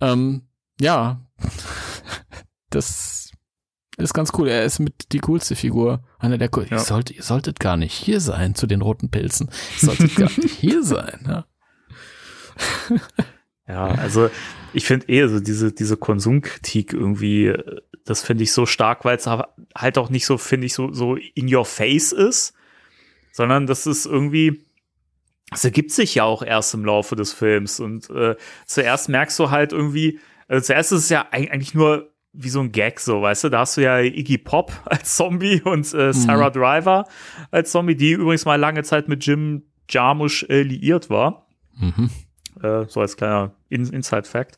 [0.00, 0.42] ähm,
[0.80, 1.20] ja.
[2.70, 3.27] das
[4.04, 4.48] ist ganz cool.
[4.48, 6.04] Er ist mit die coolste Figur.
[6.18, 6.66] Einer der cool.
[6.70, 6.76] Ja.
[6.76, 9.50] Ihr, sollt, ihr solltet gar nicht hier sein zu den roten Pilzen.
[9.82, 11.20] Ihr solltet gar nicht hier sein.
[11.26, 11.46] Ja.
[13.66, 14.30] Ja, also
[14.72, 17.52] ich finde eh so diese, diese Konsumkritik irgendwie,
[18.04, 21.16] das finde ich so stark, weil es halt auch nicht so, finde ich, so, so
[21.16, 22.54] in your face ist,
[23.32, 24.64] sondern das ist irgendwie,
[25.52, 29.50] es ergibt sich ja auch erst im Laufe des Films und äh, zuerst merkst du
[29.50, 30.18] halt irgendwie,
[30.48, 32.10] also zuerst ist es ja eig- eigentlich nur
[32.40, 35.60] wie so ein Gag, so, weißt du, da hast du ja Iggy Pop als Zombie
[35.62, 37.04] und äh, Sarah Driver
[37.50, 41.46] als Zombie, die übrigens mal lange Zeit mit Jim Jarmusch äh, liiert war
[41.80, 42.10] Mhm.
[42.62, 44.56] äh, so als kleiner In Inside-Fact.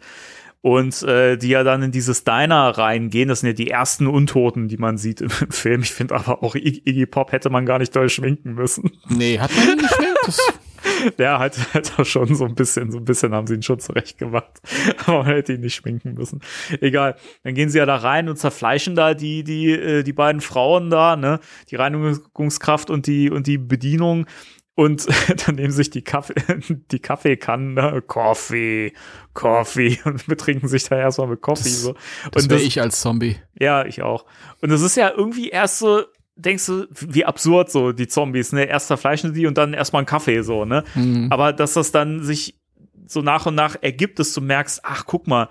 [0.62, 4.69] Und äh, die ja dann in dieses Diner reingehen, das sind ja die ersten Untoten,
[4.69, 5.81] die man sieht im Film.
[5.82, 8.91] Ich finde aber auch Ig- Iggy Pop hätte man gar nicht doll schminken müssen.
[9.09, 10.61] Nee, hat man ihn geschminkt?
[11.19, 13.78] Der hat, hat auch schon so ein bisschen, so ein bisschen haben sie ihn schon
[13.81, 14.61] zurecht gemacht.
[15.07, 16.41] Aber man hätte ihn nicht schminken müssen.
[16.81, 17.16] Egal.
[17.43, 20.91] Dann gehen sie ja da rein und zerfleischen da die, die, äh, die beiden Frauen
[20.91, 21.41] da, ne?
[21.70, 24.27] Die Reinigungskraft und die, und die Bedienung.
[24.74, 25.06] Und
[25.47, 26.34] dann nehmen sich die Kaffee,
[26.90, 28.02] die Kaffeekannen, ne?
[28.06, 28.92] Coffee,
[29.34, 31.68] Coffee und betrinken sich da erstmal mit Coffee.
[31.68, 31.94] So.
[32.32, 33.36] das Und wäre ich als Zombie.
[33.59, 34.24] ja, ich auch.
[34.62, 36.02] Und es ist ja irgendwie erst so
[36.36, 38.64] denkst du, wie absurd so die Zombies, ne?
[38.64, 40.84] Erst zerfleischen die und dann erstmal einen Kaffee so, ne?
[40.94, 41.26] Mhm.
[41.30, 42.59] Aber dass das dann sich
[43.06, 45.51] so nach und nach ergibt, dass du merkst, ach, guck mal,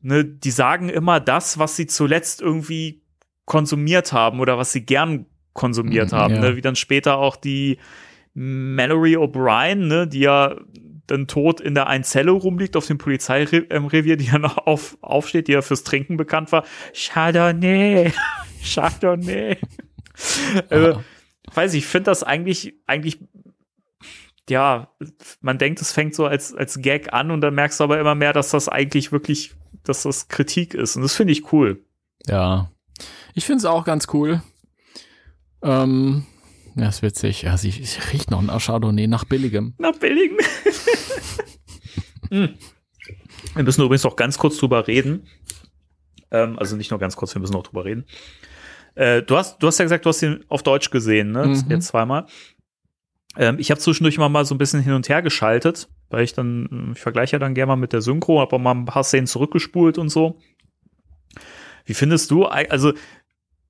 [0.00, 3.02] ne, die sagen immer das, was sie zuletzt irgendwie
[3.44, 6.40] konsumiert haben oder was sie gern konsumiert Mhm, haben, ja.
[6.40, 6.56] ne?
[6.56, 7.78] Wie dann später auch die
[8.40, 10.54] Mallory O'Brien, ne, die ja
[11.08, 15.48] dann tot in der einen Zelle rumliegt auf dem Polizeirevier, die ja noch auf, aufsteht,
[15.48, 16.64] die ja fürs Trinken bekannt war.
[16.94, 18.12] Chardonnay,
[18.62, 19.56] Chardonnay.
[20.70, 21.02] also,
[21.52, 23.18] weiß ich, ich finde das eigentlich, eigentlich,
[24.48, 24.88] ja,
[25.40, 28.14] man denkt, es fängt so als, als Gag an und dann merkst du aber immer
[28.14, 30.94] mehr, dass das eigentlich wirklich, dass das Kritik ist.
[30.94, 31.82] Und das finde ich cool.
[32.26, 32.70] Ja.
[33.34, 34.42] Ich finde es auch ganz cool.
[35.60, 36.24] Ähm,
[36.78, 37.42] ja, ist witzig.
[37.42, 39.74] Ja, sie, sie riecht noch nach Chardonnay, nach billigem.
[39.78, 40.38] Nach billigen.
[42.30, 42.50] Hm.
[43.54, 45.26] Wir müssen übrigens noch ganz kurz drüber reden.
[46.30, 48.04] Ähm, also nicht nur ganz kurz, wir müssen noch drüber reden.
[48.94, 51.46] Äh, du, hast, du hast ja gesagt, du hast ihn auf Deutsch gesehen, ne?
[51.46, 51.64] Mhm.
[51.70, 52.26] Jetzt zweimal.
[53.36, 56.32] Ähm, ich habe zwischendurch immer mal so ein bisschen hin und her geschaltet, weil ich
[56.32, 59.04] dann, ich vergleiche ja dann gerne mal mit der Synchro, habe auch mal ein paar
[59.04, 60.38] Szenen zurückgespult und so.
[61.84, 62.92] Wie findest du, also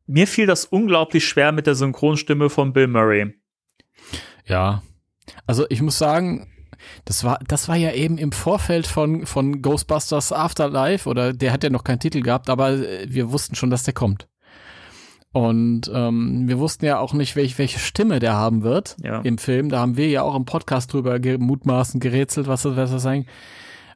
[0.09, 3.35] mir fiel das unglaublich schwer mit der Synchronstimme von Bill Murray.
[4.47, 4.83] Ja.
[5.47, 6.49] Also ich muss sagen,
[7.05, 11.63] das war, das war ja eben im Vorfeld von, von Ghostbusters Afterlife oder der hat
[11.63, 14.29] ja noch keinen Titel gehabt, aber äh, wir wussten schon, dass der kommt.
[15.33, 19.21] Und ähm, wir wussten ja auch nicht, welch, welche Stimme der haben wird Ja.
[19.21, 19.69] im Film.
[19.69, 23.27] Da haben wir ja auch im Podcast drüber gemutmaßen, gerätselt, was das, was das sein.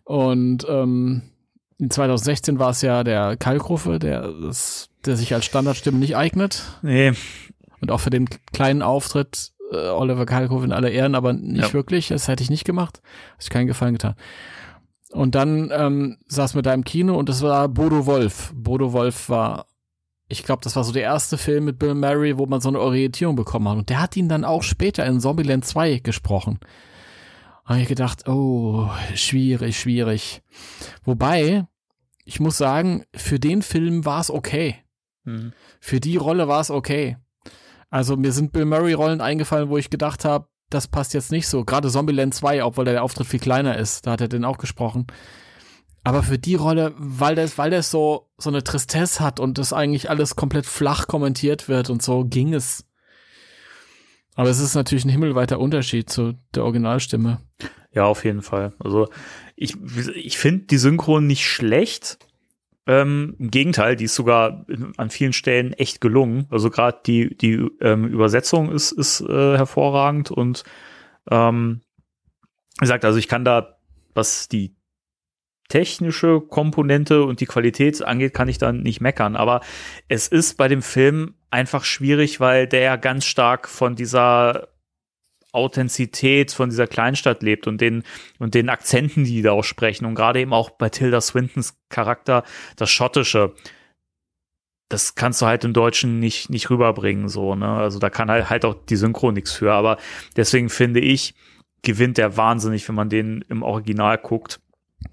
[0.04, 1.22] Und ähm,
[1.90, 4.32] 2016 war es ja der Kalkofe, der,
[5.04, 6.62] der sich als Standardstimme nicht eignet.
[6.82, 7.12] Nee,
[7.80, 11.72] Und auch für den kleinen Auftritt äh, Oliver Kalkofe in aller Ehren, aber nicht Ja.
[11.72, 12.08] wirklich.
[12.08, 13.00] Das hätte ich nicht gemacht.
[13.36, 14.14] Hast ich keinen Gefallen getan.
[15.10, 18.52] Und dann ähm, saß wir da im Kino und das war Bodo Wolf.
[18.54, 19.66] Bodo Wolf war,
[20.28, 22.80] ich glaube, das war so der erste Film mit Bill Murray, wo man so eine
[22.80, 23.76] Orientierung bekommen hat.
[23.76, 26.60] Und der hat ihn dann auch später in Zombieland 2 gesprochen.
[27.64, 30.42] Da habe ich gedacht, oh, schwierig, schwierig.
[31.04, 31.66] Wobei,
[32.32, 34.76] ich muss sagen, für den Film war es okay
[35.24, 35.52] Hm.
[35.78, 37.16] für die Rolle war es okay.
[37.90, 41.46] Also mir sind Bill Murray Rollen eingefallen, wo ich gedacht habe, das passt jetzt nicht
[41.46, 41.64] so.
[41.64, 45.06] Gerade Zombieland 2, obwohl der Auftritt viel kleiner ist, da hat er den auch gesprochen.
[46.02, 49.72] Aber für die Rolle, weil das, weil das so, so eine Tristesse hat und das
[49.72, 52.84] eigentlich alles komplett flach kommentiert wird und so ging es.
[54.34, 57.40] Aber es ist natürlich ein himmelweiter Unterschied zu der Originalstimme.
[57.92, 58.72] Ja, auf jeden Fall.
[58.78, 59.08] Also
[59.56, 59.76] ich,
[60.14, 62.18] ich finde die Synchron nicht schlecht.
[62.86, 64.66] Ähm, Im Gegenteil, die ist sogar
[64.96, 66.46] an vielen Stellen echt gelungen.
[66.50, 70.64] Also gerade die, die ähm, Übersetzung ist, ist äh, hervorragend und
[71.30, 71.82] ähm,
[72.78, 73.78] wie gesagt, also ich kann da,
[74.14, 74.74] was die
[75.68, 79.36] technische Komponente und die Qualität angeht, kann ich dann nicht meckern.
[79.36, 79.60] Aber
[80.08, 84.68] es ist bei dem Film einfach schwierig, weil der ja ganz stark von dieser
[85.52, 88.02] Authentizität von dieser Kleinstadt lebt und den
[88.38, 92.42] und den Akzenten, die da auch sprechen und gerade eben auch bei Tilda Swintons Charakter
[92.76, 93.52] das Schottische.
[94.88, 98.50] Das kannst du halt im Deutschen nicht nicht rüberbringen so ne also da kann halt
[98.50, 99.96] halt auch die Synchro nichts für aber
[100.36, 101.34] deswegen finde ich
[101.82, 104.60] gewinnt der wahnsinnig wenn man den im Original guckt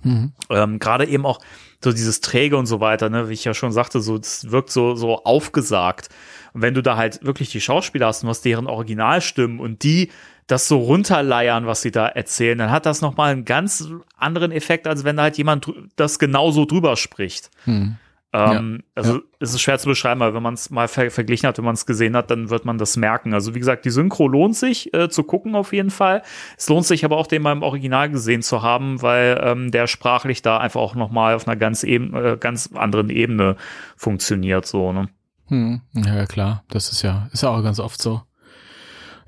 [0.04, 0.34] Mhm.
[0.50, 1.40] ähm, gerade eben auch
[1.84, 4.70] so dieses Träge und so weiter, ne, wie ich ja schon sagte, so, das wirkt
[4.70, 6.10] so, so aufgesagt.
[6.54, 10.10] Und wenn du da halt wirklich die Schauspieler hast und hast deren Originalstimmen und die
[10.48, 14.88] das so runterleiern, was sie da erzählen, dann hat das nochmal einen ganz anderen Effekt,
[14.88, 17.52] als wenn da halt jemand das genauso drüber spricht.
[17.66, 17.98] Mhm.
[18.32, 19.22] Ähm, also ja.
[19.40, 21.74] es ist schwer zu beschreiben, aber wenn man es mal ver verglichen hat, wenn man
[21.74, 23.34] es gesehen hat, dann wird man das merken.
[23.34, 26.22] Also wie gesagt, die Synchro lohnt sich äh, zu gucken auf jeden Fall.
[26.56, 29.88] Es lohnt sich aber auch, den mal im Original gesehen zu haben, weil ähm, der
[29.88, 33.56] sprachlich da einfach auch noch mal auf einer ganz, eben, äh, ganz anderen Ebene
[33.98, 34.68] funktioniert.
[34.68, 35.10] So, ne?
[35.50, 36.64] Hm, ja, klar.
[36.70, 38.22] Das ist ja, ist ja auch ganz oft so.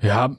[0.00, 0.34] Ja,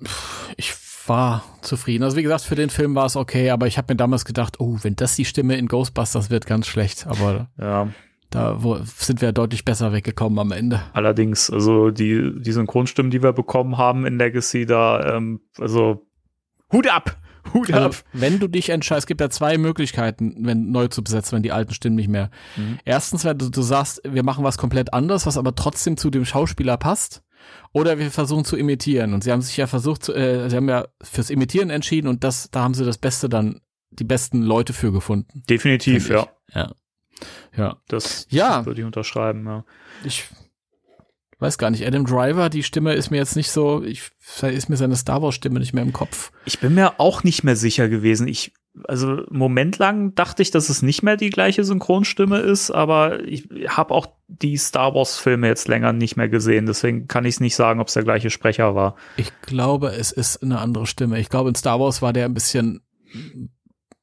[0.57, 0.73] ich
[1.07, 2.03] war zufrieden.
[2.03, 4.59] Also wie gesagt, für den Film war es okay, aber ich habe mir damals gedacht,
[4.59, 7.07] oh, wenn das die Stimme in Ghostbusters wird, ganz schlecht.
[7.07, 7.89] Aber Ja,
[8.29, 10.81] da wo, sind wir deutlich besser weggekommen am Ende.
[10.93, 16.07] allerdings, also die, die Synchronstimmen, die wir bekommen haben in Legacy, da, ähm, also
[16.71, 17.17] Hut ab!
[17.53, 17.83] Hut ab!
[17.83, 21.43] Also, wenn du dich entscheidest, es gibt ja zwei Möglichkeiten, wenn neu zu besetzen, wenn
[21.43, 22.29] die alten Stimmen nicht mehr.
[22.55, 22.79] Mhm.
[22.85, 26.25] Erstens, wenn du, du sagst, wir machen was komplett anderes, was aber trotzdem zu dem
[26.25, 27.23] Schauspieler passt.
[27.73, 29.13] Oder wir versuchen zu imitieren.
[29.13, 32.23] Und sie haben sich ja versucht, zu, äh, sie haben ja fürs Imitieren entschieden und
[32.23, 33.59] das, da haben sie das Beste dann,
[33.89, 35.43] die besten Leute für gefunden.
[35.49, 36.27] Definitiv, ja.
[36.53, 36.71] Ja.
[37.55, 37.77] Ja.
[37.89, 38.65] Das Ja.
[38.65, 39.65] würde ich unterschreiben, ja.
[40.05, 40.25] Ich
[41.43, 41.85] weiß gar nicht.
[41.85, 44.11] Adam Driver, die Stimme ist mir jetzt nicht so, ich,
[44.41, 46.31] ist mir seine Star Wars Stimme nicht mehr im Kopf.
[46.45, 48.27] Ich bin mir auch nicht mehr sicher gewesen.
[48.27, 48.53] Ich
[48.87, 53.23] also einen Moment lang dachte ich, dass es nicht mehr die gleiche Synchronstimme ist, aber
[53.23, 57.35] ich habe auch die Star Wars Filme jetzt länger nicht mehr gesehen, deswegen kann ich
[57.35, 58.95] es nicht sagen, ob es der gleiche Sprecher war.
[59.15, 61.19] Ich glaube, es ist eine andere Stimme.
[61.19, 62.81] Ich glaube, in Star Wars war der ein bisschen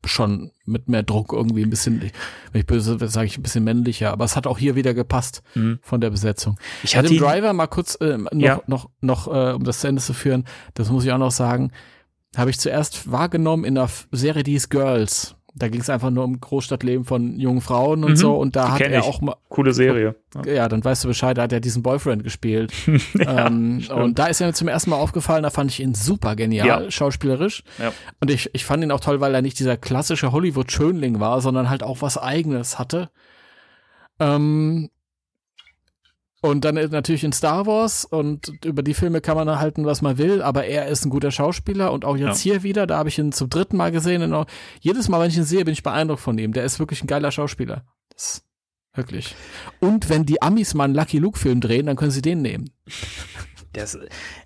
[0.05, 4.13] schon mit mehr Druck irgendwie ein bisschen, wenn ich böse sage ich ein bisschen männlicher,
[4.13, 5.79] aber es hat auch hier wieder gepasst mhm.
[5.83, 6.59] von der Besetzung.
[6.83, 8.63] Ich hatte Adam Driver mal kurz äh, noch, ja.
[8.67, 10.45] noch, noch, äh, um das zu Ende zu führen,
[10.75, 11.73] das muss ich auch noch sagen,
[12.37, 15.35] habe ich zuerst wahrgenommen in der Serie Die Girls.
[15.55, 18.37] Da ging es einfach nur um Großstadtleben von jungen Frauen und mhm, so.
[18.37, 19.05] Und da hat er ich.
[19.05, 19.37] auch mal.
[19.49, 20.15] Coole Serie.
[20.35, 20.53] Ja.
[20.53, 20.69] ja.
[20.69, 22.73] dann weißt du Bescheid, da hat er diesen Boyfriend gespielt.
[23.15, 25.95] ja, ähm, und da ist er mir zum ersten Mal aufgefallen, da fand ich ihn
[25.95, 26.91] super genial, ja.
[26.91, 27.65] schauspielerisch.
[28.21, 31.69] Und ich, ich fand ihn auch toll, weil er nicht dieser klassische Hollywood-Schönling war, sondern
[31.69, 33.11] halt auch was Eigenes hatte.
[34.21, 34.91] Ähm,
[36.43, 40.17] und dann natürlich in Star Wars und über die Filme kann man halten, was man
[40.17, 42.53] will, aber er ist ein guter Schauspieler und auch jetzt ja.
[42.53, 44.47] hier wieder, da habe ich ihn zum dritten Mal gesehen und
[44.81, 46.53] jedes Mal, wenn ich ihn sehe, bin ich beeindruckt von ihm.
[46.53, 47.85] Der ist wirklich ein geiler Schauspieler.
[48.11, 48.43] Das,
[48.95, 49.35] wirklich.
[49.81, 52.71] Und wenn die Amis mal einen Lucky Luke Film drehen, dann können sie den nehmen.
[53.75, 53.99] Der ist,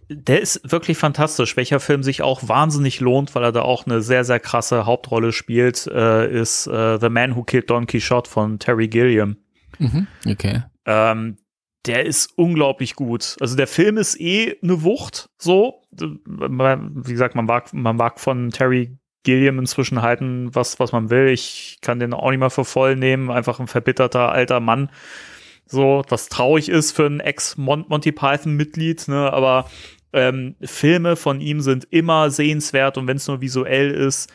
[0.09, 1.57] der ist wirklich fantastisch.
[1.57, 5.33] Welcher Film sich auch wahnsinnig lohnt, weil er da auch eine sehr, sehr krasse Hauptrolle
[5.33, 9.37] spielt, äh, ist äh, The Man Who Killed Don Quixote von Terry Gilliam.
[9.79, 10.65] Mhm, okay.
[10.85, 11.39] Ähm,
[11.86, 13.36] der ist unglaublich gut.
[13.40, 15.82] Also der Film ist eh eine Wucht, so.
[15.93, 21.28] Wie gesagt, man mag, man mag von Terry Gilliam inzwischen halten, was, was man will.
[21.28, 23.31] Ich kann den auch nicht mal für voll nehmen.
[23.31, 24.90] Einfach ein verbitterter alter Mann.
[25.66, 29.70] So, was traurig ist für ein Ex-Monty Python-Mitglied, ne, aber
[30.12, 34.31] ähm, Filme von ihm sind immer sehenswert und wenn es nur visuell ist,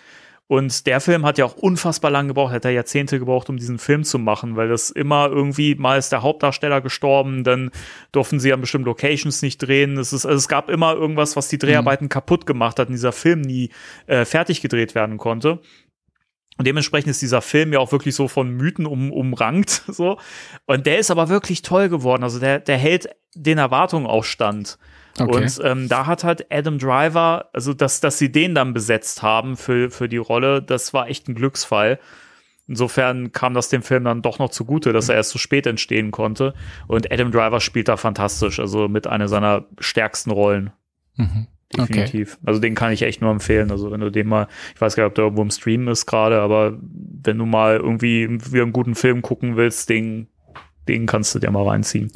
[0.49, 3.77] und der Film hat ja auch unfassbar lang gebraucht, hat er Jahrzehnte gebraucht, um diesen
[3.77, 7.69] Film zu machen, weil das immer irgendwie, mal ist der Hauptdarsteller gestorben, dann
[8.11, 9.95] durften sie an bestimmten Locations nicht drehen.
[9.99, 12.09] Es, ist, also es gab immer irgendwas, was die Dreharbeiten mhm.
[12.09, 13.69] kaputt gemacht hat und dieser Film nie
[14.07, 15.59] äh, fertig gedreht werden konnte.
[16.57, 20.17] Und dementsprechend ist dieser Film ja auch wirklich so von Mythen um, umrankt, so.
[20.65, 22.23] Und der ist aber wirklich toll geworden.
[22.23, 24.79] Also der, der hält den Erwartungen auch stand.
[25.17, 25.43] Okay.
[25.43, 29.57] Und ähm, da hat halt Adam Driver, also dass, dass sie den dann besetzt haben
[29.57, 31.99] für, für die Rolle, das war echt ein Glücksfall.
[32.67, 36.11] Insofern kam das dem Film dann doch noch zugute, dass er erst so spät entstehen
[36.11, 36.53] konnte.
[36.87, 40.71] Und Adam Driver spielt da fantastisch, also mit einer seiner stärksten Rollen.
[41.15, 41.47] Mhm.
[41.75, 42.33] Definitiv.
[42.35, 42.43] Okay.
[42.45, 43.71] Also den kann ich echt nur empfehlen.
[43.71, 46.05] Also wenn du den mal, ich weiß gar nicht, ob der irgendwo im Stream ist
[46.05, 50.27] gerade, aber wenn du mal irgendwie wieder einen guten Film gucken willst, den,
[50.87, 52.11] den kannst du dir mal reinziehen.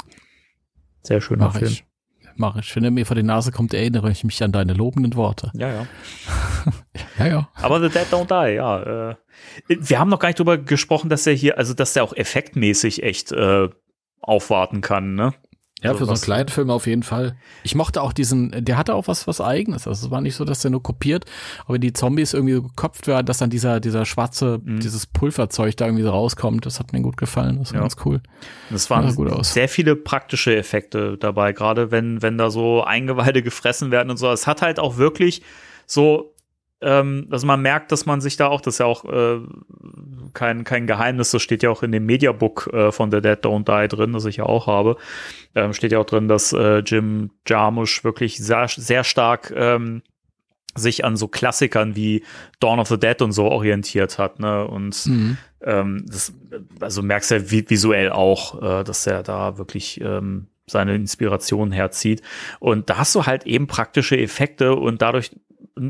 [1.04, 1.72] Sehr schöner Mach Film.
[1.72, 1.86] Ich
[2.38, 2.76] mache ich.
[2.76, 5.52] Wenn er mir vor die Nase kommt, erinnere ich mich an deine lobenden Worte.
[5.54, 5.88] Ja, ja.
[7.20, 7.50] ja, ja.
[7.56, 9.12] Aber The Dead Don't Die, ja.
[9.12, 9.16] Äh,
[9.68, 13.04] wir haben noch gar nicht drüber gesprochen, dass er hier, also dass er auch effektmäßig
[13.04, 13.70] echt äh,
[14.22, 15.34] aufwarten kann, ne?
[15.84, 17.36] Ja, also für so einen kleinen Film auf jeden Fall.
[17.64, 19.88] Ich mochte auch diesen, der hatte auch was, was eigenes.
[19.88, 21.26] Also es war nicht so, dass der nur kopiert,
[21.66, 24.80] aber wenn die Zombies irgendwie gekopft werden, dass dann dieser, dieser schwarze, mhm.
[24.80, 27.60] dieses Pulverzeug da irgendwie so rauskommt, das hat mir gut gefallen.
[27.60, 27.82] Das war ja.
[27.82, 28.22] ganz cool.
[28.70, 29.54] Das waren gut aus.
[29.54, 34.32] sehr viele praktische Effekte dabei, gerade wenn, wenn da so Eingeweide gefressen werden und so.
[34.32, 35.42] Es hat halt auch wirklich
[35.86, 36.33] so
[36.84, 39.40] ähm, also man merkt, dass man sich da auch, das ist ja auch äh,
[40.34, 43.66] kein, kein Geheimnis, das steht ja auch in dem Mediabook äh, von The Dead Don't
[43.66, 44.98] Die drin, das ich ja auch habe,
[45.56, 50.02] ähm, steht ja auch drin, dass äh, Jim Jarmusch wirklich sehr, sehr stark ähm,
[50.76, 52.24] sich an so Klassikern wie
[52.60, 54.68] Dawn of the Dead und so orientiert hat, ne?
[54.68, 55.38] Und mhm.
[55.62, 56.34] ähm, das,
[56.80, 62.22] also merkst du ja visuell auch, äh, dass er da wirklich ähm, seine Inspiration herzieht.
[62.60, 65.32] Und da hast du halt eben praktische Effekte und dadurch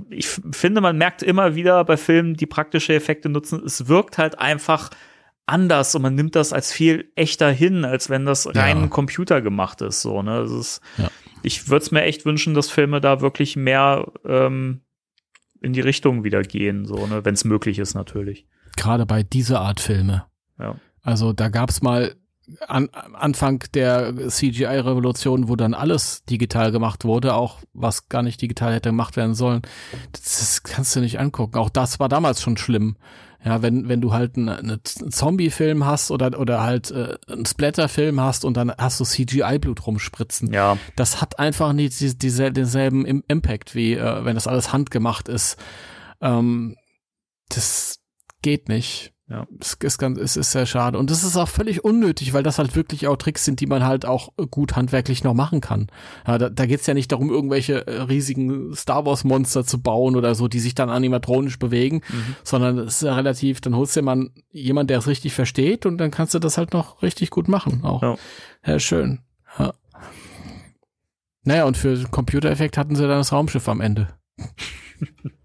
[0.09, 4.39] ich finde, man merkt immer wieder bei Filmen, die praktische Effekte nutzen, es wirkt halt
[4.39, 4.89] einfach
[5.45, 8.87] anders und man nimmt das als viel echter hin, als wenn das rein ja.
[8.87, 10.01] Computer gemacht ist.
[10.01, 10.41] So, ne?
[10.43, 11.09] ist, ja.
[11.41, 14.81] Ich würde es mir echt wünschen, dass Filme da wirklich mehr ähm,
[15.61, 17.25] in die Richtung wieder gehen, so, ne?
[17.25, 18.47] wenn es möglich ist, natürlich.
[18.77, 20.25] Gerade bei dieser Art Filme.
[20.57, 20.75] Ja.
[21.01, 22.15] Also da gab es mal
[22.67, 28.73] an, Anfang der CGI-Revolution, wo dann alles digital gemacht wurde, auch was gar nicht digital
[28.73, 29.61] hätte gemacht werden sollen.
[30.11, 31.57] Das, das kannst du nicht angucken.
[31.57, 32.97] Auch das war damals schon schlimm.
[33.45, 38.21] Ja, wenn, wenn du halt einen, einen Zombie-Film hast oder, oder halt äh, einen Splatter-Film
[38.21, 40.53] hast und dann hast du CGI-Blut rumspritzen.
[40.53, 40.77] Ja.
[40.95, 45.57] Das hat einfach nicht die, die, denselben Impact, wie äh, wenn das alles handgemacht ist.
[46.21, 46.77] Ähm,
[47.49, 47.99] das
[48.41, 49.12] geht nicht.
[49.33, 50.99] Ja, es ist, ganz, es ist sehr schade.
[50.99, 53.83] Und es ist auch völlig unnötig, weil das halt wirklich auch Tricks sind, die man
[53.83, 55.87] halt auch gut handwerklich noch machen kann.
[56.27, 60.15] Ja, da da geht es ja nicht darum, irgendwelche äh, riesigen Star Wars-Monster zu bauen
[60.15, 62.35] oder so, die sich dann animatronisch bewegen, mhm.
[62.43, 65.87] sondern es ist ja relativ, dann holst du dir mal jemand, der es richtig versteht
[65.87, 67.83] und dann kannst du das halt noch richtig gut machen.
[67.83, 68.03] Auch.
[68.03, 68.15] Ja,
[68.67, 69.21] ja schön.
[69.57, 69.73] Ja.
[71.41, 74.09] Naja, und für Computereffekt hatten sie dann das Raumschiff am Ende.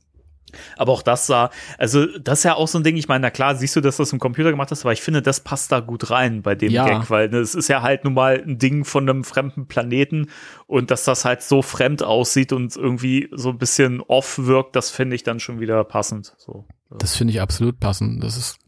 [0.78, 3.30] Aber auch das sah, also das ist ja auch so ein Ding, ich meine, na
[3.30, 5.80] klar, siehst du, dass das im Computer gemacht ist, aber ich finde, das passt da
[5.80, 6.86] gut rein bei dem Ja.
[6.86, 10.30] Gag, weil ne, es ist ja halt nun mal ein Ding von einem fremden Planeten
[10.66, 14.90] und dass das halt so fremd aussieht und irgendwie so ein bisschen off wirkt, das
[14.90, 16.34] finde ich dann schon wieder passend.
[16.38, 16.66] So.
[16.98, 18.22] Das finde ich absolut passend.
[18.22, 18.58] Das ist,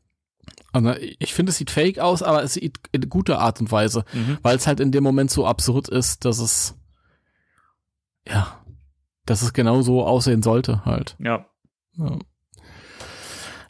[0.73, 4.05] also ich finde, es sieht fake aus, aber es sieht in guter Art und Weise,
[4.13, 4.39] Mhm.
[4.43, 6.77] weil es halt in dem Moment so absurd ist, dass es,
[8.27, 8.57] ja,
[9.27, 11.17] dass es genau so aussehen sollte halt.
[11.19, 11.47] Ja.
[12.01, 12.19] Ja.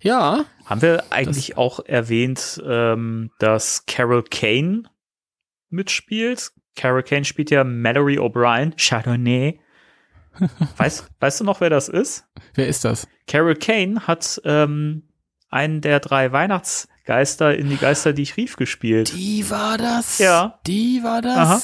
[0.03, 4.85] Ja, Haben wir eigentlich auch erwähnt, ähm, dass Carol Kane
[5.69, 6.53] mitspielt?
[6.75, 9.61] Carol Kane spielt ja Mallory O'Brien, Chardonnay.
[10.79, 12.25] Weißt, weißt du noch, wer das ist?
[12.55, 13.07] wer ist das?
[13.27, 15.09] Carol Kane hat ähm,
[15.51, 19.13] einen der drei Weihnachtsgeister in die Geister, die ich rief, gespielt.
[19.13, 20.19] Die war das?
[20.19, 20.61] Ja.
[20.67, 21.37] Die war das?
[21.37, 21.63] Aha.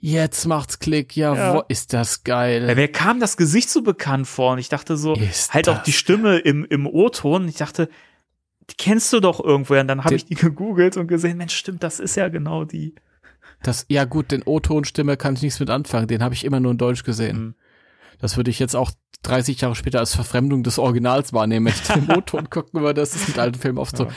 [0.00, 1.54] Jetzt macht's Klick, ja, Ja.
[1.54, 2.66] Wo, ist das geil.
[2.68, 5.82] Ja, mir kam das Gesicht so bekannt vor und ich dachte so, Ist halt auch
[5.82, 7.48] die Stimme im, im O-Ton.
[7.48, 7.88] Ich dachte,
[8.70, 9.80] die kennst du doch irgendwoher.
[9.80, 12.94] Und dann habe ich die gegoogelt und gesehen, Mensch, stimmt, das ist ja genau die.
[13.62, 16.06] Das, ja gut, den O-Ton-Stimme kann ich nichts mit anfangen.
[16.06, 17.38] Den habe ich immer nur in Deutsch gesehen.
[17.38, 17.54] Mhm.
[18.20, 18.92] Das würde ich jetzt auch
[19.22, 23.00] 30 Jahre später als Verfremdung des Originals wahrnehmen, wenn ich den O-Ton gucken würde.
[23.00, 24.04] Das ist mit alten Filmen oft so.
[24.04, 24.10] Ja.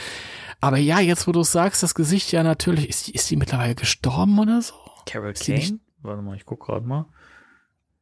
[0.59, 2.87] Aber ja, jetzt wo du sagst, das Gesicht ja natürlich.
[2.87, 4.75] Ist die, ist die mittlerweile gestorben oder so?
[5.05, 5.79] Carol Kane?
[6.01, 7.05] Warte mal, ich guck gerade mal.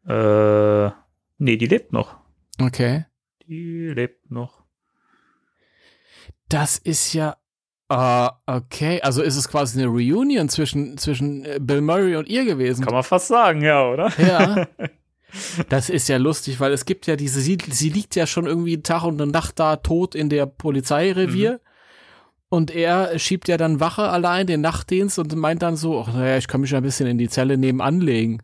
[0.07, 0.91] Äh,
[1.37, 2.17] nee, die lebt noch.
[2.61, 3.05] Okay.
[3.47, 4.63] Die lebt noch.
[6.47, 7.37] Das ist ja.
[7.89, 9.01] Ah, okay.
[9.01, 12.85] Also ist es quasi eine Reunion zwischen, zwischen äh, Bill Murray und ihr gewesen.
[12.85, 14.11] Kann man fast sagen, ja, oder?
[14.19, 14.67] Ja.
[15.69, 18.73] Das ist ja lustig, weil es gibt ja diese, sie, sie liegt ja schon irgendwie
[18.73, 21.61] einen Tag und eine Nacht da tot in der Polizeirevier.
[22.49, 26.37] Und er schiebt ja dann Wache allein, den Nachtdienst und meint dann so, ach naja,
[26.37, 28.39] ich kann mich ja ein bisschen in die Zelle nebenan legen.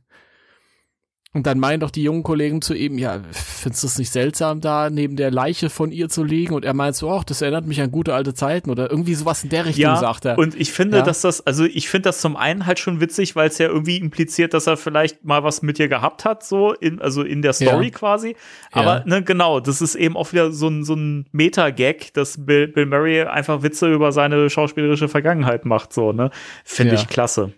[1.36, 4.62] Und dann meinen doch die jungen Kollegen zu ihm, ja, findest du es nicht seltsam,
[4.62, 6.54] da neben der Leiche von ihr zu liegen?
[6.54, 9.44] Und er meint so, ach, das erinnert mich an gute alte Zeiten oder irgendwie sowas
[9.44, 10.38] in der Richtung, Ja, sagt er.
[10.38, 11.04] und ich finde, Ja.
[11.04, 13.98] dass das, also ich finde das zum einen halt schon witzig, weil es ja irgendwie
[13.98, 17.52] impliziert, dass er vielleicht mal was mit ihr gehabt hat, so, in, also in der
[17.52, 17.92] Story Ja.
[17.92, 18.38] quasi.
[18.72, 22.70] Aber, ne, genau, das ist eben auch wieder so ein, so ein Meta-Gag, dass Bill,
[22.70, 26.32] Bill Murray einfach Witze über seine schauspielerische Vergangenheit macht, so, ne.
[26.64, 27.52] Finde ich klasse.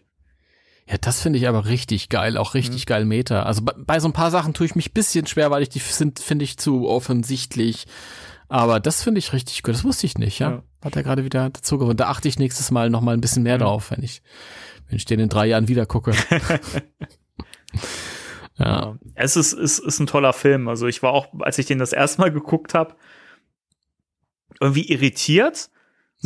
[0.89, 2.85] Ja, das finde ich aber richtig geil, auch richtig Mhm.
[2.87, 3.43] geil Meta.
[3.43, 5.69] Also bei, bei so ein paar Sachen tue ich mich ein bisschen schwer, weil ich
[5.69, 7.85] die sind, finde ich, zu offensichtlich.
[8.47, 9.73] Aber das finde ich richtig gut.
[9.75, 10.49] Das wusste ich nicht, ja.
[10.51, 10.63] Ja.
[10.81, 11.97] Hat er gerade wieder dazu gewonnen.
[11.97, 13.61] Da achte ich nächstes Mal noch mal ein bisschen mehr Mhm.
[13.63, 14.21] drauf, wenn ich,
[14.87, 16.13] wenn ich den in drei Jahren wieder gucke.
[18.59, 18.97] Ja.
[19.13, 20.67] Es ist, ist, ist ein toller Film.
[20.67, 22.95] Also ich war auch, als ich den das erste Mal geguckt habe,
[24.59, 25.69] irgendwie irritiert.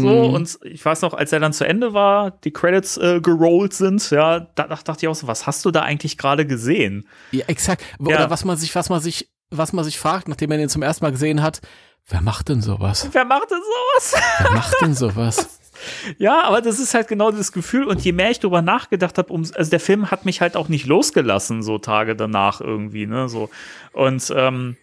[0.02, 0.34] So, Mhm.
[0.34, 4.10] und ich weiß noch, als er dann zu Ende war, die Credits äh, gerollt sind,
[4.12, 7.08] ja, da dacht- dachte ich auch so, was hast du da eigentlich gerade gesehen?
[7.32, 7.84] ja, exakt.
[8.00, 8.06] Ja.
[8.18, 10.82] Oder was man sich, was man sich, was man sich fragt, nachdem man den zum
[10.82, 11.62] ersten Mal gesehen hat,
[12.08, 13.08] wer macht denn sowas?
[13.12, 14.22] Wer macht denn sowas?
[14.40, 15.60] Wer macht denn sowas?
[16.18, 17.86] ja, aber das ist halt genau das Gefühl.
[17.86, 20.68] Und je mehr ich drüber nachgedacht habe, um, also der Film hat mich halt auch
[20.70, 23.50] nicht losgelassen, so Tage danach irgendwie, ne, so.
[23.94, 24.78] Und ähm,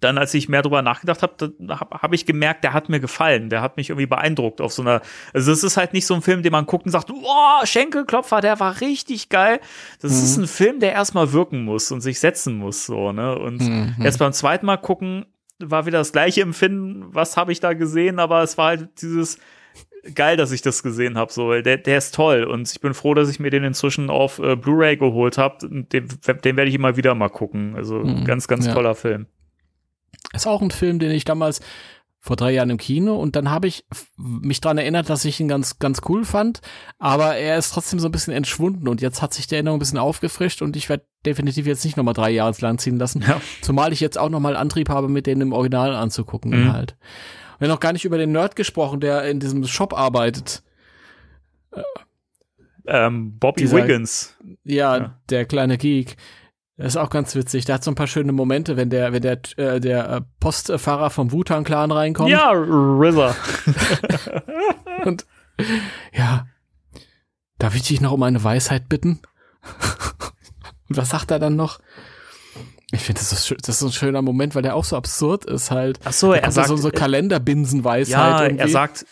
[0.00, 3.50] dann, als ich mehr drüber nachgedacht habe, habe hab ich gemerkt, der hat mir gefallen.
[3.50, 5.02] Der hat mich irgendwie beeindruckt auf so einer.
[5.34, 8.40] Also es ist halt nicht so ein Film, den man guckt und sagt, boah, Schenkelklopfer,
[8.40, 9.60] der war richtig geil.
[10.00, 13.38] Das ist ein Film, der erstmal wirken muss und sich setzen muss, so, ne?
[13.38, 13.96] Und Mhm.
[14.02, 15.26] erst beim zweiten Mal gucken
[15.58, 17.04] war wieder das gleiche Empfinden.
[17.14, 18.18] Was habe ich da gesehen?
[18.18, 19.38] Aber es war halt dieses
[20.14, 21.32] geil, dass ich das gesehen habe.
[21.32, 24.10] So, weil der, der ist toll und ich bin froh, dass ich mir den inzwischen
[24.10, 25.68] auf äh, Blu-ray geholt habe.
[25.68, 27.76] Den, den werde ich immer wieder mal gucken.
[27.76, 28.24] Also Mhm.
[28.24, 28.72] ganz, ganz Ja.
[28.74, 29.26] toller Film.
[30.32, 31.60] Ist auch ein Film, den ich damals
[32.24, 33.84] vor drei Jahren im Kino und dann habe ich
[34.16, 36.60] mich dran erinnert, dass ich ihn ganz, ganz cool fand,
[37.00, 39.80] aber er ist trotzdem so ein bisschen entschwunden und jetzt hat sich die Erinnerung ein
[39.80, 43.24] bisschen aufgefrischt und ich werde definitiv jetzt nicht nochmal drei Jahre ins Land ziehen lassen,
[43.26, 43.40] Ja.
[43.60, 46.72] zumal ich jetzt auch nochmal Antrieb habe, mit denen im Original anzugucken Mhm.
[46.72, 46.96] halt.
[47.58, 50.62] Wir haben noch gar nicht über den Nerd gesprochen, der in diesem Shop arbeitet.
[52.86, 54.36] Ähm, Bobby Dieser- Wiggins.
[54.64, 55.18] Ja, Ja.
[55.28, 56.16] der kleine Geek.
[56.76, 57.66] Das ist auch ganz witzig.
[57.66, 61.10] Der hat so ein paar schöne Momente, wenn der, wenn der, äh, der äh, Postfahrer
[61.10, 62.30] vom Wu-Tang-Clan reinkommt.
[62.30, 63.36] Ja, RZA.
[65.04, 65.26] Und
[66.12, 66.46] ja,
[67.58, 69.20] darf ich dich noch um eine Weisheit bitten?
[70.88, 71.78] Und was sagt er dann noch?
[72.90, 75.70] Ich finde, das, ist das ist ein schöner Moment, weil der auch so absurd ist
[75.70, 75.98] halt.
[76.04, 78.10] Ach so, er sagt, so, so Kalenderbinsenweisheit.
[78.10, 78.60] ja, irgendwie.
[78.60, 79.06] er sagt,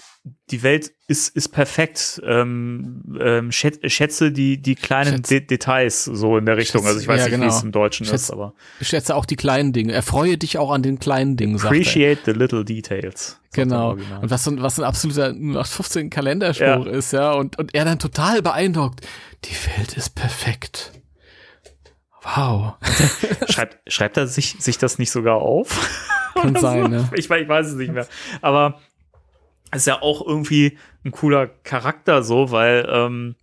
[0.51, 2.21] die Welt ist, ist perfekt.
[2.27, 6.83] Ähm, ähm, schät, schätze die, die kleinen Schätze- De Details so in der Richtung.
[6.83, 7.57] Schätze- also ich weiß ja, nicht, wie genau.
[7.57, 9.93] es im Deutschen ist, Schätze- aber Ich schätze auch die kleinen Dinge.
[9.95, 13.41] Erfreue dich auch an den kleinen Dingen, appreciate the little details.
[13.55, 13.93] Genau.
[13.93, 17.33] Und was ein- was ein absoluter 0815 Kalenderspruch ist, ja.
[17.33, 19.07] Und, und er dann total beeindruckt.
[19.47, 20.93] Die Welt ist perfekt.
[22.23, 22.75] Wow.
[23.49, 25.89] schreibt, schreibt er sich, sich das nicht sogar auf?
[26.35, 26.89] Kann sein, so?
[26.89, 27.11] ne?
[27.15, 28.07] Ich, ich weiß es nicht mehr.
[28.43, 28.79] Aber
[29.75, 33.37] ist ja auch irgendwie ein cooler Charakter so, weil ähm,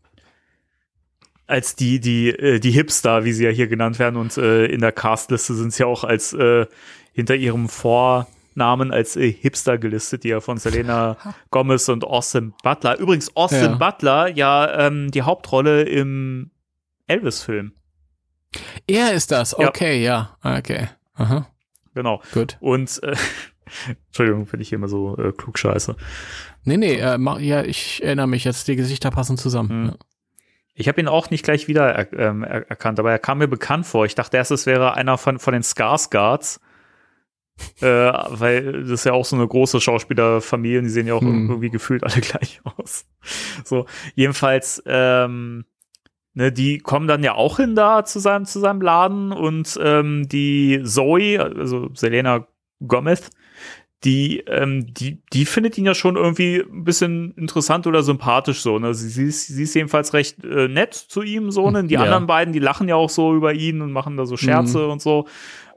[1.48, 4.82] als die, die, äh, die Hipster, wie sie ja hier genannt werden, und äh, in
[4.82, 6.66] der Castliste sind sie ja auch als äh,
[7.14, 11.16] hinter ihrem Vornamen als äh, Hipster gelistet, die ja von Selena
[11.50, 12.98] Gomez und Austin Butler.
[13.00, 13.76] Übrigens, Austin Ja.
[13.76, 16.52] Butler ja ähm, die Hauptrolle im
[17.08, 17.72] Elvis-Film.
[18.86, 19.56] Er ist das.
[19.58, 19.70] Ja.
[19.70, 20.38] Okay, ja.
[20.44, 20.90] Okay.
[21.16, 21.48] Aha.
[21.94, 22.22] Genau.
[22.34, 22.58] Gut.
[22.60, 23.16] Und äh,
[24.08, 25.96] Entschuldigung, wenn ich hier immer so äh, klug scheiße.
[26.64, 29.84] Nee, nee, äh, mach, ja, ich erinnere mich jetzt, die Gesichter passen zusammen.
[29.84, 29.94] Mhm.
[30.74, 33.48] Ich habe ihn auch nicht gleich wieder er, ähm, er, erkannt, aber er kam mir
[33.48, 34.06] bekannt vor.
[34.06, 36.60] Ich dachte erst, es wäre einer von, von den Skarsgards.
[37.82, 41.22] äh, weil das ist ja auch so eine große Schauspielerfamilie, und die sehen ja auch
[41.22, 41.50] Hm.
[41.50, 43.06] irgendwie gefühlt alle gleich aus.
[43.64, 43.86] So,
[44.16, 45.66] jedenfalls, ähm,
[46.34, 50.28] ne, die kommen dann ja auch hin da zu seinem, zu seinem Laden und ähm,
[50.28, 52.48] die Zoe, also Selena
[52.86, 53.32] Gomez,
[54.04, 58.78] die, ähm, die, die findet ihn ja schon irgendwie ein bisschen interessant oder sympathisch so.
[58.78, 58.94] Ne?
[58.94, 61.70] Sie, sie, ist, sie ist jedenfalls recht äh, nett zu ihm so.
[61.72, 61.84] Ne?
[61.86, 62.02] Die Ja.
[62.02, 65.02] anderen beiden, die lachen ja auch so über ihn und machen da so Scherze und
[65.02, 65.26] so.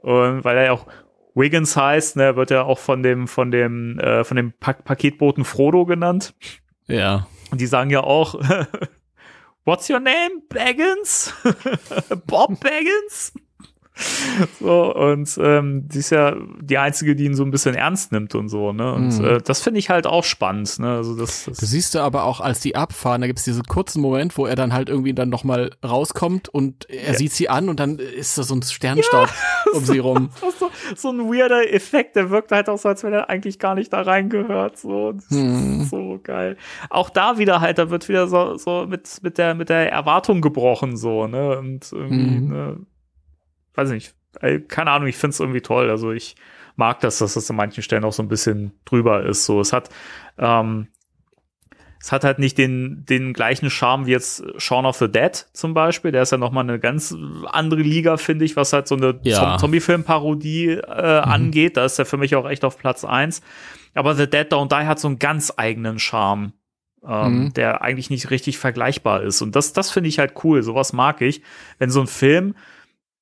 [0.01, 0.85] Und weil er ja auch
[1.33, 5.43] Wiggins heißt, ne, wird er auch von dem, von dem, äh, von dem pa Paketboten
[5.45, 6.35] Frodo genannt.
[6.87, 7.27] Ja.
[7.51, 8.35] Und die sagen ja auch,
[9.65, 10.41] What's your name?
[10.49, 11.33] Baggins?
[12.25, 13.33] Bob Baggins?
[14.59, 18.35] So, und ähm, die ist ja die einzige, die ihn so ein bisschen ernst nimmt
[18.35, 18.93] und so, ne?
[18.93, 19.25] Und Mhm.
[19.25, 20.95] äh, das finde ich halt auch spannend, ne?
[20.97, 24.01] Also das, das Du siehst du aber auch, als die abfahren, da gibt's diesen kurzen
[24.01, 27.17] Moment, wo er dann halt irgendwie dann nochmal rauskommt und er Ja.
[27.17, 29.29] sieht sie an und dann ist da so ein Sternstaub
[29.73, 30.29] um sie rum.
[30.59, 33.75] so, so ein weirder Effekt, der wirkt halt auch so, als wenn er eigentlich gar
[33.75, 34.77] nicht da reingehört.
[34.77, 35.81] So, Hm.
[35.81, 36.57] ist so geil.
[36.89, 40.41] Auch da wieder halt, da wird wieder so, so mit, mit der, mit der Erwartung
[40.41, 41.57] gebrochen, so, ne?
[41.57, 42.47] Und irgendwie, Mhm.
[42.49, 42.77] ne,
[43.75, 45.89] weiß nicht, äh, keine Ahnung, ich find's irgendwie toll.
[45.89, 46.35] Also ich
[46.75, 49.45] mag das, dass das an manchen Stellen auch so ein bisschen drüber ist.
[49.45, 49.89] So, es hat,
[50.37, 50.87] ähm,
[52.03, 55.73] es hat halt nicht den, den gleichen Charme wie jetzt Shaun of the Dead zum
[55.75, 56.11] Beispiel.
[56.11, 57.15] Der ist ja nochmal eine ganz
[57.45, 59.37] andere Liga, finde ich, was halt so eine Ja.
[59.37, 60.81] Zom- Zombie-Film-Parodie äh,
[61.19, 61.77] angeht.
[61.77, 63.41] Da ist er für mich auch echt auf Platz eins.
[63.93, 66.53] Aber The Dead Don't Die hat so einen ganz eigenen Charme,
[67.07, 67.53] ähm, Mhm.
[67.53, 69.41] der eigentlich nicht richtig vergleichbar ist.
[69.43, 70.63] Und das, das finde ich halt cool.
[70.63, 71.43] Sowas mag ich.
[71.77, 72.55] Wenn so ein Film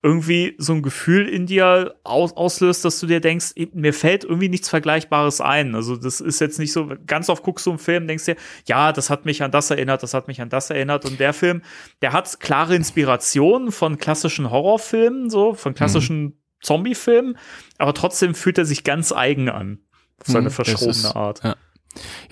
[0.02, 4.48] irgendwie so ein Gefühl in dir aus, auslöst, dass du dir denkst, mir fällt irgendwie
[4.48, 5.76] nichts Vergleichbares ein.
[5.76, 8.36] Also das ist jetzt nicht so, ganz oft guckst du einen Film, denkst dir,
[8.66, 11.04] ja, das hat mich an das erinnert, das hat mich an das erinnert.
[11.06, 11.62] Und der Film,
[12.02, 17.38] der hat klare Inspirationen von klassischen Horrorfilmen, so, von klassischen Zombiefilmen,
[17.78, 19.80] aber trotzdem fühlt er sich ganz eigen an.
[20.22, 21.44] Auf seine Mhm, verschrobene ist- Art.
[21.44, 21.56] ja.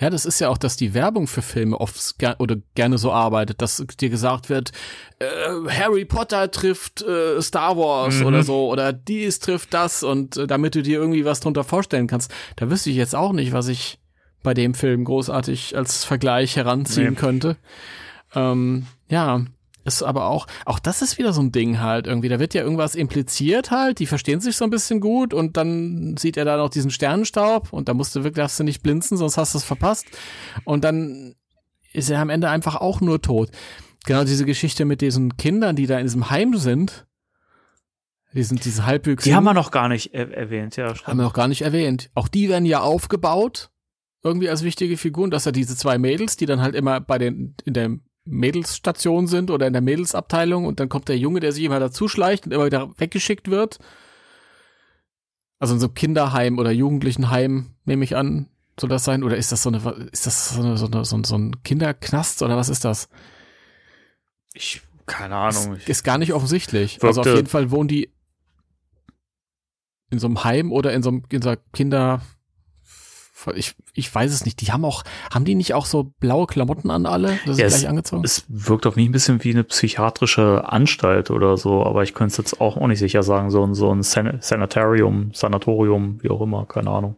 [0.00, 3.12] Ja, das ist ja auch, dass die Werbung für Filme oft ger oder gerne so
[3.12, 4.70] arbeitet, dass dir gesagt wird,
[5.18, 5.26] äh,
[5.68, 8.26] Harry Potter trifft äh, Star Wars Mhm.
[8.26, 12.06] oder so oder dies trifft das und äh, damit du dir irgendwie was drunter vorstellen
[12.06, 12.32] kannst.
[12.56, 13.98] Da wüsste ich jetzt auch nicht, was ich
[14.44, 17.16] bei dem Film großartig als Vergleich heranziehen Nee.
[17.16, 17.56] könnte.
[18.34, 19.44] Ähm, ja,
[19.94, 22.28] ist aber auch, auch das ist wieder so ein Ding halt irgendwie.
[22.28, 26.16] Da wird ja irgendwas impliziert halt, die verstehen sich so ein bisschen gut und dann
[26.16, 29.16] sieht er da noch diesen Sternenstaub und da musst du wirklich, darfst du nicht blinzen,
[29.16, 30.06] sonst hast du es verpasst.
[30.64, 31.34] Und dann
[31.92, 33.50] ist er am Ende einfach auch nur tot.
[34.04, 37.06] Genau diese Geschichte mit diesen Kindern, die da in diesem Heim sind.
[38.34, 39.32] Die sind diese halbwüchsigen.
[39.32, 40.94] Die haben wir noch gar nicht er erwähnt, ja.
[41.04, 42.10] Haben wir noch gar nicht erwähnt.
[42.14, 43.70] Auch die werden ja aufgebaut,
[44.22, 47.54] irgendwie als wichtige Figuren, dass er diese zwei Mädels, die dann halt immer bei den,
[47.64, 47.98] in der
[48.28, 52.46] Mädelsstation sind oder in der Mädelsabteilung und dann kommt der Junge, der sich immer dazuschleicht
[52.46, 53.78] und immer wieder weggeschickt wird.
[55.58, 58.48] Also in so einem Kinderheim oder Jugendlichenheim, nehme ich an,
[58.78, 59.22] soll das sein?
[59.22, 59.78] Oder ist das so eine,
[60.12, 63.08] ist das so, eine, so, eine, so, ein, so ein Kinderknast oder was ist das?
[64.54, 65.76] Ich, keine Ahnung.
[65.76, 67.02] Ich, Ist gar nicht offensichtlich.
[67.02, 68.12] Also auf jeden Fall wohnen die
[70.10, 72.22] in so einem Heim oder in so einem in so einer Kinder.
[73.54, 74.60] Ich, ich weiß es nicht.
[74.60, 77.38] Die haben auch, haben die nicht auch so blaue Klamotten an alle?
[77.46, 78.24] Das ist Ja, es- gleich angezogen.
[78.24, 82.32] es wirkt auf mich ein bisschen wie eine psychiatrische Anstalt oder so, aber ich könnte
[82.32, 83.50] es jetzt auch, auch nicht sicher sagen.
[83.50, 87.16] So ein, so ein San Sanitarium, Sanatorium, wie auch immer, keine Ahnung.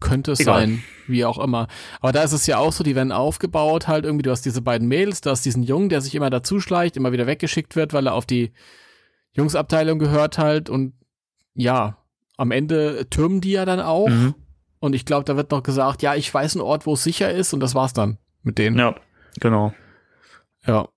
[0.00, 0.60] Könnte es Egal.
[0.60, 1.68] sein, wie auch immer.
[2.00, 4.22] Aber da ist es ja auch so, die werden aufgebaut halt irgendwie.
[4.22, 7.26] Du hast diese beiden Mädels, du hast diesen Jungen, der sich immer dazuschleicht, immer wieder
[7.26, 8.52] weggeschickt wird, weil er auf die
[9.34, 10.70] Jungsabteilung gehört halt.
[10.70, 10.94] Und
[11.54, 11.98] ja,
[12.40, 14.08] am Ende türmen die ja dann auch.
[14.08, 14.34] Mhm.
[14.80, 17.30] Und ich glaube, da wird noch gesagt, ja, ich weiß einen Ort, wo es sicher
[17.30, 17.52] ist.
[17.52, 18.78] Und das war's dann mit denen.
[18.78, 18.94] Ja,
[19.38, 19.74] genau.
[20.66, 20.88] ja.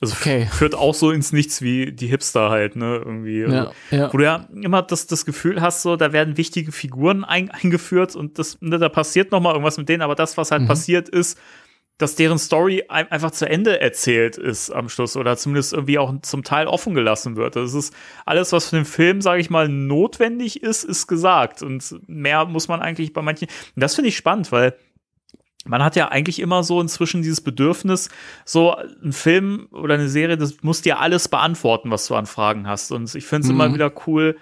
[0.00, 0.46] Also Okay.
[0.50, 3.44] führt auch so ins Nichts wie die Hipster halt, ne, irgendwie.
[3.44, 4.12] Also, Ja, ja.
[4.12, 8.14] Wo du ja immer das, das Gefühl hast, so, da werden wichtige Figuren ein, eingeführt
[8.14, 10.66] und das, ne, da passiert noch mal irgendwas mit denen, aber das, was halt Mhm.
[10.66, 11.38] passiert ist,
[11.98, 16.44] dass deren Story einfach zu Ende erzählt ist am Schluss oder zumindest irgendwie auch zum
[16.44, 17.56] Teil offen gelassen wird.
[17.56, 17.94] Das ist
[18.26, 21.62] alles, was für den Film, sage ich mal, notwendig ist, ist gesagt.
[21.62, 23.48] Und mehr muss man eigentlich bei manchen.
[23.74, 24.74] Und das finde ich spannend, weil
[25.64, 28.10] man hat ja eigentlich immer so inzwischen dieses Bedürfnis,
[28.44, 32.68] so ein Film oder eine Serie, das muss dir alles beantworten, was du an Fragen
[32.68, 32.92] hast.
[32.92, 33.60] Und ich finde es mhm.
[33.60, 34.36] immer wieder cool,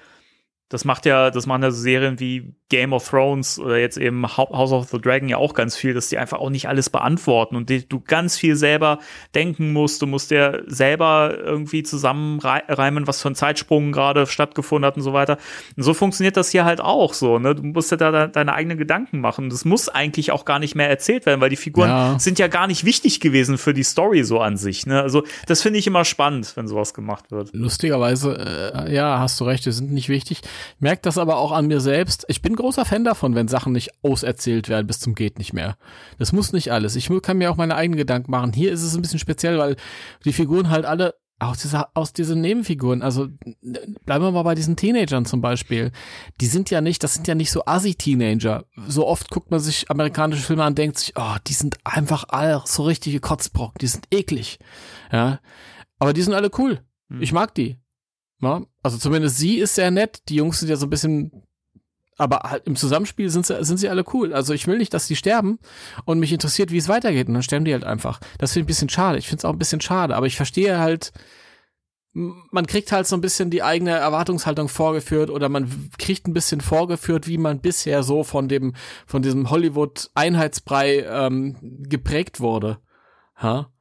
[0.70, 4.26] das macht ja, das machen ja so Serien wie Game of Thrones oder jetzt eben
[4.26, 7.54] House of the Dragon ja auch ganz viel, dass die einfach auch nicht alles beantworten
[7.54, 8.98] und die, du ganz viel selber
[9.34, 10.00] denken musst.
[10.00, 15.12] Du musst dir selber irgendwie zusammenreimen, was für ein Zeitsprung gerade stattgefunden hat und so
[15.12, 15.36] weiter.
[15.76, 17.38] Und so funktioniert das hier halt auch so.
[17.38, 17.54] Ne?
[17.54, 19.50] Du musst ja da deine eigenen Gedanken machen.
[19.50, 22.18] Das muss eigentlich auch gar nicht mehr erzählt werden, weil die Figuren ja.
[22.18, 24.86] sind ja gar nicht wichtig gewesen für die Story so an sich.
[24.86, 25.00] Ne?
[25.02, 27.50] Also das finde ich immer spannend, wenn sowas gemacht wird.
[27.52, 30.40] Lustigerweise, äh, ja, hast du recht, die sind nicht wichtig.
[30.78, 32.24] Merkt das aber auch an mir selbst.
[32.28, 35.76] Ich bin großer Fan davon, wenn Sachen nicht auserzählt werden bis zum geht nicht mehr.
[36.18, 36.96] Das muss nicht alles.
[36.96, 38.52] Ich kann mir auch meine eigenen Gedanken machen.
[38.52, 39.76] Hier ist es ein bisschen speziell, weil
[40.24, 43.28] die Figuren halt alle aus, dieser, aus diesen Nebenfiguren, also
[44.04, 45.90] bleiben wir mal bei diesen Teenagern zum Beispiel,
[46.40, 48.64] die sind ja nicht, das sind ja nicht so Assi-Teenager.
[48.86, 52.24] So oft guckt man sich amerikanische Filme an und denkt sich, oh, die sind einfach
[52.28, 54.58] alle so richtige Kotzbrocken, die sind eklig.
[55.12, 55.40] Ja,
[55.98, 56.80] aber die sind alle cool.
[57.10, 57.22] Hm.
[57.22, 57.78] Ich mag die.
[58.44, 58.62] Ja?
[58.82, 60.22] Also zumindest sie ist sehr nett.
[60.28, 61.42] Die Jungs sind ja so ein bisschen,
[62.16, 64.32] aber halt im Zusammenspiel sind sie, sind sie alle cool.
[64.32, 65.58] Also ich will nicht, dass die sterben
[66.04, 67.28] und mich interessiert, wie es weitergeht.
[67.28, 68.20] Und dann sterben die halt einfach.
[68.38, 69.18] Das finde ich ein bisschen schade.
[69.18, 70.14] Ich finde es auch ein bisschen schade.
[70.14, 71.12] Aber ich verstehe halt,
[72.14, 76.60] man kriegt halt so ein bisschen die eigene Erwartungshaltung vorgeführt oder man kriegt ein bisschen
[76.60, 78.74] vorgeführt, wie man bisher so von dem,
[79.06, 81.56] von diesem Hollywood-Einheitsbrei ähm,
[81.88, 82.78] geprägt wurde.
[83.42, 83.73] Ha?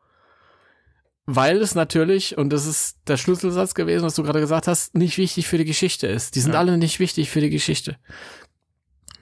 [1.26, 5.18] Weil es natürlich, und das ist der Schlüsselsatz gewesen, was du gerade gesagt hast, nicht
[5.18, 6.36] wichtig für die Geschichte ist.
[6.36, 6.60] Die sind ja.
[6.60, 7.98] alle nicht wichtig für die Geschichte.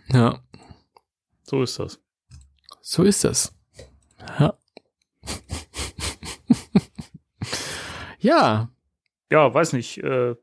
[0.08, 0.40] Ja.
[1.44, 2.02] So ist das.
[2.82, 3.56] So ist das.
[4.40, 4.58] Ja.
[8.20, 8.70] ja.
[9.30, 10.00] Ja, weiß nicht.
[10.00, 10.36] Äh,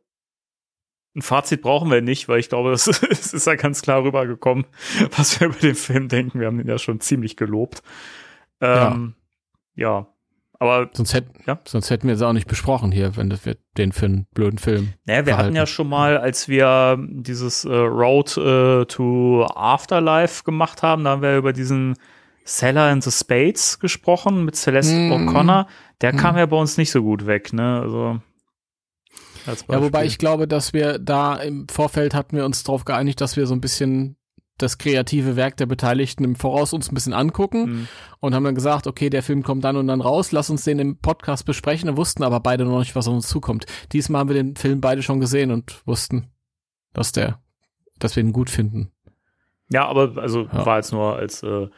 [1.17, 4.65] ein Fazit brauchen wir nicht, weil ich glaube, es ist ja ganz klar rübergekommen,
[5.17, 6.39] was wir über den Film denken.
[6.39, 7.83] Wir haben ihn ja schon ziemlich gelobt.
[8.61, 9.17] Ähm,
[9.75, 9.99] ja.
[9.99, 10.15] ja
[10.61, 11.61] aber sonst, hätt, ja?
[11.67, 14.59] sonst hätten wir es auch nicht besprochen hier, wenn das wir den für einen blöden
[14.59, 14.95] Film.
[15.05, 20.83] Naja, wir hatten ja schon mal, als wir dieses äh, Road äh, to Afterlife gemacht
[20.83, 21.95] haben, da haben wir über diesen
[22.45, 25.13] Seller in the Spades gesprochen mit Celeste mm.
[25.13, 25.67] O'Connor.
[26.01, 26.17] Der mm.
[26.17, 27.81] kam ja bei uns nicht so gut weg, ne?
[27.81, 28.21] Also
[29.47, 33.37] ja, wobei ich glaube, dass wir da im Vorfeld hatten wir uns darauf geeinigt, dass
[33.37, 34.18] wir so ein bisschen
[34.59, 37.89] das kreative Werk der Beteiligten im Voraus uns ein bisschen angucken mhm.
[38.21, 40.79] und haben dann gesagt, okay, der Film kommt dann und dann raus, lass uns den
[40.79, 43.67] im Podcast besprechen, Wir wussten aber beide noch nicht, was auf uns zukommt.
[43.93, 46.31] Diesmal haben wir den Film beide schon gesehen und wussten,
[46.93, 47.41] dass der,
[47.99, 48.91] dass wir ihn gut finden.
[49.71, 50.67] Ja, aber also ja.
[50.67, 51.69] war jetzt nur als äh,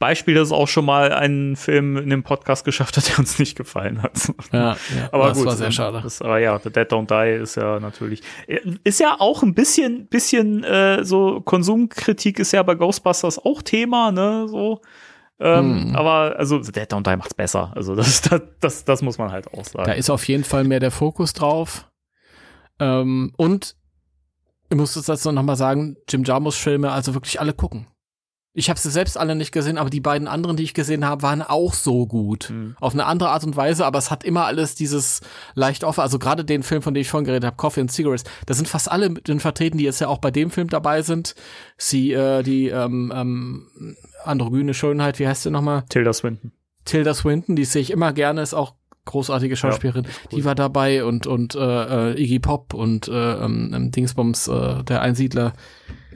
[0.00, 3.38] Beispiel, dass es auch schon mal einen Film in dem Podcast geschafft hat, der uns
[3.38, 4.32] nicht gefallen hat.
[4.50, 4.76] Ja, ja
[5.12, 6.00] aber das gut, war sehr schade.
[6.02, 8.22] Das, aber ja, The Dead Don't Die ist ja natürlich,
[8.82, 14.10] ist ja auch ein bisschen, bisschen äh, so Konsumkritik ist ja bei Ghostbusters auch Thema,
[14.10, 14.80] ne, so.
[15.38, 15.96] Ähm, hm.
[15.96, 17.70] Aber also The Dead Don't Die macht's besser.
[17.76, 19.84] Also das, das, das, das muss man halt auch sagen.
[19.84, 21.90] Da ist auf jeden Fall mehr der Fokus drauf.
[22.78, 23.76] Ähm, und
[24.70, 27.86] ich muss das jetzt noch mal sagen, Jim Jarmus Filme also wirklich alle gucken.
[28.52, 31.22] Ich habe sie selbst alle nicht gesehen, aber die beiden anderen, die ich gesehen habe,
[31.22, 32.50] waren auch so gut.
[32.50, 32.74] Mhm.
[32.80, 35.20] Auf eine andere Art und Weise, aber es hat immer alles dieses
[35.54, 36.00] leicht offen.
[36.00, 38.66] Also gerade den Film, von dem ich vorhin geredet habe, Coffee and Cigarettes, da sind
[38.66, 41.36] fast alle mit den vertreten, die jetzt ja auch bei dem Film dabei sind.
[41.76, 45.84] Sie, äh, die ähm, ähm, androgyne Schönheit, wie heißt sie nochmal?
[45.88, 46.50] Tilda Swinton.
[46.84, 48.74] Tilda Swinton, die sehe ich immer gerne, ist auch
[49.04, 50.38] großartige Schauspielerin, ja, cool.
[50.38, 55.02] die war dabei und und äh, äh, Iggy Pop und äh, ähm, Dingsbums, äh, der
[55.02, 55.52] Einsiedler.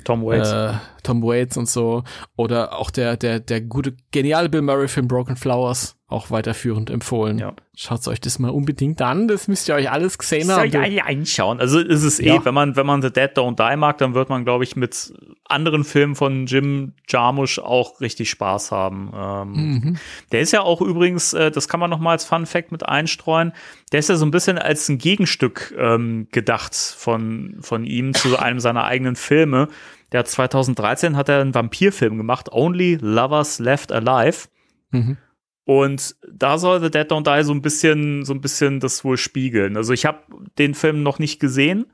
[0.05, 0.51] Tom Waits.
[0.51, 0.75] Äh,
[1.05, 2.03] Tom Waits und so.
[2.37, 7.39] Oder auch der, der, der gute, geniale Bill Murray-Film Broken Flowers, auch weiterführend empfohlen.
[7.39, 7.55] Ja.
[7.77, 10.71] Schaut euch das mal unbedingt an, das müsst ihr euch alles gesehen haben.
[10.71, 11.61] Ja, ja, einschauen.
[11.61, 14.29] Also ist es eh, wenn man, wenn man The Dead Don't Die mag, dann wird
[14.29, 15.13] man, glaube ich, mit
[15.45, 19.13] anderen Filmen von Jim Jarmusch auch richtig Spaß haben.
[19.15, 19.97] Ähm, mhm.
[20.31, 22.87] Der ist ja auch übrigens, äh, das kann man noch mal als Fun Fact mit
[22.89, 23.53] einstreuen,
[23.91, 28.39] der ist ja so ein bisschen als ein Gegenstück ähm, gedacht von, von ihm zu
[28.39, 29.69] einem seiner eigenen Filme.
[30.13, 34.49] Der hat 2013 hat er einen Vampirfilm gemacht, Only Lovers Left Alive.
[34.91, 35.17] Mhm.
[35.65, 39.17] Und da soll The Dead Don't Die so ein bisschen, so ein bisschen das wohl
[39.17, 39.77] spiegeln.
[39.77, 40.19] Also ich habe
[40.59, 41.87] den Film noch nicht gesehen,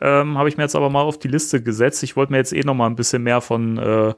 [0.00, 2.02] ähm, habe ich mir jetzt aber mal auf die Liste gesetzt.
[2.02, 4.14] Ich wollte mir jetzt eh noch mal ein bisschen mehr von äh,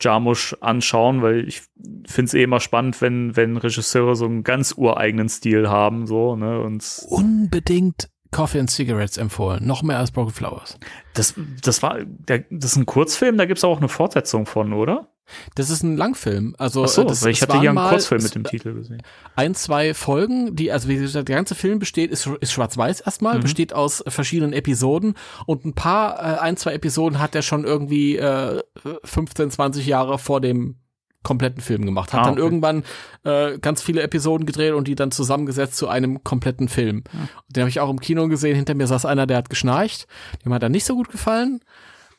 [0.00, 1.62] Jarmusch anschauen, weil ich
[2.06, 6.36] finde es eh immer spannend, wenn, wenn Regisseure so einen ganz ureigenen Stil haben, so,
[6.36, 7.04] ne, und.
[7.08, 9.64] Unbedingt Coffee and Cigarettes empfohlen.
[9.66, 10.78] Noch mehr als Broken Flowers.
[11.14, 15.08] Das, das war, das ist ein Kurzfilm, da gibt es auch eine Fortsetzung von, oder?
[15.54, 16.54] Das ist ein Langfilm.
[16.58, 19.02] Also Ach so, das, weil ich hatte hier einen mal Kurzfilm mit dem Titel gesehen.
[19.36, 23.38] ein, zwei Folgen, die, also wie gesagt, der ganze Film besteht, ist, ist schwarz-weiß erstmal,
[23.38, 23.42] Mhm.
[23.42, 25.14] besteht aus verschiedenen Episoden
[25.46, 28.60] und ein paar, äh, ein, zwei Episoden hat er schon irgendwie äh,
[29.04, 30.76] 15, 20 Jahre vor dem
[31.22, 32.12] kompletten Film gemacht.
[32.12, 32.42] Hat Ah, dann okay.
[32.42, 32.82] irgendwann
[33.24, 37.04] äh, ganz viele Episoden gedreht und die dann zusammengesetzt zu einem kompletten Film.
[37.48, 38.56] Den habe ich auch im Kino gesehen.
[38.56, 40.06] Hinter mir saß einer, der hat geschnarcht.
[40.44, 41.60] Dem hat er nicht so gut gefallen.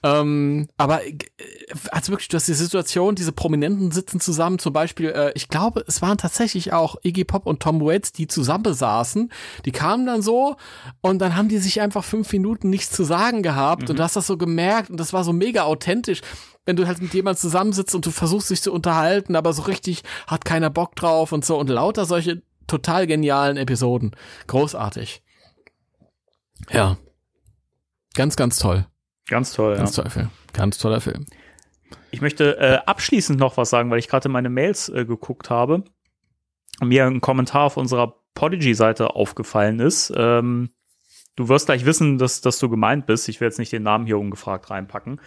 [0.04, 1.18] Ähm, aber äh,
[1.92, 5.84] also wirklich, du hast die Situation, diese Prominenten sitzen zusammen, zum Beispiel, äh, ich glaube,
[5.88, 9.32] es waren tatsächlich auch Iggy Pop und Tom Waits, die zusammen saßen.
[9.66, 10.58] Die kamen dann so
[11.02, 14.18] und dann haben die sich einfach fünf Minuten nichts zu sagen gehabt und du hast
[14.18, 16.22] das so gemerkt und das war so mega authentisch.
[16.66, 20.04] Wenn du halt mit jemandem zusammensitzt und du versuchst dich zu unterhalten, aber so richtig
[20.28, 24.12] hat keiner Bock drauf und so und lauter solche total genialen Episoden.
[24.48, 25.24] Großartig.
[26.72, 26.98] Ja.
[28.16, 28.86] Ganz, ganz toll.
[29.28, 29.78] Ganz toll, ja.
[29.78, 30.30] Ganz toller Film.
[30.54, 31.26] Ganz toller Film.
[32.12, 35.84] Ich möchte äh, abschließend noch was sagen, weil ich gerade meine Mails äh, geguckt habe
[36.80, 40.14] und mir ein Kommentar auf unserer Podigy-Seite aufgefallen ist.
[40.16, 40.72] Ähm,
[41.36, 43.30] du wirst gleich wissen, dass, dass du gemeint bist.
[43.30, 45.22] Ich will jetzt nicht den Namen hier ungefragt reinpacken.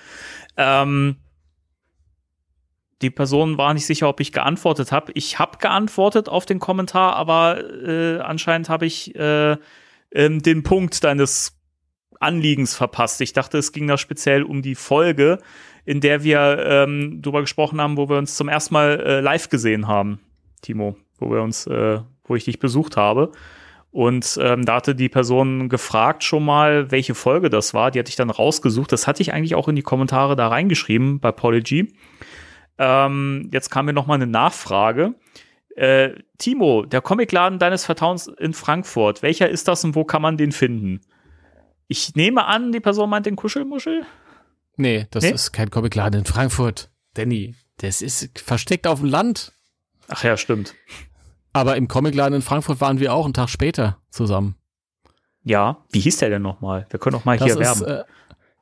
[0.57, 1.17] Ähm,
[3.03, 5.13] die Person war nicht sicher, ob ich geantwortet habe.
[5.13, 9.57] Ich habe geantwortet auf den Kommentar, aber äh, anscheinend habe ich äh,
[10.13, 11.56] ähm, den Punkt deines
[12.21, 13.21] Anliegens verpasst.
[13.21, 15.39] Ich dachte, es ging da speziell um die Folge,
[15.85, 19.49] in der wir ähm, drüber gesprochen haben, wo wir uns zum ersten Mal äh, live
[19.49, 20.21] gesehen haben,
[20.63, 23.33] Timo, wo wir uns, äh, wo ich dich besucht habe.
[23.93, 27.91] Und ähm, da hatte die Person gefragt schon mal, welche Folge das war.
[27.91, 28.93] Die hatte ich dann rausgesucht.
[28.93, 31.95] Das hatte ich eigentlich auch in die Kommentare da reingeschrieben bei Polygy.
[32.79, 35.15] Ähm, jetzt kam mir noch mal eine Nachfrage.
[35.77, 40.37] Äh, Timo, der Comicladen deines Vertrauens in Frankfurt, welcher ist das und wo kann man
[40.37, 41.01] den finden?
[41.89, 44.05] Ich nehme an, die Person meint den Kuschelmuschel.
[44.77, 45.31] Nee, das Nee?
[45.31, 46.91] ist kein Comicladen in Frankfurt.
[47.15, 49.53] Danny, das ist versteckt auf dem Land.
[50.09, 50.75] Ach ja, stimmt.
[51.53, 54.57] Aber im Comicladen in Frankfurt waren wir auch einen Tag später zusammen.
[55.43, 56.87] Ja, wie hieß der denn nochmal?
[56.91, 58.01] Wir können doch mal Das hier ist, werben.
[58.01, 58.05] äh,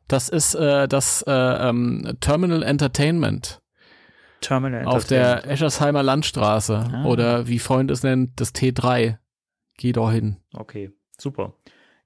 [0.07, 3.61] das ist äh, das äh, ähm, Terminal Entertainment
[4.43, 5.53] Terminal auf der Entertainment.
[5.53, 6.77] Eschersheimer Landstraße.
[6.93, 7.05] Ah.
[7.07, 9.17] Oder wie Freund es nennt, das T3.
[9.79, 10.37] Geh doch hin.
[10.53, 11.55] Okay, super.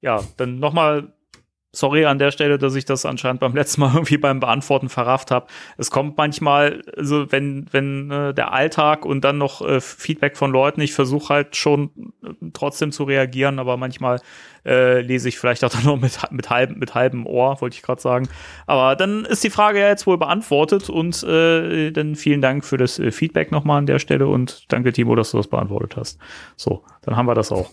[0.01, 1.13] Ja, dann nochmal
[1.73, 5.31] sorry an der Stelle, dass ich das anscheinend beim letzten Mal irgendwie beim Beantworten verrafft
[5.31, 5.47] habe.
[5.77, 10.51] Es kommt manchmal, also wenn, wenn äh, der Alltag und dann noch äh, Feedback von
[10.51, 11.91] Leuten, ich versuche halt schon
[12.25, 14.21] äh, trotzdem zu reagieren, aber manchmal
[14.65, 17.83] äh, lese ich vielleicht auch dann noch mit, mit, halbem, mit halbem Ohr, wollte ich
[17.83, 18.29] gerade sagen.
[18.67, 22.79] Aber dann ist die Frage ja jetzt wohl beantwortet und äh, dann vielen Dank für
[22.79, 26.19] das äh, Feedback nochmal an der Stelle und danke Timo, dass du das beantwortet hast.
[26.57, 27.71] So, dann haben wir das auch.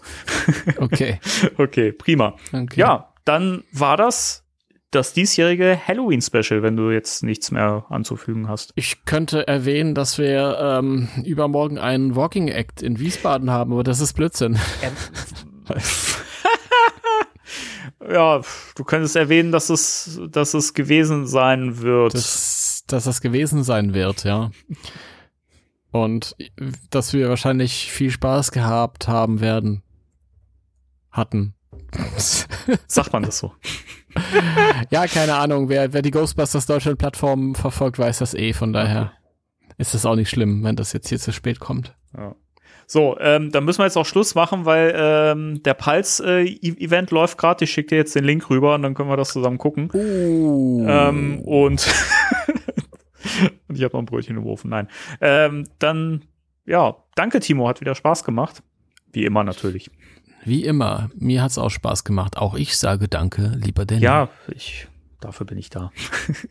[0.77, 1.19] Okay.
[1.57, 2.35] Okay, prima.
[2.53, 2.79] okay.
[2.79, 4.43] Ja, dann war das
[4.91, 8.71] das diesjährige Halloween-Special, wenn du jetzt nichts mehr anzufügen hast.
[8.75, 13.99] Ich könnte erwähnen, dass wir ähm, übermorgen einen Walking Act in Wiesbaden haben, aber das
[13.99, 14.57] ist Blödsinn.
[18.07, 18.41] Ja,
[18.75, 22.13] du könntest erwähnen, dass es, dass es gewesen sein wird.
[22.13, 24.51] dass, dass das gewesen sein wird, ja.
[25.91, 26.35] Und
[26.89, 29.81] dass wir wahrscheinlich viel Spaß gehabt haben werden.
[31.09, 31.55] Hatten.
[32.87, 33.53] Sagt man das so?
[34.89, 35.69] ja, keine Ahnung.
[35.69, 38.53] Wer, wer die Ghostbusters Deutschland Plattform verfolgt, weiß das eh.
[38.53, 39.11] Von daher
[39.77, 41.95] ist es auch nicht schlimm, wenn das jetzt hier zu spät kommt.
[42.17, 42.35] Ja.
[42.87, 47.63] So, ähm, dann müssen wir jetzt auch Schluss machen, weil ähm, der Pulse-Event läuft gerade.
[47.63, 49.89] Ich schicke dir jetzt den Link rüber und dann können wir das zusammen gucken.
[49.91, 50.85] Uh.
[50.87, 51.87] Ähm, und
[53.67, 54.69] und ich habe noch ein Brötchen im Ofen.
[54.69, 54.87] Nein.
[55.19, 56.25] Ähm, dann,
[56.65, 57.67] ja, danke, Timo.
[57.67, 58.61] Hat wieder Spaß gemacht.
[59.11, 59.89] Wie immer natürlich.
[60.45, 62.37] Wie immer, mir hat's auch Spaß gemacht.
[62.37, 64.03] Auch ich sage Danke, lieber Danny.
[64.03, 64.87] Ja, ich,
[65.19, 65.91] dafür bin ich da.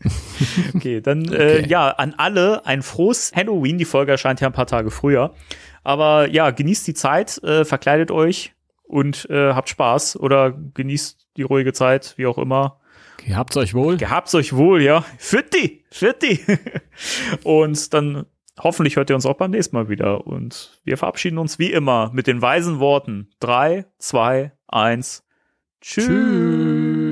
[0.75, 1.65] okay, dann, Äh, Okay.
[1.69, 3.77] ja, an alle ein frohes Halloween.
[3.77, 5.33] Die Folge erscheint ja ein paar Tage früher.
[5.83, 8.53] Aber ja, genießt die Zeit, äh, verkleidet euch
[8.83, 12.79] und äh, habt Spaß oder genießt die ruhige Zeit, wie auch immer.
[13.25, 13.97] Gehabt's euch wohl.
[13.97, 15.03] Gehabt's euch wohl, ja.
[15.17, 16.39] Fitti, fitti.
[17.43, 18.25] und dann
[18.59, 20.25] hoffentlich hört ihr uns auch beim nächsten Mal wieder.
[20.27, 23.29] Und wir verabschieden uns wie immer mit den weisen Worten.
[23.39, 25.23] Drei, zwei, eins.
[25.81, 26.07] Tschüss.
[26.07, 27.04] Tschüss.